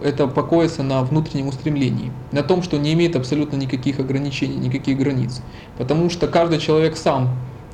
это 0.04 0.28
покоится 0.28 0.84
на 0.84 1.04
внутреннем 1.04 1.48
устремлении, 1.48 2.12
на 2.32 2.44
том, 2.44 2.63
что 2.63 2.78
не 2.78 2.94
имеет 2.94 3.15
абсолютно 3.15 3.56
никаких 3.58 4.00
ограничений, 4.00 4.56
никаких 4.56 4.98
границ. 4.98 5.41
Потому 5.78 6.10
что 6.10 6.28
каждый 6.28 6.60
человек 6.60 6.98
сам 6.98 7.30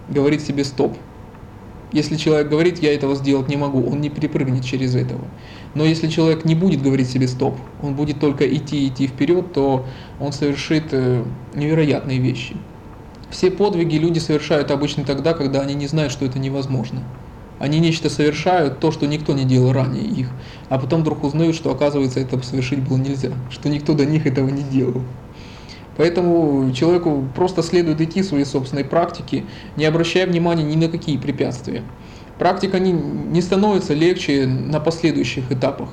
говорит 0.10 0.42
себе 0.42 0.64
«стоп». 0.64 0.98
Если 1.94 2.18
человек 2.18 2.50
говорит 2.50 2.80
«я 2.80 2.94
этого 2.94 3.16
сделать 3.16 3.48
не 3.48 3.56
могу», 3.56 3.90
он 3.90 4.02
не 4.02 4.10
перепрыгнет 4.10 4.66
через 4.66 4.94
этого. 4.94 5.22
Но 5.76 5.86
если 5.86 6.08
человек 6.08 6.46
не 6.46 6.56
будет 6.56 6.82
говорить 6.82 7.10
себе 7.10 7.28
стоп, 7.28 7.58
он 7.82 7.94
будет 7.94 8.20
только 8.20 8.48
идти 8.48 8.88
идти 8.88 9.08
вперед, 9.08 9.54
то 9.54 9.86
он 10.20 10.32
совершит 10.32 10.86
э, 10.92 11.24
невероятные 11.54 12.20
вещи. 12.20 12.56
Все 13.30 13.52
подвиги 13.52 13.98
люди 13.98 14.20
совершают 14.20 14.72
обычно 14.72 15.04
тогда, 15.04 15.34
когда 15.34 15.62
они 15.62 15.74
не 15.74 15.88
знают, 15.88 16.12
что 16.12 16.26
это 16.26 16.40
невозможно. 16.40 17.04
Они 17.60 17.80
нечто 17.80 18.10
совершают, 18.10 18.80
то, 18.80 18.92
что 18.92 19.08
никто 19.08 19.34
не 19.34 19.44
делал 19.44 19.74
ранее 19.74 20.06
их, 20.06 20.30
а 20.70 20.78
потом 20.78 21.02
вдруг 21.02 21.24
узнают, 21.24 21.56
что 21.56 21.72
оказывается 21.72 22.20
это 22.20 22.42
совершить 22.44 22.80
было 22.80 22.98
нельзя, 22.98 23.32
что 23.50 23.68
никто 23.68 23.94
до 23.94 24.06
них 24.06 24.26
этого 24.28 24.50
не 24.50 24.64
делал. 24.64 25.02
Поэтому 25.98 26.72
человеку 26.74 27.28
просто 27.36 27.64
следует 27.64 28.00
идти 28.00 28.22
своей 28.22 28.46
собственной 28.46 28.86
практике, 28.86 29.46
не 29.76 29.86
обращая 29.86 30.28
внимания 30.28 30.64
ни 30.64 30.76
на 30.76 30.90
какие 30.90 31.18
препятствия. 31.18 31.84
Практика 32.40 32.80
не, 32.80 32.92
не 32.92 33.42
становится 33.42 33.94
легче 33.94 34.46
на 34.46 34.80
последующих 34.80 35.52
этапах. 35.52 35.90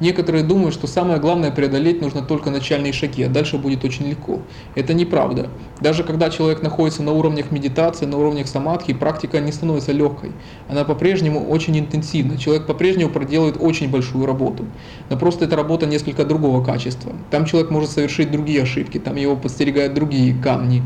Некоторые 0.00 0.42
думают, 0.42 0.74
что 0.74 0.88
самое 0.88 1.20
главное 1.20 1.52
преодолеть 1.52 2.00
нужно 2.00 2.22
только 2.22 2.50
начальные 2.50 2.92
шаги, 2.92 3.22
а 3.22 3.28
дальше 3.28 3.58
будет 3.58 3.84
очень 3.84 4.08
легко. 4.08 4.40
Это 4.74 4.92
неправда. 4.92 5.50
Даже 5.80 6.02
когда 6.02 6.30
человек 6.30 6.62
находится 6.62 7.02
на 7.04 7.12
уровнях 7.12 7.52
медитации, 7.52 8.04
на 8.04 8.18
уровнях 8.18 8.48
самадхи, 8.48 8.92
практика 8.92 9.38
не 9.40 9.52
становится 9.52 9.92
легкой. 9.92 10.32
Она 10.68 10.84
по-прежнему 10.84 11.46
очень 11.48 11.78
интенсивна. 11.78 12.38
Человек 12.38 12.66
по-прежнему 12.66 13.10
проделывает 13.10 13.56
очень 13.60 13.88
большую 13.88 14.26
работу. 14.26 14.66
Но 15.10 15.16
просто 15.16 15.44
эта 15.44 15.54
работа 15.54 15.86
несколько 15.86 16.24
другого 16.24 16.64
качества. 16.64 17.12
Там 17.30 17.44
человек 17.44 17.70
может 17.70 17.90
совершить 17.90 18.32
другие 18.32 18.62
ошибки, 18.62 18.98
там 18.98 19.14
его 19.14 19.36
подстерегают 19.36 19.94
другие 19.94 20.34
камни 20.34 20.82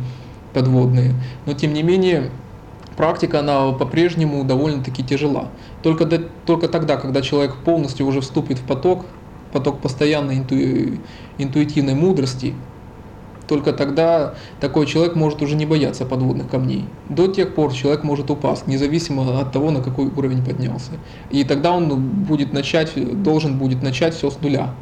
подводные. 0.53 1.15
Но 1.47 1.55
тем 1.55 1.73
не 1.73 1.83
менее, 1.83 2.31
практика, 2.99 3.41
она 3.41 3.73
по-прежнему 3.73 4.45
довольно-таки 4.45 5.03
тяжела. 5.03 5.49
Только, 5.83 6.05
до, 6.05 6.19
только 6.45 6.69
тогда, 6.69 6.97
когда 6.97 7.23
человек 7.23 7.55
полностью 7.65 8.05
уже 8.07 8.21
вступит 8.21 8.59
в 8.59 8.65
поток, 8.65 9.07
поток 9.53 9.79
постоянной 9.81 10.39
инту, 10.39 10.57
интуитивной 11.39 11.95
мудрости, 11.95 12.55
только 13.47 13.73
тогда 13.73 14.35
такой 14.61 14.85
человек 14.87 15.15
может 15.15 15.41
уже 15.43 15.55
не 15.55 15.65
бояться 15.65 16.05
подводных 16.05 16.51
камней. 16.51 16.85
До 17.09 17.29
тех 17.29 17.55
пор 17.55 17.73
человек 17.73 18.03
может 18.03 18.31
упасть, 18.31 18.67
независимо 18.67 19.41
от 19.41 19.53
того, 19.53 19.71
на 19.71 19.81
какой 19.81 20.07
уровень 20.07 20.45
поднялся. 20.45 20.91
И 21.31 21.45
тогда 21.45 21.73
он 21.73 21.89
будет 22.25 22.53
начать, 22.53 22.93
должен 23.23 23.59
будет 23.59 23.83
начать 23.83 24.15
все 24.15 24.29
с 24.29 24.41
нуля. 24.43 24.75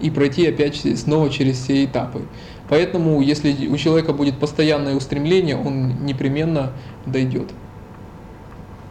и 0.00 0.10
пройти 0.10 0.46
опять 0.46 0.76
снова 0.98 1.30
через 1.30 1.58
все 1.58 1.84
этапы. 1.84 2.22
Поэтому, 2.68 3.20
если 3.22 3.68
у 3.68 3.76
человека 3.76 4.12
будет 4.12 4.38
постоянное 4.38 4.94
устремление, 4.94 5.56
он 5.56 6.04
непременно 6.04 6.72
дойдет. 7.06 7.50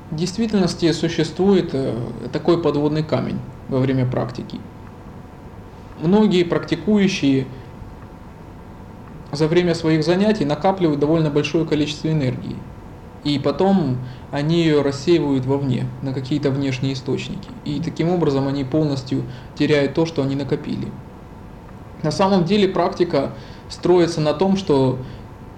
В 0.10 0.16
действительности 0.16 0.92
существует 0.94 1.72
э, 1.74 1.94
такой 2.32 2.62
подводный 2.62 3.04
камень 3.04 3.40
во 3.68 3.80
время 3.80 4.06
практики. 4.06 4.60
Многие 6.02 6.44
практикующие 6.44 7.46
за 9.32 9.48
время 9.48 9.76
своих 9.76 10.04
занятий 10.04 10.46
накапливают 10.46 11.00
довольно 11.00 11.30
большое 11.30 11.66
количество 11.66 12.10
энергии. 12.10 12.56
И 13.24 13.40
потом 13.40 13.98
они 14.32 14.64
ее 14.64 14.82
рассеивают 14.82 15.46
вовне, 15.46 15.86
на 16.02 16.14
какие-то 16.14 16.50
внешние 16.50 16.94
источники. 16.94 17.50
И 17.66 17.82
таким 17.82 18.10
образом 18.10 18.48
они 18.48 18.64
полностью 18.64 19.24
теряют 19.56 19.94
то, 19.94 20.06
что 20.06 20.24
они 20.24 20.36
накопили. 20.36 20.88
На 22.04 22.12
самом 22.12 22.46
деле 22.46 22.70
практика 22.70 23.34
строится 23.70 24.22
на 24.22 24.34
том, 24.34 24.58
что 24.58 24.98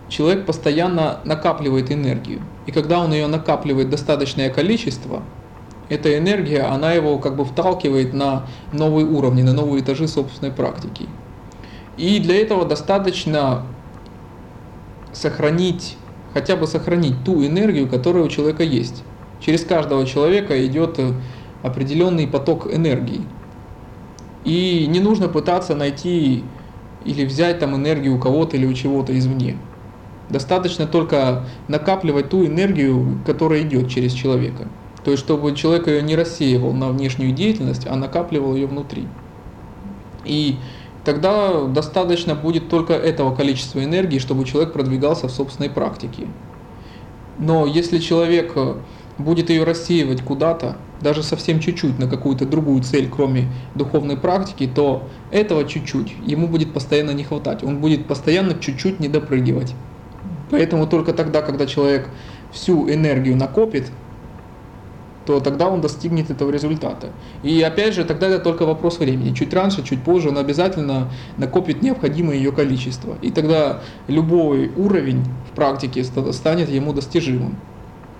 человек 0.07 0.45
постоянно 0.45 1.19
накапливает 1.23 1.91
энергию. 1.91 2.41
И 2.65 2.71
когда 2.71 2.99
он 2.99 3.13
ее 3.13 3.27
накапливает 3.27 3.89
достаточное 3.89 4.49
количество, 4.49 5.23
эта 5.87 6.17
энергия, 6.17 6.63
она 6.63 6.93
его 6.93 7.17
как 7.17 7.35
бы 7.35 7.45
вталкивает 7.45 8.13
на 8.13 8.45
новые 8.71 9.07
уровни, 9.07 9.41
на 9.41 9.53
новые 9.53 9.81
этажи 9.81 10.07
собственной 10.07 10.51
практики. 10.51 11.07
И 11.97 12.19
для 12.19 12.39
этого 12.41 12.65
достаточно 12.65 13.63
сохранить, 15.11 15.97
хотя 16.33 16.55
бы 16.55 16.67
сохранить 16.67 17.23
ту 17.25 17.43
энергию, 17.43 17.87
которая 17.87 18.23
у 18.23 18.29
человека 18.29 18.63
есть. 18.63 19.03
Через 19.39 19.63
каждого 19.63 20.05
человека 20.05 20.65
идет 20.65 20.99
определенный 21.63 22.27
поток 22.27 22.67
энергии. 22.71 23.21
И 24.45 24.85
не 24.87 24.99
нужно 24.99 25.27
пытаться 25.27 25.75
найти 25.75 26.43
или 27.05 27.25
взять 27.25 27.59
там 27.59 27.75
энергию 27.75 28.15
у 28.15 28.19
кого-то 28.19 28.57
или 28.57 28.65
у 28.65 28.73
чего-то 28.73 29.17
извне. 29.17 29.57
Достаточно 30.29 30.85
только 30.85 31.45
накапливать 31.67 32.29
ту 32.29 32.45
энергию, 32.45 33.19
которая 33.25 33.61
идет 33.61 33.89
через 33.89 34.13
человека. 34.13 34.67
То 35.03 35.11
есть, 35.11 35.23
чтобы 35.23 35.55
человек 35.55 35.87
ее 35.87 36.01
не 36.01 36.15
рассеивал 36.15 36.73
на 36.73 36.89
внешнюю 36.89 37.31
деятельность, 37.31 37.87
а 37.87 37.95
накапливал 37.95 38.53
ее 38.53 38.67
внутри. 38.67 39.07
И 40.25 40.57
тогда 41.03 41.65
достаточно 41.65 42.35
будет 42.35 42.69
только 42.69 42.93
этого 42.93 43.33
количества 43.33 43.83
энергии, 43.83 44.19
чтобы 44.19 44.45
человек 44.45 44.73
продвигался 44.73 45.27
в 45.27 45.31
собственной 45.31 45.69
практике. 45.69 46.27
Но 47.39 47.65
если 47.65 47.99
человек 47.99 48.53
будет 49.17 49.49
ее 49.49 49.63
рассеивать 49.63 50.21
куда-то, 50.21 50.77
даже 51.01 51.23
совсем 51.23 51.59
чуть-чуть 51.59 51.97
на 51.99 52.07
какую-то 52.07 52.45
другую 52.45 52.83
цель, 52.83 53.09
кроме 53.09 53.47
духовной 53.75 54.17
практики, 54.17 54.69
то 54.73 55.07
этого 55.31 55.65
чуть-чуть 55.65 56.13
ему 56.25 56.47
будет 56.47 56.73
постоянно 56.73 57.11
не 57.11 57.23
хватать. 57.23 57.63
Он 57.63 57.79
будет 57.79 58.05
постоянно 58.07 58.55
чуть-чуть 58.59 58.99
не 58.99 59.07
допрыгивать. 59.07 59.73
Поэтому 60.51 60.87
только 60.87 61.13
тогда, 61.13 61.41
когда 61.41 61.65
человек 61.65 62.09
всю 62.51 62.89
энергию 62.89 63.37
накопит, 63.37 63.91
то 65.25 65.39
тогда 65.39 65.69
он 65.69 65.79
достигнет 65.79 66.31
этого 66.31 66.49
результата. 66.49 67.09
И 67.43 67.61
опять 67.61 67.93
же, 67.93 68.03
тогда 68.03 68.27
это 68.29 68.39
только 68.39 68.65
вопрос 68.65 68.97
времени. 68.97 69.35
Чуть 69.35 69.53
раньше, 69.53 69.83
чуть 69.83 70.01
позже 70.01 70.29
он 70.29 70.39
обязательно 70.39 71.11
накопит 71.37 71.83
необходимое 71.83 72.37
ее 72.37 72.51
количество. 72.51 73.15
И 73.21 73.29
тогда 73.29 73.81
любой 74.07 74.71
уровень 74.75 75.23
в 75.51 75.55
практике 75.55 76.03
станет 76.03 76.69
ему 76.69 76.93
достижимым. 76.93 77.57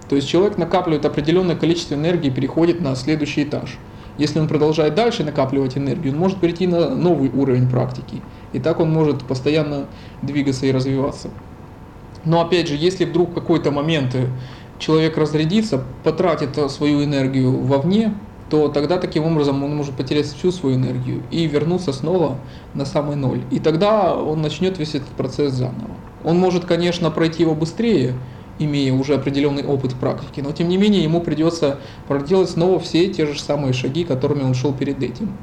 То 0.09 0.15
есть 0.15 0.27
человек 0.27 0.57
накапливает 0.57 1.05
определенное 1.05 1.55
количество 1.55 1.93
энергии 1.93 2.27
и 2.27 2.31
переходит 2.31 2.81
на 2.81 2.95
следующий 2.95 3.43
этаж. 3.43 3.77
Если 4.17 4.39
он 4.39 4.47
продолжает 4.47 4.95
дальше 4.95 5.23
накапливать 5.23 5.77
энергию, 5.77 6.13
он 6.13 6.19
может 6.19 6.39
перейти 6.39 6.67
на 6.67 6.89
новый 6.89 7.29
уровень 7.29 7.69
практики. 7.69 8.21
И 8.51 8.59
так 8.59 8.79
он 8.79 8.91
может 8.91 9.23
постоянно 9.23 9.85
двигаться 10.21 10.65
и 10.65 10.71
развиваться. 10.71 11.29
Но 12.25 12.41
опять 12.41 12.67
же, 12.67 12.75
если 12.75 13.05
вдруг 13.05 13.29
в 13.29 13.33
какой-то 13.33 13.71
момент 13.71 14.17
человек 14.77 15.17
разрядится, 15.17 15.83
потратит 16.03 16.57
свою 16.71 17.03
энергию 17.03 17.51
вовне, 17.61 18.13
то 18.49 18.67
тогда 18.67 18.97
таким 18.97 19.25
образом 19.25 19.63
он 19.63 19.75
может 19.75 19.93
потерять 19.93 20.25
всю 20.25 20.51
свою 20.51 20.75
энергию 20.75 21.21
и 21.29 21.45
вернуться 21.45 21.93
снова 21.93 22.37
на 22.73 22.85
самый 22.85 23.15
ноль. 23.15 23.41
И 23.51 23.59
тогда 23.59 24.15
он 24.15 24.41
начнет 24.41 24.79
весь 24.79 24.95
этот 24.95 25.09
процесс 25.09 25.53
заново. 25.53 25.91
Он 26.23 26.37
может, 26.37 26.65
конечно, 26.65 27.11
пройти 27.11 27.43
его 27.43 27.55
быстрее, 27.55 28.15
имея 28.59 28.93
уже 28.93 29.15
определенный 29.15 29.65
опыт 29.65 29.95
практики, 29.95 30.41
но 30.41 30.51
тем 30.51 30.67
не 30.67 30.77
менее 30.77 31.03
ему 31.03 31.21
придется 31.21 31.79
проделать 32.07 32.49
снова 32.49 32.79
все 32.79 33.07
те 33.07 33.25
же 33.25 33.39
самые 33.39 33.73
шаги, 33.73 34.03
которыми 34.03 34.43
он 34.43 34.53
шел 34.53 34.73
перед 34.73 35.01
этим. 35.01 35.35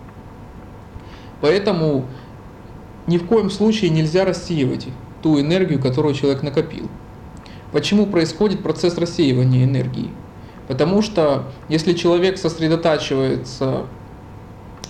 Поэтому 1.41 2.05
ни 3.07 3.19
в 3.19 3.27
коем 3.27 3.51
случае 3.51 3.91
нельзя 3.91 4.25
рассеивать 4.25 4.87
ту 5.23 5.41
энергию, 5.41 5.81
которую 5.81 6.15
человек 6.15 6.43
накопил. 6.43 6.89
Почему 7.73 8.07
происходит 8.07 8.63
процесс 8.63 8.97
рассеивания 8.97 9.65
энергии? 9.65 10.11
Потому 10.69 11.03
что 11.03 11.45
если 11.69 11.93
человек 11.93 12.39
сосредотачивается 12.39 13.87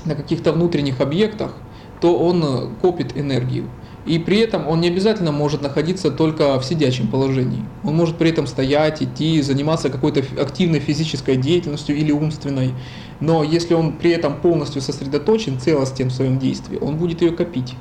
на 0.04 0.14
каких-то 0.14 0.52
внутренних 0.52 1.00
объектах, 1.00 1.54
то 2.00 2.18
он 2.18 2.70
копит 2.80 3.16
энергию. 3.16 3.68
И 4.06 4.20
при 4.20 4.38
этом 4.38 4.68
он 4.68 4.80
не 4.80 4.88
обязательно 4.88 5.32
может 5.32 5.62
находиться 5.62 6.12
только 6.12 6.60
в 6.60 6.64
сидячем 6.64 7.08
положении. 7.08 7.64
Он 7.82 7.96
может 7.96 8.16
при 8.16 8.30
этом 8.30 8.46
стоять, 8.46 9.02
идти, 9.02 9.42
заниматься 9.42 9.90
какой-то 9.90 10.22
активной 10.40 10.78
физической 10.78 11.36
деятельностью 11.36 11.96
или 11.96 12.12
умственной. 12.12 12.72
Но 13.18 13.42
если 13.42 13.74
он 13.74 13.94
при 13.94 14.12
этом 14.12 14.40
полностью 14.40 14.80
сосредоточен, 14.80 15.58
целостен 15.58 16.08
в 16.08 16.12
своем 16.12 16.38
действии, 16.38 16.78
он 16.80 16.96
будет 16.96 17.20
ее 17.20 17.32
копить. 17.32 17.74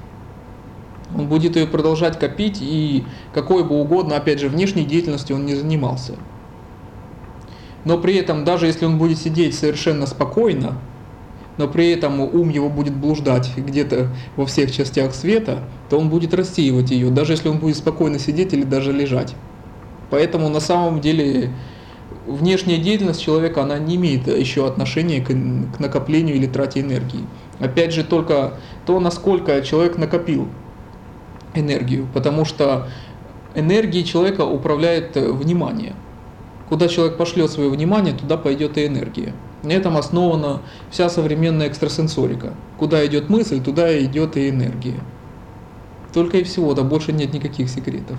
Он 1.16 1.28
будет 1.28 1.56
ее 1.56 1.68
продолжать 1.68 2.18
копить 2.18 2.58
и 2.60 3.04
какой 3.32 3.64
бы 3.64 3.80
угодно, 3.80 4.18
опять 4.18 4.40
же, 4.40 4.50
внешней 4.50 4.84
деятельностью 4.84 5.36
он 5.36 5.46
не 5.46 5.54
занимался. 5.54 6.16
Но 7.84 8.00
при 8.00 8.16
этом, 8.16 8.44
даже 8.44 8.66
если 8.66 8.86
он 8.86 8.98
будет 8.98 9.20
сидеть 9.20 9.54
совершенно 9.54 10.08
спокойно, 10.08 10.80
но 11.58 11.68
при 11.68 11.92
этом 11.92 12.20
ум 12.20 12.50
его 12.50 12.70
будет 12.70 12.96
блуждать 12.96 13.52
где-то 13.56 14.10
во 14.36 14.46
всех 14.46 14.72
частях 14.72 15.14
света, 15.14 15.64
то 15.90 15.98
он 15.98 16.10
будет 16.10 16.34
рассеивать 16.34 16.92
ее, 16.92 17.10
даже 17.10 17.34
если 17.34 17.50
он 17.50 17.60
будет 17.60 17.78
спокойно 17.78 18.20
сидеть 18.20 18.54
или 18.54 18.64
даже 18.64 18.92
лежать. 18.92 19.36
Поэтому 20.10 20.50
на 20.50 20.60
самом 20.60 21.02
деле 21.02 21.52
внешняя 22.26 22.78
деятельность 22.78 23.22
человека, 23.22 23.64
она 23.64 23.78
не 23.80 23.96
имеет 23.96 24.28
еще 24.28 24.68
отношения 24.68 25.22
к, 25.22 25.28
к 25.28 25.80
накоплению 25.80 26.36
или 26.36 26.48
трате 26.48 26.82
энергии. 26.82 27.26
Опять 27.60 27.94
же, 27.94 28.04
только 28.04 28.56
то, 28.86 29.00
насколько 29.00 29.62
человек 29.62 29.98
накопил 29.98 30.48
энергию, 31.54 32.08
потому 32.14 32.46
что 32.46 32.88
энергией 33.56 34.04
человека 34.04 34.42
управляет 34.42 35.16
внимание. 35.16 35.94
Куда 36.68 36.88
человек 36.88 37.18
пошлет 37.18 37.52
свое 37.52 37.70
внимание, 37.70 38.14
туда 38.14 38.38
пойдет 38.38 38.78
и 38.78 38.88
энергия. 38.88 39.34
На 39.66 39.72
этом 39.72 39.98
основана 39.98 40.62
вся 40.92 41.10
современная 41.10 41.68
экстрасенсорика. 41.68 42.54
Куда 42.78 43.04
идет 43.06 43.30
мысль, 43.30 43.60
туда 43.62 44.00
идет 44.00 44.38
и 44.38 44.50
энергия. 44.50 45.00
Только 46.14 46.38
и 46.38 46.44
всего, 46.44 46.76
да 46.76 46.84
больше 46.84 47.12
нет 47.12 47.34
никаких 47.34 47.70
секретов. 47.70 48.18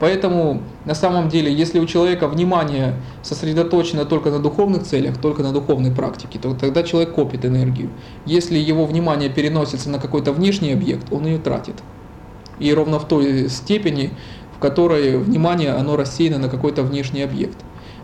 Поэтому 0.00 0.62
на 0.84 0.96
самом 0.96 1.28
деле, 1.28 1.54
если 1.54 1.78
у 1.78 1.86
человека 1.86 2.26
внимание 2.26 2.96
сосредоточено 3.22 4.04
только 4.04 4.32
на 4.32 4.40
духовных 4.40 4.82
целях, 4.82 5.16
только 5.18 5.44
на 5.44 5.52
духовной 5.52 5.92
практике, 5.92 6.40
то 6.40 6.54
тогда 6.54 6.82
человек 6.82 7.14
копит 7.14 7.44
энергию. 7.44 7.88
Если 8.26 8.58
его 8.58 8.84
внимание 8.84 9.30
переносится 9.30 9.90
на 9.90 10.00
какой-то 10.00 10.32
внешний 10.32 10.72
объект, 10.72 11.12
он 11.12 11.26
ее 11.26 11.38
тратит. 11.38 11.76
И 12.58 12.74
ровно 12.74 12.98
в 12.98 13.06
той 13.06 13.48
степени, 13.48 14.10
в 14.56 14.58
которой 14.58 15.18
внимание 15.18 15.70
оно 15.70 15.94
рассеяно 15.94 16.38
на 16.38 16.48
какой-то 16.48 16.82
внешний 16.82 17.22
объект. 17.22 17.58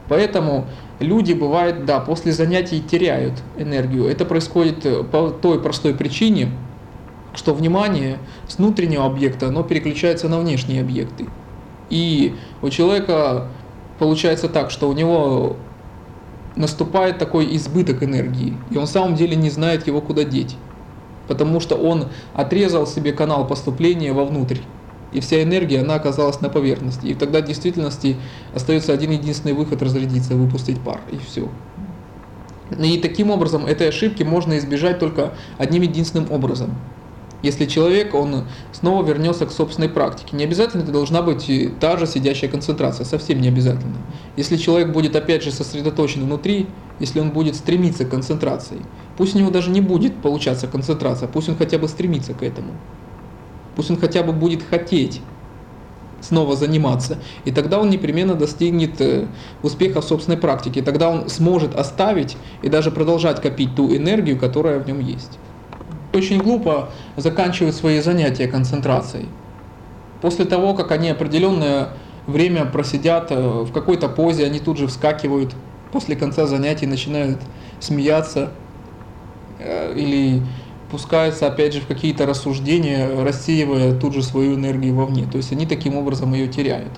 Поэтому 0.08 0.66
люди, 1.00 1.32
бывает, 1.32 1.84
да, 1.84 2.00
после 2.00 2.32
занятий 2.32 2.80
теряют 2.80 3.34
энергию. 3.58 4.06
Это 4.06 4.24
происходит 4.24 4.84
э, 4.86 5.04
по 5.04 5.30
той 5.30 5.60
простой 5.60 5.94
причине, 5.94 6.50
что 7.34 7.54
внимание 7.54 8.18
с 8.48 8.56
внутреннего 8.58 9.04
объекта, 9.04 9.48
оно 9.48 9.62
переключается 9.62 10.28
на 10.28 10.38
внешние 10.38 10.80
объекты. 10.80 11.26
И 11.90 12.34
у 12.62 12.70
человека 12.70 13.48
получается 13.98 14.48
так, 14.48 14.70
что 14.70 14.88
у 14.88 14.92
него 14.92 15.56
наступает 16.56 17.18
такой 17.18 17.54
избыток 17.56 18.02
энергии, 18.02 18.56
и 18.70 18.76
он 18.76 18.86
в 18.86 18.90
самом 18.90 19.14
деле 19.14 19.36
не 19.36 19.50
знает 19.50 19.86
его 19.86 20.00
куда 20.00 20.24
деть, 20.24 20.56
потому 21.28 21.60
что 21.60 21.76
он 21.76 22.06
отрезал 22.34 22.86
себе 22.86 23.12
канал 23.12 23.46
поступления 23.46 24.12
вовнутрь 24.12 24.58
и 25.12 25.20
вся 25.20 25.42
энергия, 25.42 25.80
она 25.80 25.94
оказалась 25.94 26.40
на 26.40 26.48
поверхности. 26.48 27.06
И 27.06 27.14
тогда 27.14 27.40
в 27.40 27.44
действительности 27.44 28.16
остается 28.54 28.92
один 28.92 29.10
единственный 29.10 29.54
выход 29.54 29.82
разрядиться, 29.82 30.34
выпустить 30.34 30.80
пар, 30.80 31.00
и 31.10 31.18
все. 31.18 31.48
И 32.78 32.98
таким 32.98 33.30
образом 33.30 33.64
этой 33.64 33.88
ошибки 33.88 34.22
можно 34.22 34.58
избежать 34.58 34.98
только 34.98 35.32
одним 35.56 35.82
единственным 35.82 36.30
образом. 36.30 36.76
Если 37.40 37.66
человек, 37.66 38.14
он 38.14 38.46
снова 38.72 39.06
вернется 39.06 39.46
к 39.46 39.52
собственной 39.52 39.88
практике. 39.88 40.36
Не 40.36 40.42
обязательно 40.42 40.82
это 40.82 40.90
должна 40.90 41.22
быть 41.22 41.48
та 41.78 41.96
же 41.96 42.06
сидящая 42.06 42.50
концентрация, 42.50 43.04
совсем 43.04 43.40
не 43.40 43.46
обязательно. 43.46 43.96
Если 44.36 44.56
человек 44.56 44.88
будет 44.88 45.14
опять 45.14 45.44
же 45.44 45.52
сосредоточен 45.52 46.24
внутри, 46.24 46.66
если 46.98 47.20
он 47.20 47.30
будет 47.30 47.54
стремиться 47.54 48.04
к 48.04 48.10
концентрации, 48.10 48.78
пусть 49.16 49.36
у 49.36 49.38
него 49.38 49.50
даже 49.50 49.70
не 49.70 49.80
будет 49.80 50.16
получаться 50.16 50.66
концентрация, 50.66 51.28
пусть 51.28 51.48
он 51.48 51.56
хотя 51.56 51.78
бы 51.78 51.86
стремится 51.86 52.34
к 52.34 52.42
этому. 52.42 52.72
Пусть 53.78 53.92
он 53.92 53.96
хотя 53.96 54.24
бы 54.24 54.32
будет 54.32 54.64
хотеть 54.68 55.22
снова 56.20 56.56
заниматься. 56.56 57.18
И 57.44 57.52
тогда 57.52 57.78
он 57.78 57.90
непременно 57.90 58.34
достигнет 58.34 59.00
э, 59.00 59.26
успеха 59.62 60.00
в 60.00 60.04
собственной 60.04 60.36
практике. 60.36 60.82
Тогда 60.82 61.08
он 61.08 61.28
сможет 61.28 61.76
оставить 61.76 62.36
и 62.62 62.68
даже 62.68 62.90
продолжать 62.90 63.40
копить 63.40 63.76
ту 63.76 63.94
энергию, 63.94 64.36
которая 64.36 64.80
в 64.80 64.88
нем 64.88 64.98
есть. 64.98 65.38
Очень 66.12 66.40
глупо 66.40 66.88
заканчивать 67.16 67.76
свои 67.76 68.00
занятия 68.00 68.48
концентрацией. 68.48 69.28
После 70.22 70.44
того, 70.44 70.74
как 70.74 70.90
они 70.90 71.10
определенное 71.10 71.90
время 72.26 72.64
просидят 72.64 73.30
э, 73.30 73.36
в 73.38 73.70
какой-то 73.70 74.08
позе, 74.08 74.44
они 74.44 74.58
тут 74.58 74.76
же 74.76 74.88
вскакивают 74.88 75.54
после 75.92 76.16
конца 76.16 76.46
занятий, 76.46 76.88
начинают 76.88 77.38
смеяться 77.78 78.50
э, 79.60 79.94
или 79.96 80.42
пускаются 80.90 81.46
опять 81.46 81.74
же 81.74 81.80
в 81.80 81.86
какие-то 81.86 82.26
рассуждения, 82.26 83.22
рассеивая 83.22 83.98
тут 83.98 84.14
же 84.14 84.22
свою 84.22 84.54
энергию 84.54 84.94
вовне. 84.94 85.26
То 85.30 85.36
есть 85.36 85.52
они 85.52 85.66
таким 85.66 85.96
образом 85.96 86.32
ее 86.32 86.48
теряют. 86.48 86.92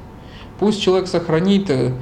Пусть 0.58 0.80
человек 0.80 1.08
сохранит 1.08 1.70
э, 1.70 1.92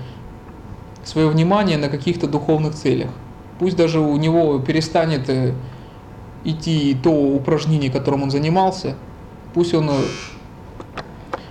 свое 1.04 1.28
внимание 1.28 1.78
на 1.78 1.88
каких-то 1.88 2.26
духовных 2.26 2.74
целях. 2.74 3.10
Пусть 3.58 3.76
даже 3.76 4.00
у 4.00 4.16
него 4.16 4.58
перестанет 4.58 5.28
э, 5.28 5.54
идти 6.44 6.96
то 7.02 7.10
упражнение, 7.10 7.90
которым 7.90 8.24
он 8.24 8.30
занимался. 8.30 8.96
Пусть 9.54 9.74
он, 9.74 9.90
э, 9.90 9.94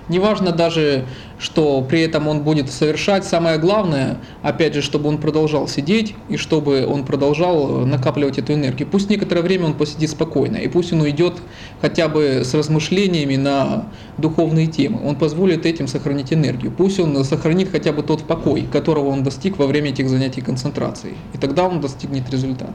неважно 0.10 0.52
даже 0.52 1.06
что 1.40 1.82
при 1.82 2.02
этом 2.02 2.28
он 2.28 2.42
будет 2.42 2.72
совершать. 2.72 3.26
Самое 3.26 3.58
главное, 3.58 4.18
опять 4.42 4.74
же, 4.74 4.82
чтобы 4.82 5.10
он 5.10 5.20
продолжал 5.20 5.68
сидеть 5.68 6.16
и 6.30 6.38
чтобы 6.38 6.86
он 6.88 7.06
продолжал 7.06 7.86
накапливать 7.86 8.40
эту 8.40 8.54
энергию. 8.54 8.88
Пусть 8.88 9.10
некоторое 9.10 9.42
время 9.42 9.66
он 9.66 9.74
посидит 9.74 10.10
спокойно, 10.10 10.58
и 10.58 10.68
пусть 10.68 10.92
он 10.94 11.02
уйдет 11.02 11.36
хотя 11.82 12.08
бы 12.08 12.42
с 12.44 12.54
размышлениями 12.54 13.36
на 13.36 13.88
духовные 14.18 14.68
темы. 14.68 15.00
Он 15.06 15.16
позволит 15.16 15.66
этим 15.66 15.88
сохранить 15.88 16.34
энергию. 16.34 16.72
Пусть 16.72 17.00
он 17.00 17.24
сохранит 17.24 17.70
хотя 17.72 17.92
бы 17.92 18.02
тот 18.02 18.24
покой, 18.24 18.68
которого 18.72 19.10
он 19.10 19.24
достиг 19.24 19.58
во 19.58 19.68
время 19.68 19.90
этих 19.90 20.10
занятий 20.10 20.42
концентрации. 20.42 21.14
И 21.34 21.38
тогда 21.38 21.66
он 21.66 21.82
достигнет 21.82 22.30
результата. 22.32 22.74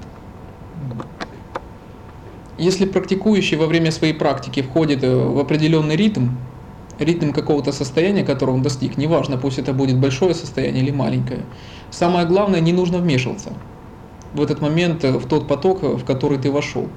Если 2.59 2.85
практикующий 2.85 3.57
во 3.57 3.67
время 3.67 3.91
своей 3.91 4.13
практики 4.13 4.63
входит 4.63 5.03
в 5.03 5.39
определенный 5.41 5.97
ритм, 5.97 6.29
ритм 7.05 7.33
какого-то 7.33 7.73
состояния, 7.73 8.25
которого 8.25 8.55
он 8.55 8.63
достиг, 8.63 8.97
неважно, 8.97 9.37
пусть 9.37 9.59
это 9.59 9.73
будет 9.73 9.99
большое 9.99 10.35
состояние 10.35 10.83
или 10.83 10.91
маленькое. 10.91 11.41
Самое 11.91 12.27
главное, 12.27 12.61
не 12.61 12.73
нужно 12.73 12.99
вмешиваться 12.99 13.51
в 14.35 14.43
этот 14.43 14.61
момент 14.61 15.05
э, 15.05 15.13
в 15.13 15.27
тот 15.27 15.47
поток, 15.47 15.83
в 15.83 16.05
который 16.05 16.39
ты 16.39 16.51
вошел. 16.51 16.89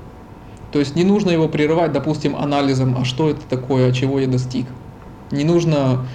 То 0.71 0.79
есть 0.79 0.95
не 0.95 1.03
нужно 1.03 1.31
его 1.31 1.47
прерывать, 1.47 1.91
допустим, 1.91 2.35
анализом, 2.35 2.97
а 2.97 3.05
что 3.05 3.29
это 3.29 3.41
такое, 3.49 3.91
чего 3.91 4.19
я 4.19 4.27
достиг. 4.27 4.65
Не 5.31 5.43
нужно 5.43 6.05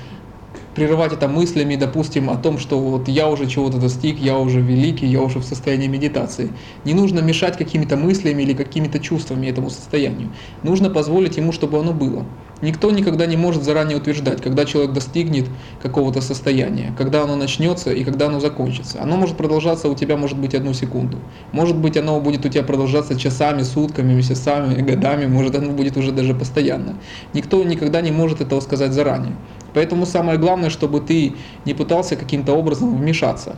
прерывать 0.80 1.12
это 1.12 1.28
мыслями, 1.28 1.76
допустим, 1.76 2.30
о 2.30 2.36
том, 2.36 2.58
что 2.58 2.80
вот 2.80 3.06
я 3.06 3.28
уже 3.28 3.46
чего-то 3.46 3.76
достиг, 3.76 4.18
я 4.18 4.38
уже 4.38 4.62
великий, 4.62 5.06
я 5.06 5.20
уже 5.20 5.38
в 5.38 5.44
состоянии 5.44 5.88
медитации. 5.88 6.52
Не 6.86 6.94
нужно 6.94 7.20
мешать 7.20 7.58
какими-то 7.58 7.98
мыслями 7.98 8.44
или 8.44 8.54
какими-то 8.54 8.98
чувствами 8.98 9.46
этому 9.46 9.68
состоянию. 9.68 10.30
Нужно 10.62 10.88
позволить 10.88 11.36
ему, 11.36 11.52
чтобы 11.52 11.78
оно 11.78 11.92
было. 11.92 12.24
Никто 12.62 12.90
никогда 12.90 13.26
не 13.26 13.36
может 13.36 13.62
заранее 13.62 13.96
утверждать, 13.96 14.42
когда 14.42 14.64
человек 14.66 14.92
достигнет 14.92 15.46
какого-то 15.82 16.20
состояния, 16.20 16.94
когда 16.96 17.22
оно 17.22 17.36
начнется 17.36 17.90
и 17.90 18.04
когда 18.04 18.26
оно 18.26 18.38
закончится. 18.38 19.02
Оно 19.02 19.16
может 19.16 19.36
продолжаться 19.36 19.88
у 19.88 19.94
тебя, 19.94 20.16
может 20.16 20.38
быть, 20.38 20.54
одну 20.54 20.74
секунду. 20.74 21.18
Может 21.52 21.76
быть, 21.76 21.96
оно 21.96 22.20
будет 22.20 22.44
у 22.44 22.48
тебя 22.48 22.62
продолжаться 22.62 23.18
часами, 23.18 23.62
сутками, 23.62 24.12
месяцами, 24.12 24.80
годами, 24.80 25.26
может, 25.26 25.54
оно 25.54 25.72
будет 25.72 25.96
уже 25.96 26.12
даже 26.12 26.34
постоянно. 26.34 26.96
Никто 27.32 27.64
никогда 27.64 28.02
не 28.02 28.12
может 28.12 28.42
этого 28.42 28.60
сказать 28.60 28.92
заранее. 28.92 29.36
Поэтому 29.74 30.06
самое 30.06 30.38
главное, 30.38 30.70
чтобы 30.70 31.00
ты 31.00 31.36
не 31.64 31.74
пытался 31.74 32.16
каким-то 32.16 32.52
образом 32.52 32.96
вмешаться 32.96 33.56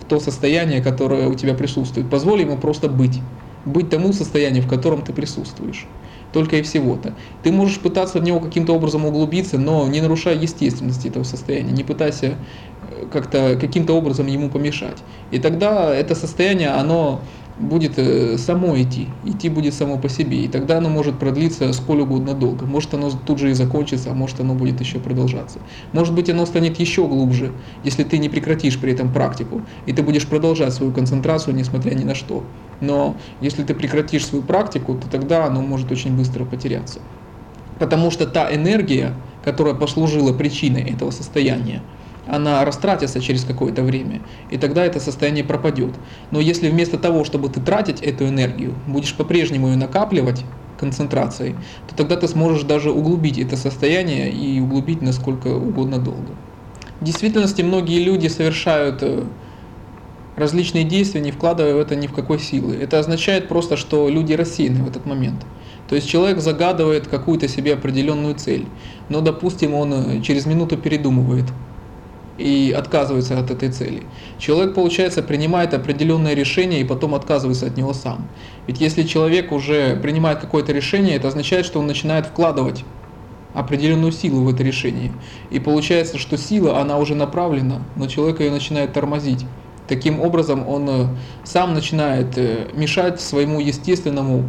в 0.00 0.04
то 0.04 0.20
состояние, 0.20 0.82
которое 0.82 1.28
у 1.28 1.34
тебя 1.34 1.54
присутствует. 1.54 2.10
Позволь 2.10 2.40
ему 2.40 2.56
просто 2.56 2.88
быть. 2.88 3.20
Быть 3.64 3.90
тому 3.90 4.12
состоянию, 4.12 4.62
в 4.62 4.68
котором 4.68 5.02
ты 5.02 5.12
присутствуешь. 5.12 5.88
Только 6.32 6.56
и 6.56 6.62
всего-то. 6.62 7.14
Ты 7.42 7.52
можешь 7.52 7.80
пытаться 7.80 8.20
в 8.20 8.22
него 8.22 8.40
каким-то 8.40 8.74
образом 8.74 9.06
углубиться, 9.06 9.58
но 9.58 9.88
не 9.88 10.00
нарушая 10.00 10.36
естественности 10.36 11.08
этого 11.08 11.24
состояния. 11.24 11.72
Не 11.72 11.84
пытайся 11.84 12.38
э, 12.82 13.06
как-то 13.10 13.56
каким-то 13.60 13.94
образом 13.94 14.26
ему 14.26 14.50
помешать. 14.50 15.04
И 15.30 15.38
тогда 15.38 15.94
это 15.94 16.14
состояние, 16.14 16.68
оно 16.68 17.24
будет 17.58 17.98
э, 17.98 18.38
само 18.38 18.80
идти, 18.80 19.08
идти 19.24 19.48
будет 19.48 19.74
само 19.74 19.98
по 19.98 20.08
себе, 20.08 20.44
и 20.44 20.48
тогда 20.48 20.78
оно 20.78 20.88
может 20.88 21.18
продлиться 21.18 21.72
сколь 21.72 22.00
угодно 22.00 22.34
долго. 22.34 22.66
Может 22.66 22.94
оно 22.94 23.10
тут 23.10 23.38
же 23.38 23.50
и 23.50 23.54
закончится, 23.54 24.10
а 24.10 24.14
может 24.14 24.40
оно 24.40 24.54
будет 24.54 24.80
еще 24.80 24.98
продолжаться. 24.98 25.58
Может 25.92 26.14
быть 26.14 26.30
оно 26.30 26.46
станет 26.46 26.78
еще 26.78 27.06
глубже, 27.06 27.52
если 27.84 28.04
ты 28.04 28.18
не 28.18 28.28
прекратишь 28.28 28.78
при 28.78 28.92
этом 28.92 29.12
практику, 29.12 29.62
и 29.86 29.92
ты 29.92 30.02
будешь 30.02 30.26
продолжать 30.26 30.72
свою 30.72 30.92
концентрацию, 30.92 31.54
несмотря 31.54 31.94
ни 31.94 32.04
на 32.04 32.14
что. 32.14 32.44
Но 32.80 33.16
если 33.40 33.64
ты 33.64 33.74
прекратишь 33.74 34.26
свою 34.26 34.44
практику, 34.44 34.94
то 34.94 35.08
тогда 35.08 35.46
оно 35.46 35.62
может 35.62 35.90
очень 35.90 36.16
быстро 36.16 36.44
потеряться. 36.44 37.00
Потому 37.78 38.10
что 38.10 38.26
та 38.26 38.54
энергия, 38.54 39.14
которая 39.44 39.74
послужила 39.74 40.32
причиной 40.32 40.82
этого 40.82 41.10
состояния, 41.10 41.82
она 42.28 42.64
растратится 42.64 43.20
через 43.20 43.44
какое-то 43.44 43.82
время, 43.82 44.20
и 44.50 44.58
тогда 44.58 44.84
это 44.84 45.00
состояние 45.00 45.44
пропадет. 45.44 45.94
Но 46.30 46.40
если 46.40 46.68
вместо 46.68 46.98
того, 46.98 47.24
чтобы 47.24 47.48
ты 47.48 47.60
тратить 47.60 48.02
эту 48.02 48.28
энергию, 48.28 48.74
будешь 48.86 49.14
по-прежнему 49.14 49.68
ее 49.68 49.76
накапливать 49.76 50.44
концентрацией, 50.78 51.54
то 51.88 51.96
тогда 51.96 52.16
ты 52.16 52.28
сможешь 52.28 52.62
даже 52.62 52.90
углубить 52.90 53.38
это 53.38 53.56
состояние 53.56 54.30
и 54.30 54.60
углубить 54.60 55.02
насколько 55.02 55.48
угодно 55.48 55.98
долго. 55.98 56.34
В 57.00 57.04
действительности 57.04 57.62
многие 57.62 58.02
люди 58.02 58.28
совершают 58.28 59.02
э, 59.02 59.24
различные 60.36 60.84
действия, 60.84 61.20
не 61.20 61.30
вкладывая 61.30 61.74
в 61.74 61.78
это 61.78 61.96
ни 61.96 62.06
в 62.06 62.12
какой 62.12 62.38
силы. 62.38 62.76
Это 62.76 62.98
означает 62.98 63.48
просто, 63.48 63.76
что 63.76 64.08
люди 64.08 64.32
рассеяны 64.32 64.82
в 64.82 64.88
этот 64.88 65.06
момент. 65.06 65.44
То 65.88 65.94
есть 65.94 66.08
человек 66.08 66.40
загадывает 66.40 67.08
какую-то 67.08 67.48
себе 67.48 67.74
определенную 67.74 68.34
цель, 68.34 68.66
но, 69.08 69.20
допустим, 69.20 69.74
он 69.74 69.92
э, 69.92 70.22
через 70.22 70.46
минуту 70.46 70.76
передумывает, 70.76 71.46
и 72.38 72.74
отказывается 72.76 73.38
от 73.38 73.50
этой 73.50 73.70
цели. 73.70 74.04
Человек, 74.38 74.74
получается, 74.74 75.22
принимает 75.22 75.74
определенное 75.74 76.34
решение 76.34 76.80
и 76.80 76.84
потом 76.84 77.14
отказывается 77.14 77.66
от 77.66 77.76
него 77.76 77.92
сам. 77.92 78.28
Ведь 78.66 78.80
если 78.80 79.02
человек 79.02 79.52
уже 79.52 79.96
принимает 79.96 80.38
какое-то 80.38 80.72
решение, 80.72 81.16
это 81.16 81.28
означает, 81.28 81.66
что 81.66 81.80
он 81.80 81.86
начинает 81.86 82.26
вкладывать 82.26 82.84
определенную 83.54 84.12
силу 84.12 84.44
в 84.44 84.48
это 84.48 84.62
решение. 84.62 85.12
И 85.50 85.58
получается, 85.58 86.18
что 86.18 86.38
сила, 86.38 86.80
она 86.80 86.98
уже 86.98 87.14
направлена, 87.14 87.82
но 87.96 88.06
человек 88.06 88.40
ее 88.40 88.50
начинает 88.50 88.92
тормозить. 88.92 89.44
Таким 89.88 90.20
образом, 90.20 90.68
он 90.68 90.88
э, 90.88 91.06
сам 91.44 91.72
начинает 91.72 92.36
э, 92.36 92.68
мешать 92.74 93.20
своему 93.20 93.58
естественному 93.58 94.44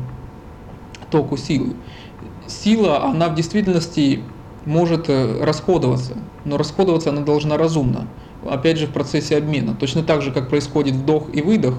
току 1.10 1.38
силы. 1.38 1.75
Сила, 2.45 3.06
она 3.06 3.30
в 3.30 3.36
действительности 3.36 4.21
может 4.65 5.10
э, 5.10 5.43
расходоваться, 5.43 6.15
но 6.45 6.58
расходоваться 6.58 7.10
она 7.10 7.22
должна 7.22 7.58
разумно, 7.58 8.08
опять 8.48 8.78
же 8.78 8.88
в 8.88 8.91
процессе 8.91 9.38
обмена. 9.38 9.76
Точно 9.76 10.04
так 10.04 10.22
же, 10.22 10.32
как 10.32 10.50
происходит 10.50 10.95
вдох 10.95 11.28
и 11.34 11.41
выдох, 11.41 11.76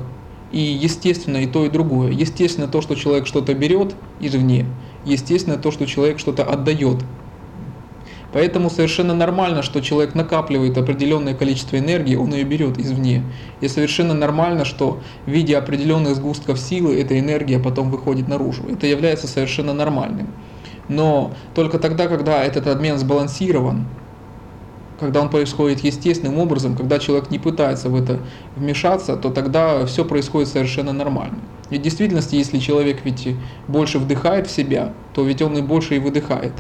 и 0.53 0.59
естественно 0.59 1.38
и 1.38 1.47
то, 1.47 1.64
и 1.64 1.71
другое. 1.71 2.11
Естественно 2.11 2.66
то, 2.69 2.81
что 2.81 2.95
человек 2.95 3.27
что-то 3.27 3.55
берет 3.55 3.95
извне, 4.21 4.66
естественно 5.05 5.57
то, 5.57 5.71
что 5.71 5.87
человек 5.87 6.19
что-то 6.19 6.45
отдает. 6.45 7.05
Поэтому 8.33 8.71
совершенно 8.71 9.12
нормально, 9.12 9.62
что 9.62 9.81
человек 9.81 10.14
накапливает 10.14 10.79
определенное 10.79 11.35
количество 11.35 11.77
энергии, 11.77 12.14
он 12.14 12.33
ее 12.33 12.45
берет 12.45 12.79
извне. 12.79 13.25
И 13.61 13.66
совершенно 13.66 14.14
нормально, 14.14 14.64
что 14.64 15.01
в 15.27 15.31
виде 15.31 15.57
определенных 15.57 16.14
сгустков 16.14 16.61
силы 16.61 17.01
эта 17.01 17.19
энергия 17.19 17.59
потом 17.59 17.90
выходит 17.90 18.29
наружу. 18.29 18.62
Это 18.71 18.87
является 18.87 19.27
совершенно 19.27 19.73
нормальным 19.73 20.29
но 20.90 21.31
только 21.55 21.79
тогда, 21.79 22.09
когда 22.09 22.42
этот 22.44 22.66
обмен 22.66 22.98
сбалансирован, 22.98 23.87
когда 24.98 25.20
он 25.20 25.31
происходит 25.31 25.81
естественным 25.85 26.38
образом, 26.38 26.76
когда 26.76 26.98
человек 26.98 27.31
не 27.31 27.38
пытается 27.38 27.88
в 27.88 27.94
это 27.94 28.18
вмешаться, 28.57 29.16
то 29.16 29.31
тогда 29.31 29.87
все 29.87 30.05
происходит 30.05 30.48
совершенно 30.48 30.92
нормально. 30.92 31.38
И 31.70 31.79
в 31.79 31.83
действительности, 31.83 32.35
если 32.35 32.59
человек 32.59 33.05
ведь 33.05 33.37
больше 33.68 34.00
вдыхает 34.00 34.48
в 34.48 34.50
себя, 34.50 34.92
то 35.14 35.22
ведь 35.22 35.40
он 35.40 35.57
и 35.57 35.62
больше 35.62 35.94
и 35.94 36.00
выдыхает. 36.00 36.55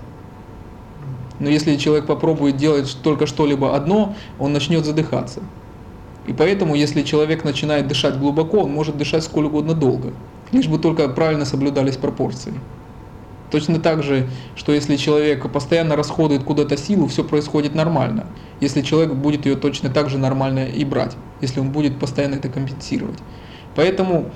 Но 1.40 1.48
если 1.48 1.74
человек 1.74 2.06
попробует 2.06 2.56
делать 2.56 2.96
только 3.02 3.26
что-либо 3.26 3.74
одно, 3.74 4.14
он 4.38 4.52
начнет 4.52 4.84
задыхаться. 4.84 5.40
И 6.28 6.32
поэтому, 6.32 6.76
если 6.76 7.02
человек 7.02 7.42
начинает 7.42 7.88
дышать 7.88 8.16
глубоко, 8.16 8.58
он 8.58 8.70
может 8.70 8.96
дышать 8.96 9.24
сколь 9.24 9.46
угодно 9.46 9.74
долго, 9.74 10.12
лишь 10.52 10.68
бы 10.68 10.78
только 10.78 11.08
правильно 11.08 11.44
соблюдались 11.44 11.96
пропорции. 11.96 12.54
Точно 13.50 13.80
так 13.80 14.02
же, 14.02 14.28
что 14.54 14.72
если 14.72 14.96
человек 14.96 15.50
постоянно 15.50 15.96
расходует 15.96 16.44
куда-то 16.44 16.76
силу, 16.76 17.08
все 17.08 17.24
происходит 17.24 17.74
нормально. 17.74 18.26
Если 18.60 18.82
человек 18.82 19.12
будет 19.14 19.44
ее 19.46 19.56
точно 19.56 19.90
так 19.90 20.08
же 20.08 20.18
нормально 20.18 20.66
и 20.66 20.84
брать, 20.84 21.16
если 21.40 21.60
он 21.60 21.70
будет 21.70 21.98
постоянно 21.98 22.36
это 22.36 22.48
компенсировать. 22.48 23.18
Поэтому 23.74 24.30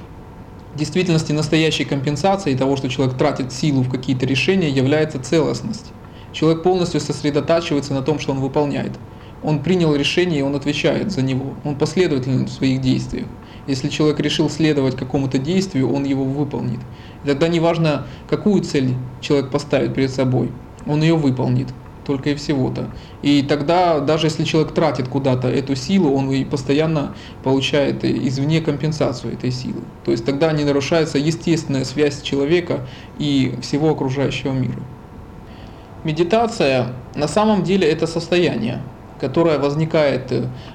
в 0.74 0.78
действительности 0.78 1.32
настоящей 1.32 1.84
компенсацией 1.84 2.58
того, 2.58 2.76
что 2.76 2.88
человек 2.88 3.16
тратит 3.16 3.52
силу 3.52 3.82
в 3.82 3.90
какие-то 3.90 4.26
решения, 4.26 4.68
является 4.68 5.22
целостность. 5.22 5.92
Человек 6.32 6.64
полностью 6.64 7.00
сосредотачивается 7.00 7.94
на 7.94 8.02
том, 8.02 8.18
что 8.18 8.32
он 8.32 8.40
выполняет. 8.40 8.92
Он 9.44 9.62
принял 9.62 9.94
решение, 9.94 10.40
и 10.40 10.42
он 10.42 10.56
отвечает 10.56 11.12
за 11.12 11.22
него. 11.22 11.54
Он 11.64 11.76
последователен 11.76 12.46
в 12.46 12.50
своих 12.50 12.80
действиях. 12.80 13.26
Если 13.66 13.88
человек 13.88 14.20
решил 14.20 14.50
следовать 14.50 14.96
какому-то 14.96 15.38
действию, 15.38 15.92
он 15.92 16.04
его 16.04 16.24
выполнит. 16.24 16.80
И 17.24 17.28
тогда 17.28 17.48
неважно, 17.48 18.06
какую 18.28 18.62
цель 18.62 18.94
человек 19.20 19.50
поставит 19.50 19.94
перед 19.94 20.10
собой, 20.10 20.50
он 20.86 21.02
ее 21.02 21.16
выполнит. 21.16 21.68
Только 22.04 22.30
и 22.30 22.34
всего-то. 22.34 22.90
И 23.22 23.42
тогда, 23.42 23.98
даже 23.98 24.26
если 24.26 24.44
человек 24.44 24.74
тратит 24.74 25.08
куда-то 25.08 25.48
эту 25.48 25.74
силу, 25.74 26.12
он 26.12 26.30
и 26.30 26.44
постоянно 26.44 27.14
получает 27.42 28.04
извне 28.04 28.60
компенсацию 28.60 29.32
этой 29.32 29.50
силы. 29.50 29.80
То 30.04 30.10
есть 30.10 30.26
тогда 30.26 30.52
не 30.52 30.64
нарушается 30.64 31.16
естественная 31.16 31.84
связь 31.86 32.20
человека 32.20 32.86
и 33.18 33.54
всего 33.62 33.90
окружающего 33.90 34.52
мира. 34.52 34.82
Медитация 36.04 36.88
на 37.14 37.26
самом 37.26 37.62
деле 37.62 37.88
это 37.88 38.06
состояние, 38.06 38.82
которое 39.24 39.58
возникает 39.58 40.30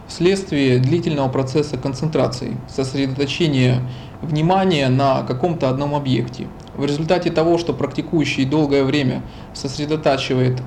вследствие 0.08 0.80
длительного 0.80 1.30
процесса 1.30 1.78
концентрации, 1.78 2.58
сосредоточения 2.68 3.84
внимания 4.24 4.90
на 4.90 5.22
каком-то 5.22 5.70
одном 5.70 5.94
объекте. 5.94 6.48
В 6.76 6.84
результате 6.84 7.30
того, 7.30 7.60
что 7.60 7.74
практикующий 7.74 8.46
долгое 8.46 8.84
время 8.84 9.22
сосредотачивает 9.54 10.64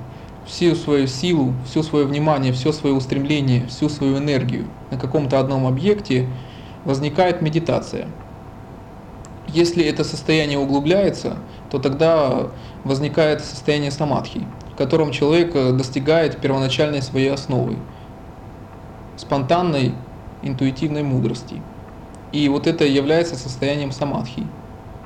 всю 0.47 0.77
свою 0.77 1.09
силу, 1.09 1.55
все 1.67 1.83
свое 1.83 2.05
внимание, 2.07 2.53
все 2.53 2.71
свое 2.71 2.95
устремление, 2.95 3.67
всю 3.67 3.89
свою 3.89 4.19
энергию 4.19 4.67
на 4.93 4.97
каком-то 4.97 5.41
одном 5.41 5.67
объекте, 5.67 6.29
возникает 6.85 7.43
медитация. 7.43 8.07
Если 9.49 9.85
это 9.85 10.05
состояние 10.05 10.61
углубляется, 10.61 11.37
то 11.69 11.81
тогда 11.81 12.47
возникает 12.85 13.45
состояние 13.45 13.91
самадхи, 13.91 14.47
в 14.73 14.77
котором 14.77 15.11
человек 15.11 15.55
э, 15.55 15.73
достигает 15.73 16.39
первоначальной 16.39 17.03
своей 17.03 17.31
основы, 17.31 17.77
спонтанной 19.17 19.95
интуитивной 20.43 21.03
мудрости. 21.03 21.63
И 22.33 22.49
вот 22.49 22.67
это 22.67 22.85
является 22.85 23.37
состоянием 23.37 23.93
самадхи. 23.93 24.47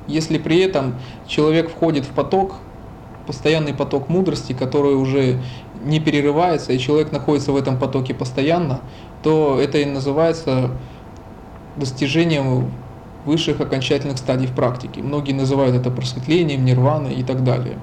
Если 0.07 0.37
при 0.37 0.59
этом 0.59 0.95
человек 1.27 1.69
входит 1.69 2.05
в 2.05 2.09
поток, 2.09 2.55
постоянный 3.27 3.73
поток 3.73 4.07
мудрости, 4.07 4.53
который 4.53 4.95
уже 4.95 5.39
не 5.83 5.99
перерывается, 5.99 6.71
и 6.71 6.79
человек 6.79 7.11
находится 7.11 7.51
в 7.51 7.57
этом 7.57 7.77
потоке 7.77 8.13
постоянно, 8.13 8.79
то 9.21 9.59
это 9.59 9.79
и 9.79 9.85
называется 9.85 10.71
достижением 11.75 12.71
высших 13.25 13.59
окончательных 13.59 14.17
стадий 14.17 14.47
в 14.47 14.55
практике. 14.55 15.01
Многие 15.01 15.33
называют 15.33 15.75
это 15.75 15.91
просветлением, 15.91 16.63
нирваной 16.63 17.15
и 17.15 17.23
так 17.23 17.43
далее. 17.43 17.77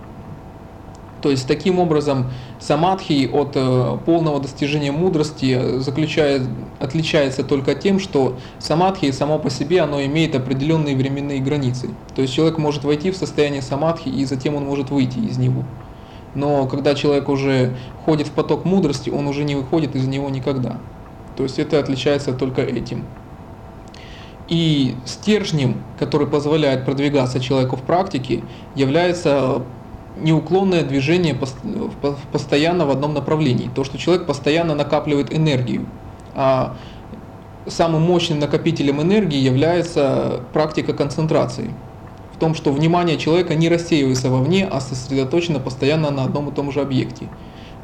То 1.25 1.31
есть 1.31 1.49
таким 1.49 1.79
образом 1.79 2.27
самадхи 2.61 3.31
от 3.33 3.53
э, 3.55 3.99
полного 4.05 4.41
достижения 4.41 4.93
мудрости 4.93 5.79
заключает, 5.79 6.43
отличается 6.81 7.43
только 7.43 7.75
тем, 7.75 7.99
что 7.99 8.37
самадхи 8.59 9.11
само 9.11 9.39
по 9.39 9.49
себе 9.49 9.81
оно 9.81 10.05
имеет 10.05 10.35
определенные 10.35 10.95
временные 10.95 11.41
границы. 11.41 11.89
То 12.15 12.21
есть 12.21 12.35
человек 12.35 12.59
может 12.59 12.85
войти 12.85 13.11
в 13.11 13.17
состояние 13.17 13.63
самадхи 13.63 14.11
и 14.11 14.27
затем 14.27 14.55
он 14.55 14.67
может 14.67 14.91
выйти 14.91 15.17
из 15.17 15.39
него. 15.39 15.65
Но 16.35 16.67
когда 16.67 16.95
человек 16.95 17.31
уже 17.31 17.75
входит 18.03 18.27
в 18.27 18.33
поток 18.33 18.67
мудрости, 18.67 19.09
он 19.09 19.27
уже 19.27 19.45
не 19.45 19.55
выходит 19.55 19.97
из 19.97 20.07
него 20.07 20.29
никогда. 20.29 20.79
То 21.39 21.45
есть 21.45 21.59
это 21.59 21.79
отличается 21.79 22.35
только 22.35 22.61
этим. 22.61 23.07
И 24.47 24.95
стержнем, 25.07 25.83
который 25.99 26.27
позволяет 26.27 26.85
продвигаться 26.85 27.41
человеку 27.41 27.77
в 27.77 27.83
практике, 27.83 28.43
является 28.75 29.63
неуклонное 30.17 30.83
движение 30.83 31.37
постоянно 32.33 32.87
в 32.87 32.91
одном 32.91 33.15
направлении. 33.15 33.71
То, 33.75 33.85
что 33.85 33.99
человек 33.99 34.27
постоянно 34.27 34.75
накапливает 34.75 35.35
энергию. 35.35 35.87
А 36.35 36.77
самым 37.67 38.03
мощным 38.03 38.39
накопителем 38.39 39.01
энергии 39.01 39.39
является 39.39 40.41
практика 40.53 40.93
концентрации. 40.93 41.71
В 42.35 42.39
том, 42.39 42.55
что 42.55 42.73
внимание 42.73 43.17
человека 43.17 43.55
не 43.55 43.69
рассеивается 43.69 44.29
вовне, 44.29 44.67
а 44.71 44.81
сосредоточено 44.81 45.61
постоянно 45.61 46.11
на 46.11 46.25
одном 46.25 46.49
и 46.49 46.53
том 46.53 46.73
же 46.73 46.81
объекте. 46.81 47.29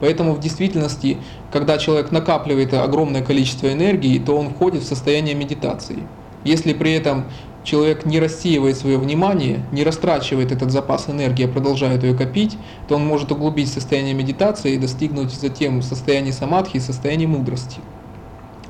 Поэтому 0.00 0.32
в 0.32 0.40
действительности, 0.40 1.18
когда 1.52 1.78
человек 1.78 2.10
накапливает 2.10 2.74
огромное 2.74 3.22
количество 3.22 3.72
энергии, 3.72 4.18
то 4.18 4.36
он 4.36 4.50
входит 4.50 4.82
в 4.82 4.86
состояние 4.86 5.34
медитации. 5.34 5.98
Если 6.42 6.72
при 6.72 6.92
этом 6.94 7.26
человек 7.64 8.06
не 8.06 8.20
рассеивает 8.20 8.76
свое 8.76 8.98
внимание, 8.98 9.64
не 9.72 9.84
растрачивает 9.84 10.52
этот 10.52 10.70
запас 10.70 11.08
энергии, 11.08 11.44
а 11.44 11.48
продолжает 11.48 12.02
ее 12.02 12.14
копить, 12.14 12.56
то 12.88 12.96
он 12.96 13.06
может 13.06 13.30
углубить 13.32 13.70
состояние 13.70 14.14
медитации 14.14 14.74
и 14.74 14.78
достигнуть 14.78 15.32
затем 15.32 15.82
состояния 15.82 16.32
самадхи 16.32 16.78
и 16.78 16.80
состояния 16.80 17.26
мудрости. 17.26 17.80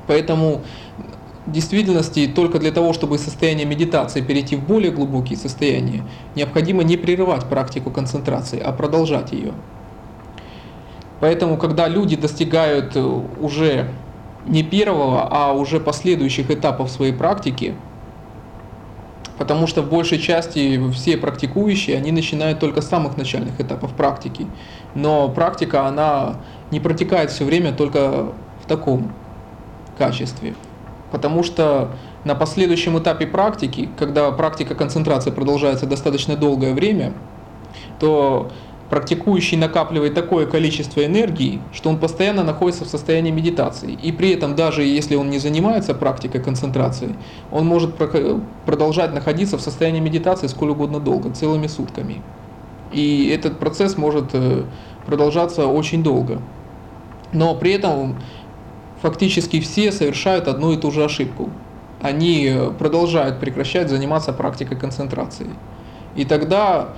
Поэтому 0.07 0.61
в 1.45 1.51
действительности 1.51 2.27
только 2.27 2.59
для 2.59 2.71
того, 2.71 2.93
чтобы 2.93 3.15
из 3.15 3.23
состояния 3.23 3.65
медитации 3.65 4.21
перейти 4.21 4.55
в 4.55 4.63
более 4.63 4.91
глубокие 4.91 5.37
состояния, 5.37 6.03
необходимо 6.35 6.83
не 6.83 6.97
прерывать 6.97 7.45
практику 7.45 7.91
концентрации, 7.91 8.59
а 8.59 8.71
продолжать 8.71 9.31
ее. 9.31 9.53
Поэтому, 11.19 11.57
когда 11.57 11.87
люди 11.87 12.15
достигают 12.15 12.95
уже 12.95 13.89
не 14.47 14.63
первого, 14.63 15.27
а 15.31 15.53
уже 15.53 15.79
последующих 15.79 16.49
этапов 16.49 16.89
своей 16.91 17.13
практики, 17.13 17.75
Потому 19.41 19.65
что 19.65 19.81
в 19.81 19.89
большей 19.89 20.19
части 20.19 20.79
все 20.91 21.17
практикующие, 21.17 21.97
они 21.97 22.11
начинают 22.11 22.59
только 22.59 22.79
с 22.79 22.87
самых 22.87 23.17
начальных 23.17 23.59
этапов 23.59 23.91
практики. 23.93 24.45
Но 24.93 25.29
практика, 25.29 25.87
она 25.87 26.35
не 26.69 26.79
протекает 26.79 27.31
все 27.31 27.43
время 27.43 27.73
только 27.73 28.33
в 28.63 28.67
таком 28.67 29.11
качестве. 29.97 30.53
Потому 31.11 31.41
что 31.41 31.89
на 32.23 32.35
последующем 32.35 32.99
этапе 32.99 33.25
практики, 33.25 33.89
когда 33.97 34.29
практика 34.29 34.75
концентрации 34.75 35.31
продолжается 35.31 35.87
достаточно 35.87 36.35
долгое 36.35 36.75
время, 36.75 37.11
то 37.99 38.51
практикующий 38.91 39.57
накапливает 39.57 40.13
такое 40.13 40.45
количество 40.45 41.05
энергии, 41.05 41.61
что 41.71 41.89
он 41.89 41.97
постоянно 41.97 42.43
находится 42.43 42.83
в 42.83 42.89
состоянии 42.89 43.31
медитации. 43.31 43.93
И 43.93 44.11
при 44.11 44.31
этом, 44.31 44.53
даже 44.53 44.83
если 44.83 45.15
он 45.15 45.29
не 45.29 45.39
занимается 45.39 45.93
практикой 45.93 46.41
концентрации, 46.41 47.15
он 47.51 47.65
может 47.65 47.95
продолжать 48.65 49.13
находиться 49.13 49.57
в 49.57 49.61
состоянии 49.61 50.01
медитации 50.01 50.47
сколь 50.47 50.71
угодно 50.71 50.99
долго, 50.99 51.31
целыми 51.31 51.67
сутками. 51.67 52.21
И 52.91 53.31
этот 53.33 53.59
процесс 53.59 53.97
может 53.97 54.31
э, 54.33 54.65
продолжаться 55.05 55.67
очень 55.67 56.03
долго. 56.03 56.41
Но 57.31 57.55
при 57.55 57.71
этом 57.71 58.17
фактически 59.01 59.61
все 59.61 59.93
совершают 59.93 60.49
одну 60.49 60.73
и 60.73 60.77
ту 60.77 60.91
же 60.91 61.05
ошибку. 61.05 61.49
Они 62.01 62.45
э, 62.45 62.71
продолжают 62.71 63.39
прекращать 63.39 63.89
заниматься 63.89 64.33
практикой 64.33 64.77
концентрации. 64.77 65.47
И 66.17 66.25
тогда 66.25 66.89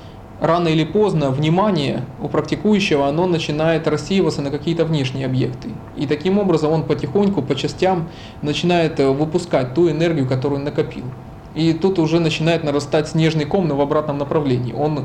рано 0.43 0.67
или 0.67 0.83
поздно 0.83 1.31
внимание 1.31 2.03
у 2.21 2.27
практикующего 2.27 3.07
оно 3.07 3.27
начинает 3.27 3.87
рассеиваться 3.87 4.41
на 4.41 4.51
какие-то 4.51 4.83
внешние 4.83 5.25
объекты. 5.25 5.69
И 5.95 6.05
таким 6.05 6.37
образом 6.37 6.73
он 6.73 6.83
потихоньку, 6.83 7.41
по 7.41 7.55
частям 7.55 8.09
начинает 8.41 8.99
э, 8.99 9.09
выпускать 9.09 9.73
ту 9.73 9.89
энергию, 9.89 10.27
которую 10.27 10.59
он 10.59 10.65
накопил. 10.65 11.05
И 11.55 11.71
тут 11.71 11.97
уже 11.97 12.19
начинает 12.19 12.65
нарастать 12.65 13.07
снежный 13.07 13.45
ком, 13.45 13.69
но 13.69 13.77
в 13.77 13.81
обратном 13.81 14.17
направлении. 14.17 14.73
Он 14.73 14.99
э, 14.99 15.03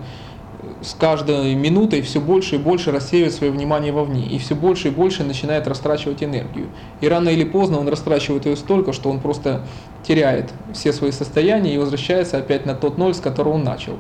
с 0.83 0.95
каждой 0.95 1.55
минутой 1.55 2.03
все 2.03 2.21
больше 2.21 2.57
и 2.57 2.59
больше 2.59 2.91
рассеивает 2.91 3.33
свое 3.33 3.53
внимание 3.53 3.93
вовне, 3.93 4.27
и 4.27 4.39
все 4.39 4.57
больше 4.57 4.89
и 4.89 4.91
больше 4.91 5.23
начинает 5.23 5.69
растрачивать 5.69 6.21
энергию. 6.21 6.67
И 7.01 7.07
рано 7.07 7.29
или 7.29 7.45
поздно 7.45 7.79
он 7.79 7.87
растрачивает 7.87 8.45
ее 8.45 8.57
столько, 8.57 8.93
что 8.93 9.09
он 9.09 9.21
просто 9.21 9.65
теряет 10.03 10.51
все 10.75 10.93
свои 10.93 11.13
состояния 11.13 11.77
и 11.77 11.79
возвращается 11.79 12.39
опять 12.39 12.67
на 12.67 12.75
тот 12.75 12.99
ноль, 12.99 13.15
с 13.15 13.21
которого 13.21 13.55
он 13.55 13.63
начал. 13.63 13.99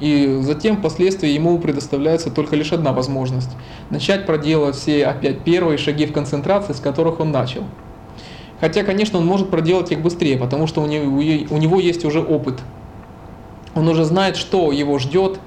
И 0.00 0.40
затем 0.42 0.76
впоследствии 0.76 1.30
ему 1.30 1.58
предоставляется 1.58 2.30
только 2.30 2.54
лишь 2.54 2.72
одна 2.72 2.92
возможность– 2.92 3.50
начать 3.90 4.26
проделывать 4.26 4.76
все 4.76 5.06
опять 5.06 5.40
первые 5.40 5.78
шаги 5.78 6.06
в 6.06 6.12
концентрации, 6.12 6.74
с 6.74 6.80
которых 6.80 7.20
он 7.20 7.30
начал. 7.30 7.64
Хотя, 8.60 8.84
конечно, 8.84 9.18
он 9.18 9.26
может 9.26 9.50
проделать 9.50 9.92
их 9.92 10.00
быстрее, 10.00 10.36
потому 10.38 10.66
что 10.66 10.82
у 10.82 10.86
него, 10.86 11.16
у 11.16 11.58
него 11.58 11.80
есть 11.80 12.04
уже 12.04 12.20
опыт. 12.20 12.60
Он 13.74 13.88
уже 13.88 14.04
знает, 14.04 14.36
что 14.36 14.72
его 14.72 14.98
ждет 14.98 15.38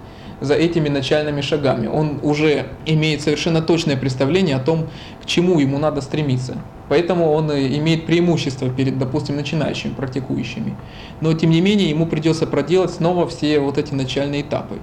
за 0.42 0.54
этими 0.54 0.90
начальными 0.90 1.42
шагами. 1.42 1.88
Он 1.88 2.20
уже 2.22 2.68
имеет 2.86 3.22
совершенно 3.22 3.62
точное 3.62 3.98
представление 3.98 4.56
о 4.56 4.60
том, 4.60 4.88
к 5.22 5.26
чему 5.26 5.60
ему 5.60 5.78
надо 5.78 6.02
стремиться. 6.02 6.58
Поэтому 6.88 7.32
он 7.32 7.52
имеет 7.52 8.06
преимущество 8.06 8.70
перед, 8.70 8.98
допустим, 8.98 9.36
начинающими 9.36 9.94
практикующими. 9.94 10.76
Но 11.22 11.34
тем 11.34 11.52
не 11.52 11.62
менее 11.62 11.90
ему 11.90 12.08
придется 12.08 12.48
проделать 12.48 12.92
снова 12.92 13.28
все 13.28 13.60
вот 13.60 13.78
эти 13.78 13.94
начальные 13.94 14.42
этапы. 14.42 14.80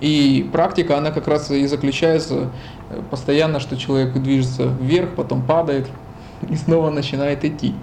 И 0.00 0.46
практика, 0.52 0.98
она 0.98 1.10
как 1.10 1.26
раз 1.26 1.50
и 1.50 1.66
заключается 1.66 2.50
э, 2.90 3.00
постоянно, 3.10 3.60
что 3.60 3.78
человек 3.78 4.12
движется 4.12 4.68
вверх, 4.80 5.14
потом 5.14 5.42
падает 5.42 5.88
и 6.50 6.56
снова 6.56 6.90
начинает 6.90 7.44
идти. 7.44 7.74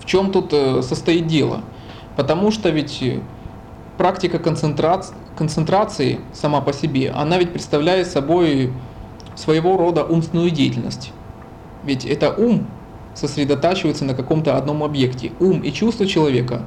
В 0.00 0.06
чем 0.06 0.32
тут 0.32 0.52
э, 0.52 0.82
состоит 0.82 1.28
дело? 1.28 1.62
Потому 2.16 2.50
что 2.50 2.70
ведь 2.70 3.00
э, 3.02 3.20
практика 3.96 4.38
концентрации, 4.38 5.14
концентрации 5.36 6.20
сама 6.32 6.60
по 6.60 6.72
себе, 6.72 7.10
она 7.10 7.38
ведь 7.38 7.52
представляет 7.52 8.06
собой 8.06 8.72
своего 9.36 9.76
рода 9.76 10.04
умственную 10.04 10.50
деятельность. 10.50 11.12
Ведь 11.84 12.04
это 12.04 12.32
ум 12.32 12.66
сосредотачивается 13.14 14.04
на 14.04 14.14
каком-то 14.14 14.56
одном 14.56 14.82
объекте. 14.82 15.32
Ум 15.40 15.60
и 15.60 15.72
чувства 15.72 16.06
человека 16.06 16.62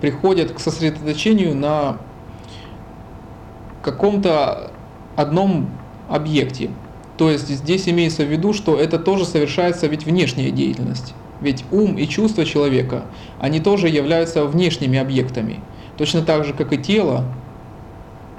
приходят 0.00 0.52
к 0.52 0.60
сосредоточению 0.60 1.56
на 1.56 1.98
каком-то 3.82 4.70
одном 5.16 5.70
объекте. 6.08 6.70
То 7.16 7.30
есть 7.30 7.48
здесь 7.48 7.88
имеется 7.88 8.24
в 8.24 8.28
виду, 8.28 8.52
что 8.52 8.76
это 8.78 8.98
тоже 8.98 9.24
совершается 9.24 9.88
ведь 9.88 10.04
внешняя 10.04 10.50
деятельность. 10.50 11.14
Ведь 11.40 11.64
ум 11.70 11.96
и 11.96 12.06
чувства 12.06 12.44
человека, 12.44 13.04
они 13.40 13.60
тоже 13.60 13.88
являются 13.88 14.44
внешними 14.44 14.98
объектами. 14.98 15.60
Точно 15.98 16.22
так 16.22 16.44
же, 16.44 16.54
как 16.54 16.72
и 16.72 16.78
тело, 16.78 17.24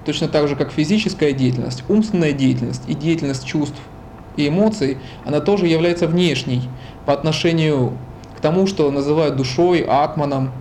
точно 0.05 0.29
так 0.29 0.47
же, 0.47 0.55
как 0.55 0.71
физическая 0.71 1.33
деятельность, 1.33 1.83
умственная 1.89 2.31
деятельность 2.31 2.83
и 2.87 2.93
деятельность 2.93 3.45
чувств 3.45 3.79
и 4.37 4.47
эмоций, 4.47 4.97
она 5.25 5.41
тоже 5.41 5.67
является 5.67 6.07
внешней 6.07 6.63
по 7.05 7.13
отношению 7.13 7.93
к 8.37 8.39
тому, 8.39 8.65
что 8.65 8.89
называют 8.89 9.35
душой, 9.35 9.81
атманом 9.81 10.51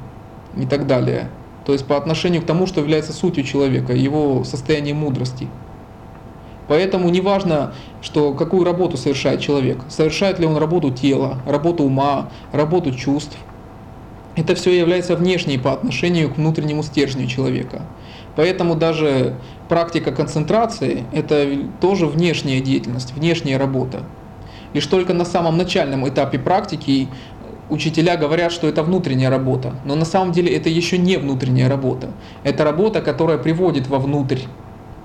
и 0.56 0.66
так 0.66 0.86
далее. 0.88 1.30
То 1.64 1.72
есть 1.72 1.86
по 1.86 1.96
отношению 1.96 2.42
к 2.42 2.46
тому, 2.46 2.66
что 2.66 2.80
является 2.80 3.12
сутью 3.12 3.44
человека, 3.44 3.92
его 3.92 4.42
состоянием 4.42 4.96
мудрости. 4.96 5.46
Поэтому 6.66 7.08
неважно, 7.08 7.72
что, 8.02 8.34
какую 8.34 8.64
работу 8.64 8.96
совершает 8.96 9.40
человек. 9.40 9.78
Совершает 9.88 10.38
ли 10.38 10.46
он 10.46 10.56
работу 10.56 10.90
тела, 10.90 11.38
работу 11.46 11.84
ума, 11.84 12.30
работу 12.52 12.92
чувств. 12.92 13.36
Это 14.38 14.54
все 14.54 14.78
является 14.78 15.16
внешней 15.16 15.58
по 15.58 15.72
отношению 15.72 16.30
к 16.32 16.36
внутреннему 16.36 16.84
стержню 16.84 17.26
человека. 17.26 17.82
Поэтому 18.36 18.76
даже 18.76 19.34
практика 19.68 20.12
концентрации– 20.12 21.04
это 21.12 21.58
тоже 21.80 22.06
внешняя 22.06 22.60
деятельность, 22.60 23.12
внешняя 23.14 23.56
работа. 23.58 24.04
Лишь 24.74 24.86
только 24.86 25.12
на 25.12 25.24
самом 25.24 25.56
начальном 25.56 26.08
этапе 26.08 26.38
практики 26.38 27.08
учителя 27.68 28.16
говорят, 28.16 28.52
что 28.52 28.68
это 28.68 28.84
внутренняя 28.84 29.28
работа. 29.28 29.74
Но 29.84 29.96
на 29.96 30.04
самом 30.04 30.30
деле 30.30 30.54
это 30.54 30.68
еще 30.68 30.98
не 30.98 31.16
внутренняя 31.16 31.68
работа. 31.68 32.10
Это 32.44 32.62
работа, 32.62 33.00
которая 33.00 33.38
приводит 33.38 33.88
вовнутрь 33.88 34.42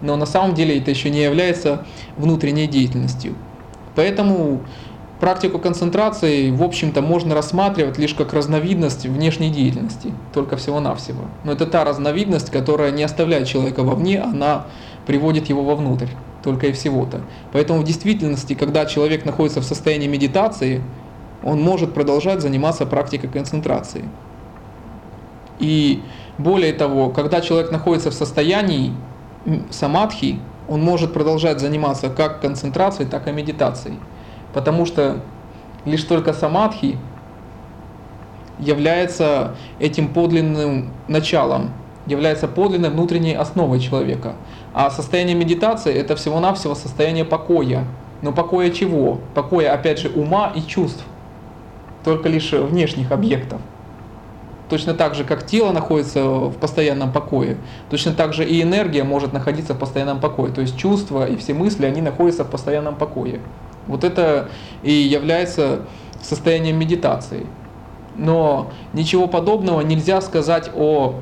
но 0.03 0.17
на 0.17 0.25
самом 0.25 0.53
деле 0.53 0.77
это 0.77 0.91
еще 0.91 1.09
не 1.09 1.23
является 1.23 1.86
внутренней 2.17 2.67
деятельностью. 2.67 3.36
Поэтому 3.95 4.61
практику 5.24 5.57
концентрации, 5.57 6.51
в 6.51 6.61
общем-то, 6.61 7.01
можно 7.01 7.34
рассматривать 7.34 7.97
лишь 7.97 8.13
как 8.13 8.34
разновидность 8.34 9.05
внешней 9.05 9.51
деятельности, 9.51 10.11
только 10.34 10.57
всего-навсего. 10.57 11.21
Но 11.45 11.53
это 11.53 11.65
та 11.65 11.86
разновидность, 11.86 12.49
которая 12.49 12.91
не 12.91 13.03
оставляет 13.03 13.47
человека 13.47 13.84
вовне, 13.84 14.19
она 14.19 14.65
приводит 15.07 15.47
его 15.47 15.63
вовнутрь, 15.63 16.09
только 16.43 16.67
и 16.67 16.71
всего-то. 16.74 17.21
Поэтому 17.53 17.80
в 17.80 17.86
действительности, 17.86 18.53
когда 18.53 18.86
человек 18.86 19.24
находится 19.24 19.61
в 19.61 19.63
состоянии 19.63 20.07
медитации, 20.07 20.84
он 21.41 21.61
может 21.61 21.93
продолжать 21.93 22.41
заниматься 22.41 22.86
практикой 22.86 23.30
концентрации. 23.30 24.03
И 25.57 26.03
более 26.38 26.74
того, 26.74 27.11
когда 27.11 27.39
человек 27.39 27.71
находится 27.71 28.11
в 28.11 28.13
состоянии 28.13 28.91
самадхи, 29.69 30.41
он 30.67 30.82
может 30.82 31.13
продолжать 31.13 31.61
заниматься 31.61 32.09
как 32.09 32.41
концентрацией, 32.41 33.07
так 33.07 33.26
и 33.30 33.32
медитацией. 33.32 33.95
Потому 34.54 34.86
что 34.86 35.22
лишь 35.86 36.04
только 36.04 36.34
самадхи 36.34 36.97
является 38.60 39.56
этим 39.80 40.08
подлинным 40.08 40.91
началом, 41.08 41.72
является 42.06 42.47
подлинной 42.47 42.89
внутренней 42.89 43.34
основой 43.34 43.80
человека. 43.80 44.34
А 44.74 44.89
состояние 44.89 45.36
медитации 45.36 45.93
это 45.93 46.16
всего-навсего 46.16 46.76
состояние 46.76 47.26
покоя. 47.26 47.86
Но 48.22 48.32
покоя 48.32 48.70
чего? 48.70 49.20
Покоя, 49.34 49.74
опять 49.74 49.99
же, 49.99 50.10
ума 50.10 50.51
и 50.56 50.62
чувств. 50.62 51.04
Только 52.04 52.30
лишь 52.30 52.51
внешних 52.51 53.12
объектов. 53.12 53.62
Точно 54.70 54.93
так 54.93 55.14
же, 55.14 55.24
как 55.24 55.45
тело 55.45 55.72
находится 55.72 56.24
в 56.24 56.54
постоянном 56.54 57.12
покое, 57.12 57.58
точно 57.89 58.14
так 58.14 58.34
же 58.34 58.43
и 58.45 58.62
энергия 58.62 59.04
может 59.04 59.34
находиться 59.34 59.74
в 59.74 59.78
постоянном 59.78 60.20
покое. 60.20 60.51
То 60.51 60.62
есть 60.62 60.78
чувства 60.78 61.28
и 61.28 61.36
все 61.36 61.54
мысли, 61.54 61.86
они 61.86 62.01
находятся 62.01 62.43
в 62.43 62.49
постоянном 62.49 62.95
покое. 62.95 63.39
Вот 63.88 64.03
это 64.03 64.49
и 64.81 64.91
является 64.91 65.81
состоянием 66.21 66.77
медитации. 66.77 67.45
Но 68.15 68.71
ничего 68.93 69.27
подобного 69.27 69.81
нельзя 69.81 70.21
сказать 70.21 70.69
о 70.75 71.15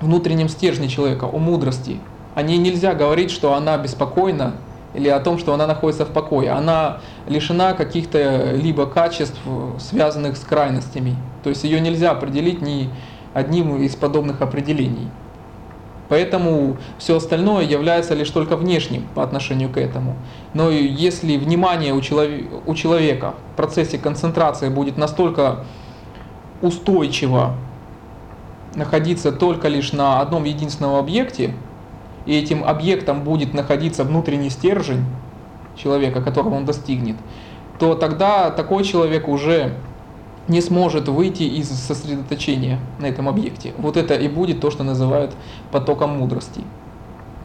внутреннем 0.00 0.48
стержне 0.48 0.88
человека, 0.88 1.24
о 1.24 1.38
мудрости. 1.38 1.98
О 2.34 2.42
ней 2.42 2.58
нельзя 2.58 2.94
говорить, 2.94 3.30
что 3.30 3.54
она 3.54 3.76
беспокойна, 3.76 4.54
или 4.94 5.08
о 5.08 5.20
том, 5.20 5.38
что 5.38 5.52
она 5.52 5.66
находится 5.66 6.06
в 6.06 6.10
покое. 6.10 6.50
Она 6.50 7.00
лишена 7.26 7.74
каких-то 7.74 8.52
либо 8.52 8.86
качеств, 8.86 9.38
связанных 9.78 10.36
с 10.36 10.40
крайностями. 10.40 11.16
То 11.42 11.50
есть 11.50 11.64
ее 11.64 11.80
нельзя 11.80 12.12
определить 12.12 12.62
ни 12.62 12.88
одним 13.34 13.82
из 13.82 13.96
подобных 13.96 14.40
определений. 14.40 15.08
Поэтому 16.14 16.76
все 16.96 17.16
остальное 17.16 17.64
является 17.64 18.14
лишь 18.14 18.30
только 18.30 18.56
внешним 18.56 19.02
по 19.16 19.24
отношению 19.24 19.68
к 19.68 19.76
этому. 19.76 20.14
Но 20.52 20.70
если 20.70 21.36
внимание 21.36 21.92
у 21.92 22.00
человека 22.00 23.34
в 23.52 23.56
процессе 23.56 23.98
концентрации 23.98 24.68
будет 24.68 24.96
настолько 24.96 25.64
устойчиво 26.62 27.56
находиться 28.76 29.32
только 29.32 29.66
лишь 29.66 29.92
на 29.92 30.20
одном 30.20 30.44
единственном 30.44 30.94
объекте, 30.94 31.52
и 32.26 32.38
этим 32.38 32.62
объектом 32.62 33.24
будет 33.24 33.52
находиться 33.52 34.04
внутренний 34.04 34.50
стержень 34.50 35.04
человека, 35.74 36.22
которого 36.22 36.54
он 36.54 36.64
достигнет, 36.64 37.16
то 37.80 37.96
тогда 37.96 38.52
такой 38.52 38.84
человек 38.84 39.26
уже 39.26 39.74
не 40.48 40.60
сможет 40.60 41.08
выйти 41.08 41.44
из 41.44 41.68
сосредоточения 41.68 42.78
на 42.98 43.06
этом 43.06 43.28
объекте. 43.28 43.72
Вот 43.78 43.96
это 43.96 44.14
и 44.14 44.28
будет 44.28 44.60
то, 44.60 44.70
что 44.70 44.84
называют 44.84 45.34
потоком 45.70 46.18
мудрости. 46.18 46.62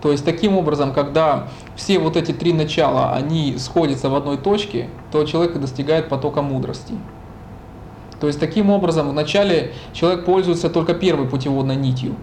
То 0.02 0.12
есть 0.12 0.24
таким 0.24 0.58
образом, 0.58 0.94
когда 0.94 1.50
все 1.76 2.00
вот 2.00 2.16
эти 2.16 2.32
три 2.32 2.54
начала, 2.54 3.14
они 3.14 3.58
сходятся 3.58 4.10
в 4.10 4.16
одной 4.16 4.38
точке, 4.38 4.90
то 5.12 5.24
человек 5.26 5.60
достигает 5.60 6.08
потока 6.08 6.42
мудрости. 6.42 6.94
То 8.20 8.28
есть 8.28 8.40
таким 8.40 8.70
образом 8.70 9.10
вначале 9.10 9.74
человек 9.94 10.26
пользуется 10.26 10.70
только 10.70 10.94
первой 10.94 11.28
путеводной 11.28 11.76
нитью, 11.76 12.16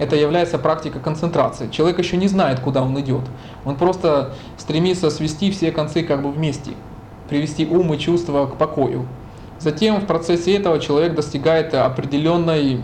это 0.00 0.16
является 0.16 0.58
практика 0.58 0.98
концентрации. 0.98 1.68
Человек 1.70 1.98
еще 1.98 2.16
не 2.16 2.26
знает, 2.26 2.60
куда 2.60 2.82
он 2.82 2.98
идет. 3.00 3.22
Он 3.66 3.76
просто 3.76 4.32
стремится 4.56 5.10
свести 5.10 5.50
все 5.50 5.72
концы 5.72 6.02
как 6.02 6.22
бы 6.22 6.30
вместе, 6.30 6.70
привести 7.28 7.66
ум 7.66 7.92
и 7.92 7.98
чувства 7.98 8.46
к 8.46 8.56
покою. 8.56 9.06
Затем 9.60 10.00
в 10.00 10.06
процессе 10.06 10.56
этого 10.56 10.80
человек 10.80 11.14
достигает 11.14 11.74
определенной 11.74 12.80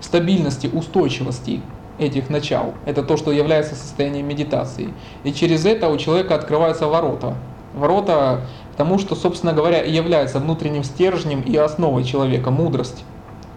стабильности, 0.00 0.70
устойчивости 0.70 1.62
этих 1.98 2.28
начал. 2.28 2.74
Это 2.84 3.02
то, 3.02 3.16
что 3.16 3.32
является 3.32 3.74
состоянием 3.74 4.28
медитации. 4.28 4.92
И 5.24 5.32
через 5.32 5.64
это 5.64 5.88
у 5.88 5.96
человека 5.96 6.34
открываются 6.34 6.86
ворота. 6.88 7.36
Ворота 7.74 8.42
к 8.74 8.76
тому, 8.76 8.98
что, 8.98 9.14
собственно 9.14 9.54
говоря, 9.54 9.82
и 9.82 9.92
является 9.92 10.40
внутренним 10.40 10.84
стержнем 10.84 11.40
и 11.40 11.56
основой 11.56 12.04
человека, 12.04 12.50
мудрость. 12.50 13.04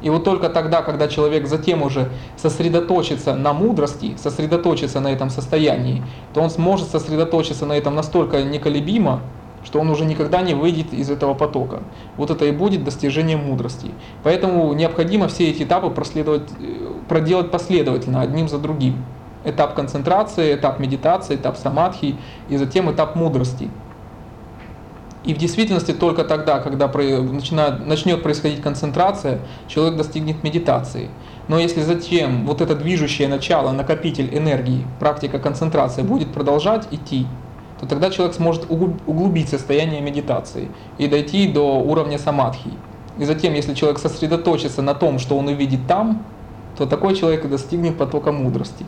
И 0.01 0.09
вот 0.09 0.24
только 0.24 0.49
тогда, 0.49 0.82
когда 0.82 1.07
человек 1.07 1.47
затем 1.47 1.82
уже 1.82 2.09
сосредоточится 2.38 3.36
на 3.36 3.53
мудрости, 3.53 4.16
сосредоточится 4.18 4.99
на 4.99 5.07
этом 5.07 5.30
состоянии, 5.30 6.03
то 6.34 6.41
он 6.41 6.49
сможет 6.49 6.89
сосредоточиться 6.89 7.66
на 7.66 7.74
этом 7.74 7.95
настолько 7.95 8.43
неколебимо, 8.43 9.22
что 9.64 9.80
он 9.80 9.89
уже 9.89 10.05
никогда 10.05 10.41
не 10.41 10.53
выйдет 10.53 10.93
из 10.93 11.09
этого 11.09 11.34
потока. 11.34 11.84
Вот 12.18 12.30
это 12.32 12.45
и 12.45 12.51
будет 12.51 12.84
достижение 12.84 13.38
мудрости. 13.38 13.91
Поэтому 14.24 14.74
необходимо 14.74 15.28
все 15.28 15.49
эти 15.49 15.64
этапы 15.64 15.89
проследовать, 15.89 16.49
э, 16.59 16.91
проделать 17.07 17.51
последовательно, 17.51 18.22
одним 18.22 18.47
за 18.47 18.57
другим. 18.57 19.03
Этап 19.45 19.74
концентрации, 19.74 20.55
этап 20.55 20.80
медитации, 20.80 21.36
этап 21.36 21.57
самадхи 21.57 22.16
и 22.49 22.57
затем 22.57 22.91
этап 22.91 23.16
мудрости. 23.16 23.70
И 25.26 25.34
в 25.34 25.38
действительности 25.38 25.93
только 25.93 26.26
тогда, 26.26 26.59
когда 26.59 26.88
начинает, 26.88 27.86
начнет 27.86 28.22
происходить 28.22 28.61
концентрация, 28.61 29.39
человек 29.68 29.95
достигнет 29.95 30.43
медитации. 30.43 31.09
Но 31.47 31.59
если 31.59 31.82
затем 31.82 32.45
вот 32.45 32.61
это 32.61 32.76
движущее 32.76 33.28
начало, 33.30 33.72
накопитель 33.72 34.38
энергии, 34.38 34.86
практика 34.99 35.39
концентрации 35.39 36.01
будет 36.01 36.34
продолжать 36.34 36.88
идти, 36.91 37.26
то 37.84 37.90
тогда 37.90 38.10
человек 38.10 38.34
сможет 38.36 38.70
углубить 38.70 39.50
состояние 39.50 40.00
медитации 40.00 40.70
и 40.98 41.08
дойти 41.08 41.52
до 41.52 41.80
уровня 41.80 42.18
самадхи. 42.18 42.72
И 43.18 43.26
затем, 43.26 43.54
если 43.54 43.74
человек 43.74 44.00
сосредоточится 44.00 44.82
на 44.82 44.96
том, 44.96 45.20
что 45.20 45.38
он 45.38 45.48
увидит 45.48 45.86
там, 45.86 46.26
то 46.78 46.86
такой 46.86 47.14
человек 47.14 47.44
и 47.44 47.50
достигнет 47.50 47.98
потока 47.98 48.32
мудрости. 48.32 48.86